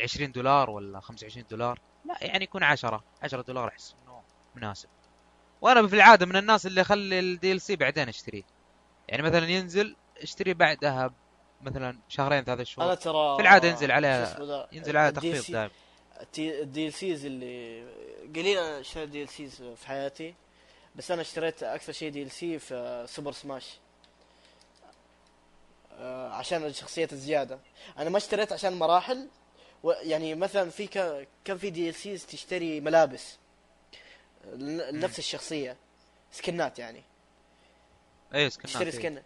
[0.04, 4.22] 20 دولار ولا 25 دولار؟ لا يعني يكون 10 10 دولار أحس إنه
[4.56, 4.90] مناسب.
[5.62, 8.44] وأنا في العادة من الناس اللي أخلي ال DLC بعدين أشتريه.
[9.08, 11.14] يعني مثلا ينزل اشتريه بعدها
[11.62, 12.88] مثلا شهرين ثلاث شهور.
[12.88, 15.72] أنا ترى في العادة ينزل عليها- ينزل على ال D تخفيض C دائما
[16.62, 17.82] ال DLCs اللي
[18.36, 20.36] قليل أنا اشتريت DLCs في حياتي.
[20.96, 23.80] بس أنا اشتريت أكثر شيء DLC في Super Smash
[25.92, 27.60] آه، عشان الشخصيات الزيادة.
[27.98, 29.28] أنا ما اشتريت عشان مراحل
[29.92, 30.88] يعني مثلا في
[31.46, 33.38] كان في دي ال سيز تشتري ملابس
[34.54, 35.78] لنفس الشخصية
[36.32, 37.04] سكنات يعني
[38.34, 38.92] اي تشتري سكنات إيه.
[38.92, 39.22] سكن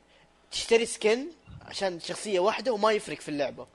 [0.52, 1.28] تشتري سكن
[1.62, 3.68] عشان شخصية واحدة وما يفرق في اللعبة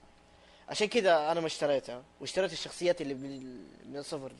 [0.68, 3.56] عشان كذا أنا ما اشتريتها واشتريت الشخصيات اللي من
[3.90, 4.32] من الصفر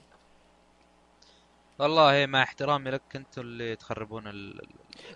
[1.78, 4.66] والله مع احترامي لك أنتوا اللي تخربون ال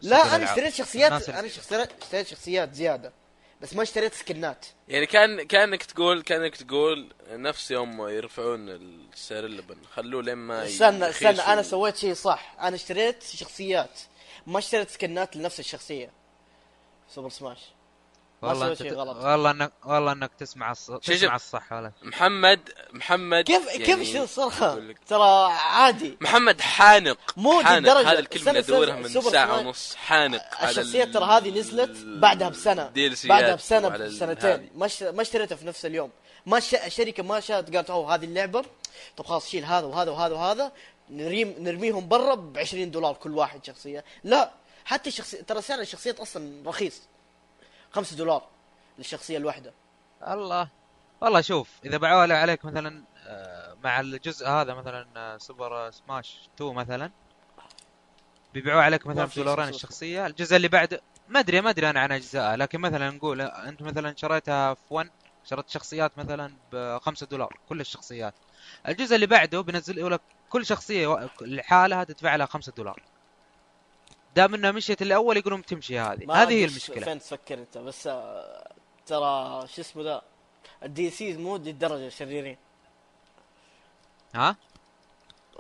[0.03, 0.45] لا أنا.
[0.45, 3.13] اشتريت شخصيات أنا اشتريت شخصيات زيادة
[3.63, 4.67] بس ما اشتريت سكنات.
[4.89, 11.09] يعني كان كانك تقول كانك تقول نفس يوم يرفعون السعر اللبن خلوه لين ما استنى
[11.09, 12.57] استنى أنا سويت شيء صح.
[12.61, 14.01] أنا اشتريت شخصيات.
[14.47, 16.11] ما اشتريت skins ات لنفس الشخصية.
[17.09, 17.59] سوبر سماش.
[17.59, 17.80] ما
[18.43, 19.17] والله أنت غلط.
[19.17, 20.87] والله انك والله أنك تسمع الص...
[20.87, 20.99] شوف.
[20.99, 22.61] تسمع الصح ولا محمد
[22.93, 24.99] محمد كيف يعني كيف شو لك.
[25.07, 26.17] ترى عادي.
[26.21, 27.19] محمد حانق.
[27.37, 27.77] مو حانق.
[27.77, 28.13] الدرجة.
[28.13, 29.95] هذه اللي ادورها من سماش- ونص.
[29.95, 32.91] حانق على الشخصيات ال- ترى هذه نزلت بعدها بسنة.
[32.97, 34.71] DLC بعدها بسنة بسنتين.
[35.15, 36.11] ما اشتريتها في نفس اليوم.
[36.47, 36.59] ما.
[36.59, 38.65] الشركة ما شاءت قالت أوه هذه اللعبة.
[39.17, 40.73] طب خلاص شيل هذا وهذا وهذا وهذا.
[41.11, 44.05] نريم نرميهم برا ب 20 دولار كل واحد شخصية.
[44.25, 44.51] لا.
[44.85, 47.01] حتى الشخصيه ترى سعر الشخصيات أصلا رخيص.
[47.93, 48.49] 5 دولار
[48.99, 49.73] للشخصية الواحدة.
[50.29, 50.69] الله.
[51.21, 57.11] والله شوف إذا باعوا عليك مثلا آه، مع الجزء هذا مثلا سوبر سماش 2 مثلا
[58.55, 60.27] بيبيعوا عليك مثلا بدولارين الشخصية.
[60.27, 64.15] الجزء اللي بعد ما أدري ما أدري أنا عن اجزائها لكن مثلا نقول أنت مثلا
[64.17, 65.11] شريتها في 1
[65.45, 68.35] شريت شخصيات مثلا ب 5 دولار كل الشخصيات.
[68.89, 73.03] الجزء اللي بعده بينزل لك كل شخصية لحالها تدفع لها 5 دولار.
[74.37, 76.43] دام إنها مشيت الأول يقولون تمشي هذه.
[76.43, 77.05] هذه هي المشكلة.
[77.05, 78.73] فين تفكر أنت بس آه،
[79.07, 80.23] ترى شو اسمه ذا
[80.83, 82.57] الدي سيز مو دي الدرجه شريرين.
[84.35, 84.57] ها؟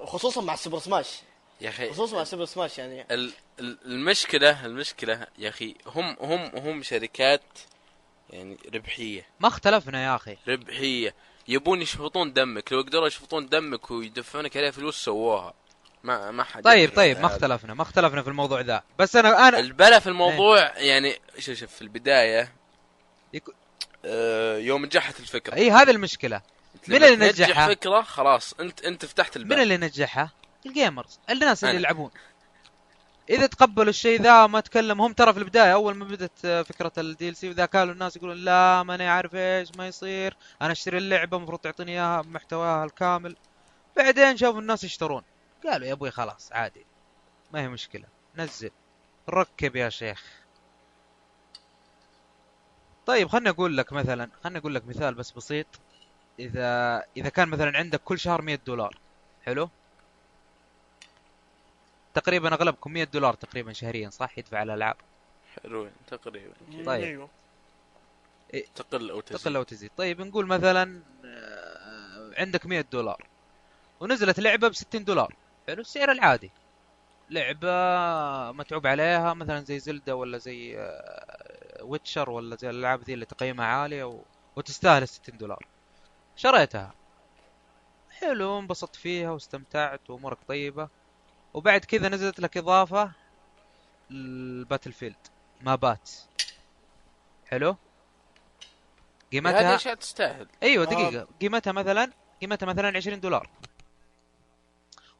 [0.04, 1.20] خصوصا مع السوبر سماش
[1.60, 3.06] يا أخي خصوصا مع السوبر سماش يعني.
[3.10, 7.42] ال- ال- المشكلة المشكلة يا أخي هم هم هم شركات
[8.30, 9.26] يعني ربحية.
[9.40, 10.36] ما اختلفنا يا أخي.
[10.48, 11.14] ربحية.
[11.48, 15.54] يبون يشفطون دمك لو يقدروا يشفطون دمك ويدفعونك عليها فلوس سووها.
[16.04, 17.26] ما ما حد طيب طيب ما.
[17.26, 18.82] اختلفنا ما اختلفنا في الموضوع ذا.
[18.98, 22.52] بس أنا أنا البلا في الموضوع يعني شوف شوف في البداية
[23.36, 23.52] يكو-
[24.04, 25.54] آه يوم نجحت الفكرة.
[25.54, 26.40] اي هذه المشكلة.
[26.88, 29.56] مين اللي نجحها؟ فكرة خلاص انت أنت فتحت الباب.
[29.58, 30.30] من اللي نجحها؟
[30.66, 31.76] ال gamers الناس اللي.
[31.76, 32.10] يلعبون.
[33.30, 36.92] إذا تقبلوا الشيء ذا ما تكلم هم ترى في البداية أول ما بدت آه، فكرة
[36.98, 40.36] ال DLC وذا كانوا الناس يقولون لا ماني عارف إيش ما يصير.
[40.62, 43.36] أنا أشتري اللعبة المفروض تعطيني إياها بمحتواها الكامل.
[43.96, 45.22] بعدين شافوا الناس يشترون.
[45.64, 46.84] قالوا يا أبوي خلاص عادي.
[47.52, 48.04] ما هي مشكلة.
[48.36, 48.70] نزل.
[49.28, 50.24] ركب يا شيخ.
[53.06, 55.66] طيب خلني أقول لك مثلا خلني أقول لك مثال بس بسيط.
[56.38, 58.98] إذا إذا كان مثلا عندك كل شهر 100 دولار
[59.42, 59.70] حلو؟
[62.14, 64.96] تقريبا أغلبكم 100 دولار تقريبا شهريا صح؟ يدفع على الألعاب.
[65.62, 66.52] حلوين تقريبا.
[66.86, 66.88] طيب.
[67.04, 67.28] أيوه.
[68.74, 69.38] تقل أو تزيد.
[69.38, 69.90] تقل أو تزيد.
[69.96, 73.26] طيب نقول مثلا آه، عندك 100 دولار.
[74.00, 75.34] ونزلت لعبة ب 60 دولار.
[75.70, 75.80] حلو.
[75.80, 76.50] السعر العادي.
[77.30, 77.72] لعبة
[78.52, 80.88] متعوب عليها مثلا زي زلدة ولا زي
[81.82, 84.20] ويتشر ولا زي الألعاب ذي اللي تقييمها عاليه و...
[84.56, 85.66] وتستاهل 60 دولار.
[86.36, 86.94] شريتها.
[88.10, 90.88] حلو انبسطت فيها واستمتعت وأمورك طيبة.
[91.54, 93.12] وبعد كذا نزلت لك إضافة
[94.10, 95.16] الباتل فيلد
[95.60, 96.10] map ات
[97.46, 97.76] حلو؟ هذه
[99.32, 100.90] قيمتها اشياء تستاهل أيوه آه.
[100.90, 101.28] دقيقة.
[101.40, 102.10] قيمتها مثلا
[102.40, 103.50] قيمتها مثلا 20 دولار.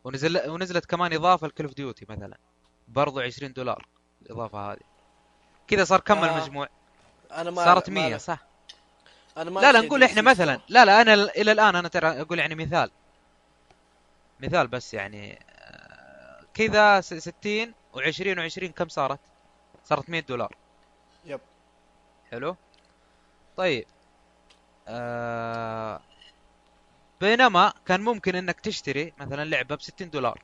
[0.04, 2.36] ونزل ونزلت كمان إضافة لكل اوف ديوتي مثلا
[2.88, 3.86] برضو 20 دولار
[4.22, 4.80] الإضافة هذه
[5.68, 6.36] كذا صار كم آه.
[6.38, 6.68] المجموع؟
[7.32, 8.38] أنا ما صارت ما- 100 صح؟
[9.36, 10.60] أنا ما لا لا نقول إحنا مثلا.
[10.68, 12.90] لا لا أنا ال- إلى الآن أنا ترى أقول يعني مثال
[14.40, 19.20] مثال بس يعني آه، كذا س- 60 و20 و20 كم صارت؟
[19.84, 20.56] صارت 100 دولار
[21.24, 21.40] يب
[22.30, 22.56] حلو
[23.56, 23.84] طيب
[24.88, 26.00] آه
[27.20, 30.42] بينما كان ممكن إنك تشتري مثلا لعبة ب 60 دولار.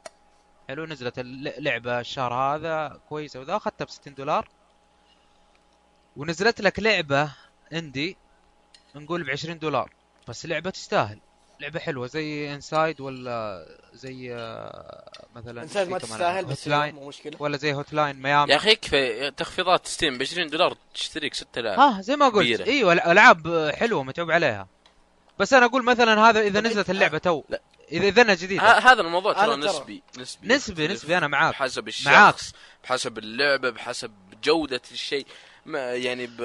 [0.69, 4.49] حلو نزلت اللعبه الشهر هذا كويسة وذا أخذتها ب 60 دولار.
[6.17, 7.33] ونزلت لك لعبة
[7.73, 8.17] اندي
[8.95, 9.91] نقول ب 20 دولار.
[10.29, 11.19] بس لعبة تستاهل.
[11.61, 17.37] لعبة حلوة زي انسايد ولا زي آه، مثلا انسان ما في تستاهل بس مو مشكلة.
[17.41, 21.79] ولا زي هوت لاين ميامي يا أخي يكفي تخفيضات ستيم ب 20 دولار تشتريك 6000
[21.79, 22.61] ها زي ما قلت.
[22.61, 24.69] إيوه الألعاب حلوة متعوب عليها.
[25.39, 27.43] بس أنا أقول مثلا هذا إذا طب نزلت اللعبة تو.
[27.93, 28.79] اذا إذا جديدة.
[28.79, 30.49] هذا الموضوع ترى نسبي نسبي.
[30.49, 31.53] نسبي نسبي أنا معاك.
[31.53, 32.35] بحسب معاك.
[32.35, 32.53] الشخص
[32.85, 34.13] بحسب اللعبة بحسب
[34.45, 35.27] جودة الشيء.
[35.67, 36.43] ما يعني ب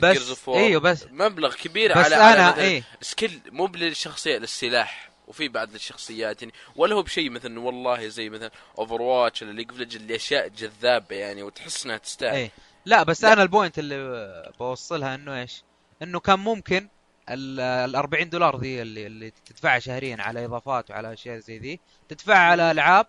[0.00, 2.82] بس أيوه بس مبلغ كبير بس على على أنا مثلاً إيه.
[3.00, 5.12] skin مو للشخصيه للسلاح.
[5.28, 9.70] وفي بعض الشخصيات يعني ولا هو بشيء مثلا والله زي مثلا اوفر واتش ولا ليج
[9.70, 12.34] اوف ليجند أشياء جذابة يعني وتحس إنها تستاهل.
[12.34, 12.50] إيه.
[12.86, 13.32] لا بس لا.
[13.32, 15.62] أنا ال point اللي بوصلها إنه إيش؟
[16.02, 16.88] إنه كان ممكن
[17.32, 21.80] ال ال 40 دولار ذي اللي اللي تدفعها شهريا على إضافات وعلى أشياء زي ذي
[22.08, 23.06] تدفعها على ألعاب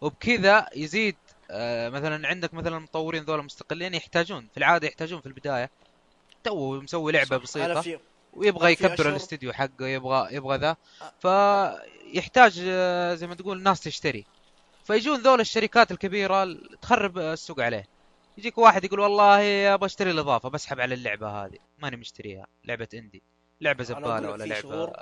[0.00, 1.16] وبكذا يزيد
[1.50, 5.70] آه مثلا عندك مثلا المطورين ذولا مستقلين يحتاجون في العادة يحتاجون في البداية.
[6.44, 7.66] تو مسوي لعبة بسيطة.
[8.32, 10.76] ويبغى يكبر الاستديو حقه يبغى يبغى ذا.
[12.12, 14.24] فيحتاج آه، زي ما تقول ناس تشتري.
[14.84, 17.88] فيجون ذول الشركات الكبيرة ال- تخرب السوق عليه.
[18.38, 21.58] يجيك واحد يقول والله أبغى أشتري الإضافة بسحب على اللعبة هذه.
[21.78, 22.46] ماني مشتريها.
[22.64, 23.22] لعبة indie
[23.60, 24.92] لعبة زبالة ولا لعبة شهور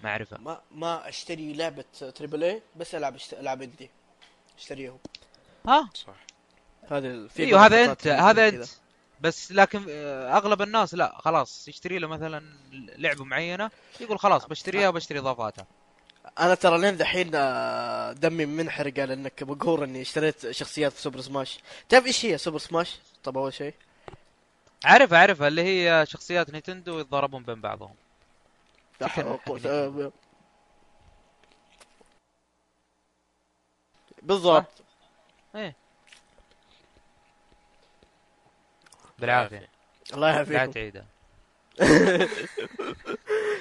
[0.00, 0.38] ما أعرفها.
[0.38, 1.84] ما ما أشتري لعبة
[2.14, 3.34] triple A بس ألعب اشت...
[3.34, 3.90] ألعب indie.
[4.58, 4.98] اشتريهم
[5.66, 6.14] ها؟ صح.
[6.90, 8.48] هذا أيوه هذا انت هذا.
[8.48, 8.66] أنت.
[9.20, 12.42] بس لكن آه، أغلب الناس لا خلاص يشتري له مثلا
[12.72, 13.70] لعبة معينة
[14.00, 15.66] يقول خلاص بشتريها وبشتري إضافاتها.
[16.38, 21.20] أنا ترى لين دحين آه، دمي منحرق على انك مقهور إني اشتريت شخصيات في سوبر
[21.20, 21.58] سماش
[21.88, 23.74] تعرف إيش هي سوبر سماش طب أول شيء.
[24.84, 27.94] عارف عارفها اللي هي شخصيات نينتندو يتضاربون بين بعضهم.
[29.00, 30.10] لا
[34.22, 34.82] بالضبط.
[39.18, 39.68] بالعافية.
[40.14, 41.04] الله لا يعافيكم تعيدها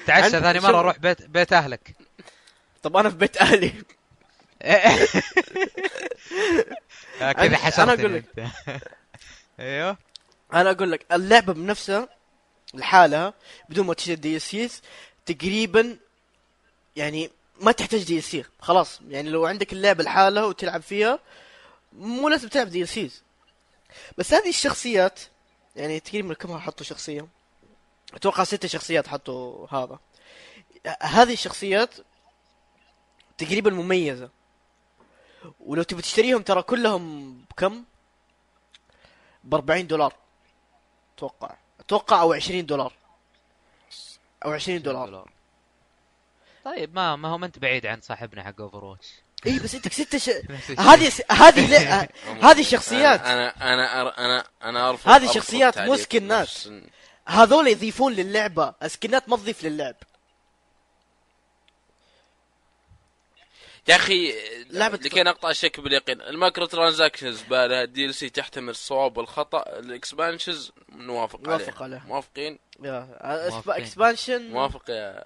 [0.07, 0.81] تعشى ثاني مرة شوف.
[0.81, 1.95] روح بيت بيت أهلك.
[2.84, 3.73] طب أنا في بيت أهلي.
[7.19, 8.39] كذا حشرتني أقول لك.
[8.39, 8.52] أنت.
[9.60, 9.98] أيوه.
[10.53, 12.10] أنا أقول لك اللعبة بنفسها
[12.74, 13.34] لحالها
[13.69, 14.81] بدون ما تشتري DLCs
[15.26, 15.98] تقريبا
[16.95, 21.19] يعني ما تحتاج DLC خلاص يعني لو عندك اللعبة لحالها وتلعب فيها
[21.94, 23.23] مو لازم تلعب DLCs
[24.18, 25.19] بس هذه الشخصيات
[25.78, 27.28] يعني تقريبا كم حطوا شخصية.
[28.14, 29.99] أتوقع ست شخصيات حطوا هذا.
[31.02, 31.95] هذه الشخصيات
[33.38, 34.30] تقريبا مميزة.
[35.60, 37.84] ولو تبي تشتريهم ترى كلهم بكم؟
[39.44, 40.15] ب 40 دولار.
[41.18, 42.94] أتوقع أتوقع أو 20 دولار
[44.45, 45.30] أو 20 دولار
[46.65, 49.07] طيب ما ما هو ما أنت بعيد عن صاحبنا حق اوفر واتش
[49.45, 50.30] إي بس أنت ستة ش...
[50.89, 51.11] هذه.
[51.31, 52.07] هذه.
[52.48, 56.49] هذه الشخصيات أنا أنا أنا أنا, أنا ارفض هذه شخصيات مو سكنات.
[57.27, 59.95] هذول يضيفون للعبة ال skins ات ما تضيف للعب
[63.88, 64.34] يا أخي
[64.64, 71.39] لعبة- لكي نقطع الشك باليقين ال microtransactions بالها DLC تحتمل الصواب والخطا ال expansions نوافق
[71.39, 72.03] عليه نوافق عليه.
[72.07, 72.59] موافقين.
[73.68, 75.26] expansion موافق يا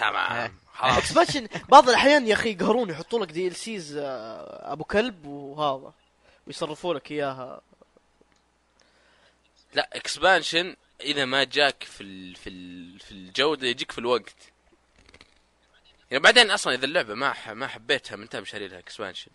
[0.00, 0.54] تمام.
[0.74, 5.92] خلاص expansion بعض الأحيان يا أخي يقهرون يحطوا لك DLCs أبو كلب وهذا
[6.46, 7.60] ويصرفوا لك إياها
[9.74, 14.34] لا expansion إذا ما جاك في ال في ال في الجودة يجيك في الوقت
[16.10, 19.30] يعني بعدين أصلا إذا اللعبة ما ح- ما حبيتها من تم شاري لها expansion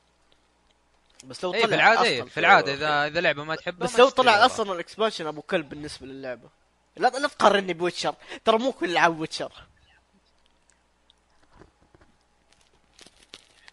[1.24, 3.88] بس لو اي طلع في العادة إيه، أصلاً في العادة اذا إذا لعبة ما تحبها
[3.88, 4.46] بس لو طلع.
[4.46, 6.50] أصلا ال expansion أبو كلب بالنسبة للعبة.
[6.98, 8.16] لا لا تقارني ب Witcher.
[8.46, 9.54] ترى مو كل العاب Witcher.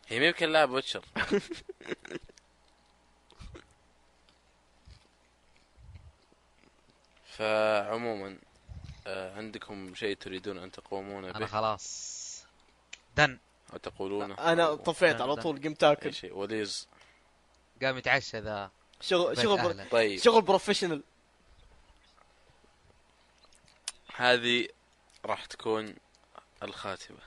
[0.09, 1.05] هي يمكن لاعب Witcher.
[7.27, 8.39] فعموما
[9.07, 12.12] آه، عندكم شيء تريدون أن تقومون أنا به خلاص.
[13.16, 13.39] done.
[13.73, 16.15] أو تقولونه أنا طفيت على طول قمت آكل.
[16.15, 16.89] شيء وليز.
[17.83, 18.71] قام يتعشى ذا.
[19.01, 19.85] شغل شغل بر...
[19.91, 20.21] طيب.
[20.21, 21.03] شغل بروفيشنال
[24.17, 24.69] هذه
[25.25, 25.95] راح تكون
[26.63, 27.19] الخاتمة.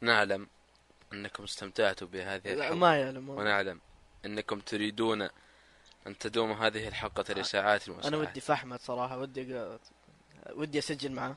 [0.00, 0.48] نعلم
[1.12, 2.74] أنكم استمتعتوا بهذه الحلقة.
[2.74, 3.80] ما يعلم ونعلم
[4.24, 5.22] أنكم تريدون
[6.06, 8.06] أن تدوم هذه الحلقة لساعات وساعات.
[8.06, 9.78] أنا ودي في احمد صراحة ودي.
[10.50, 11.36] ودي أسجل معاه.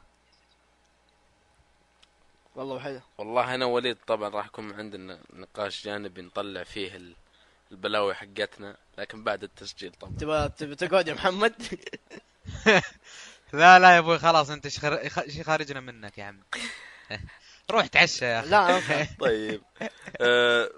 [2.58, 7.16] والله وحده والله أنا وليد طبعا راح يكون عندنا نقاش جانبي نطلع فيه ال-
[7.72, 10.14] البلاوي حقتنا لكن بعد التسجيل طبعا.
[10.20, 11.54] تبغى تبغى تقعد يا محمد؟
[13.54, 14.66] لا لا يا أبوي خلاص أنت
[15.18, 16.44] إيش خارجنا منك يا عم
[17.72, 18.50] روح تعشى يا أخي.
[18.50, 18.82] لا
[19.20, 19.62] طيب.
[20.22, 20.70] آه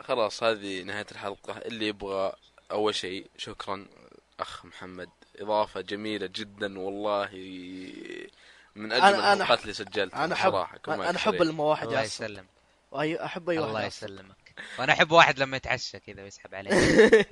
[0.00, 1.58] خلاص هذه نهاية الحلقة.
[1.58, 2.32] اللي يبغى
[2.70, 3.86] أول شيء شكرا
[4.40, 5.08] أخ محمد.
[5.38, 7.28] إضافة جميلة جدا والله.
[8.74, 10.24] من أجمل أنا- أنا- الحلقات اللي سجلتها.
[10.24, 10.54] أنا احب
[10.88, 11.34] أنا أحب.
[11.42, 12.46] لما واحد الله يسلم
[12.92, 13.84] وأي- أحب أي واحد الله.
[13.84, 14.54] يسلمك.
[14.78, 16.70] وأنا أحب واحد لما يتعشى كذا ويسحب عليه.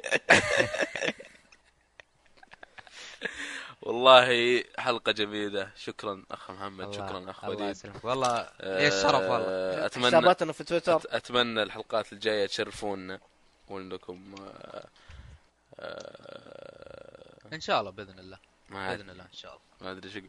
[3.82, 5.70] والله حلقة جميلة.
[5.76, 7.70] شكرا أخ محمد الله- شكرا الله وليد.
[7.70, 8.04] يسلمك.
[8.04, 9.46] والله يا الشرف والله.
[9.48, 11.00] آه، أتمنى حساباتنا في تويتر.
[11.08, 13.20] أتمنى الحلقات الجاية تشرفونا
[13.68, 14.86] وأنكم آه،
[15.80, 18.38] آه، إن شاء الله بإذن الله.
[18.70, 19.62] بإذن الله إن شاء الله.
[19.92, 20.20] ما أدري شو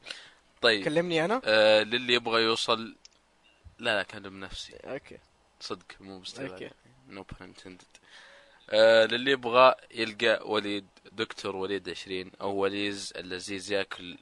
[0.61, 0.85] طيب.
[0.85, 2.95] كلمني أنا؟ آه للي يبغى يوصل.
[3.79, 4.73] لا لا كلم نفسي.
[4.75, 5.17] أوكي.
[5.59, 6.69] صدق مو باستغلال أوكي.
[7.07, 7.83] نو انتندد
[8.69, 14.17] آه للي يبغى يلقى وليد دكتور وليد 20 أو وليز اللذيذ ياكل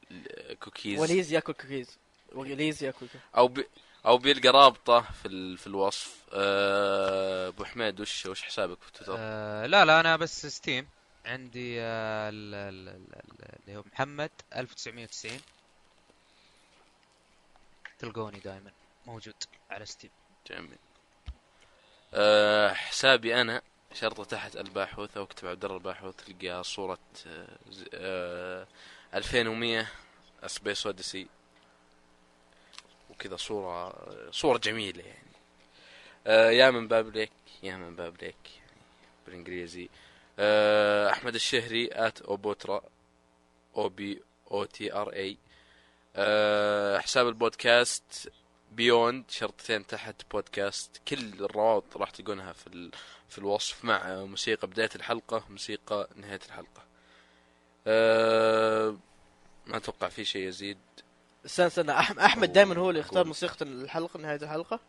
[0.59, 1.97] كوكيز وليز ياكل كوكيز
[2.33, 3.67] وليز ياكل كوكيز أو بي
[4.05, 5.57] أو بيلقى رابطة في ال...
[5.57, 6.15] في الوصف.
[6.33, 10.87] آه، أبو حميد وش وش حسابك في تويتر؟ آه لا لا أنا بس ستيم
[11.25, 15.39] عندي آه ال- ال- ال- ال- اللي هو محمد 1990
[17.99, 18.71] تلقوني دائما
[19.05, 19.33] موجود
[19.69, 20.11] على Steam.
[20.49, 20.77] جميل.
[22.13, 23.61] أه حسابي أنا
[23.93, 28.67] شرطة تحت الباحوث أو اكتب عبد الله الباحوث تلقى صورة أه ز- أه
[29.13, 29.87] 2100
[30.47, 31.27] Space Odyssey
[33.09, 33.93] وكذا صورة
[34.31, 35.29] صورة جميلة يعني.
[36.27, 37.31] أه يا من باب ليك
[37.63, 38.35] يا من باب ليك
[39.25, 39.89] بالإنجليزي.
[40.39, 42.81] أه أحمد الشهري ات اوبوترا
[43.77, 45.37] أو بي أو تي ار اي
[47.03, 48.31] حساب البودكاست
[48.71, 51.01] بيوند شرطتين تحت بودكاست.
[51.07, 52.91] كل الروابط راح تلقونها في ال...
[53.29, 56.83] في الوصف مع موسيقى بداية الحلقة موسيقى نهاية الحلقة.
[57.87, 58.97] أه...
[59.65, 60.77] ما أتوقع في شيء يزيد.
[61.45, 63.27] استنى استنى أحمد دائما هو اللي يختار.
[63.27, 64.79] موسيقى الحلقة نهاية الحلقة؟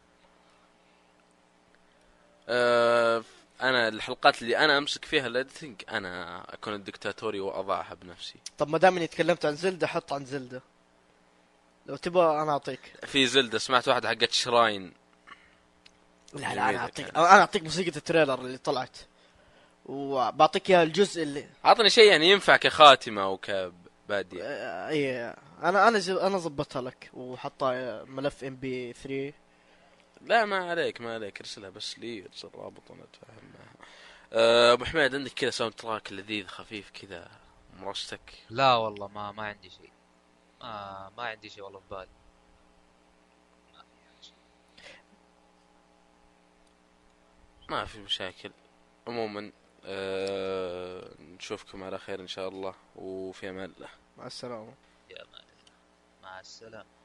[2.49, 3.25] أه...
[3.61, 8.39] أنا الحلقات اللي أنا أمسك فيها ال editing أنا أكون الدكتاتوري وأضعها بنفسي.
[8.59, 10.63] طب ما دام إني تكلمت عن Zelda حط عن Zelda.
[11.91, 12.81] لو تبغى أنا أعطيك.
[13.07, 14.93] في Zelda سمعت واحدة حقت shrine.
[16.35, 17.09] لا لا أنا اعطيك.
[17.17, 18.97] أنا أعطيك موسيقى ال trailer اللي طلعت.
[19.87, 24.43] وبعطيك إياها الجزء اللي اعطني شيء يعني ينفع كخاتمة أو كبادية.
[24.43, 29.33] آه، اي أنا أنا ز- أنا ظبطها لك وحطها ملف MP3
[30.27, 31.41] لا ما عليك ما عليك.
[31.41, 33.87] ارسلها بس لي ارسل رابط وأنا اتفاهم معها
[34.33, 37.29] أه، أبو حميد عندك كذا soundtrack لذيذ خفيف كذا
[37.81, 39.91] مرستك لا والله ما ما عندي شيء.
[40.63, 42.09] ما ما عندي شيء والله في بالي.
[47.69, 48.51] ما في مشاكل.
[49.07, 49.53] عموما
[49.85, 53.89] أه نشوفكم على خير إن شاء الله وفي أمان الله.
[54.19, 54.75] مع السلامة.
[55.11, 55.25] يا
[56.23, 57.00] مع السلامة.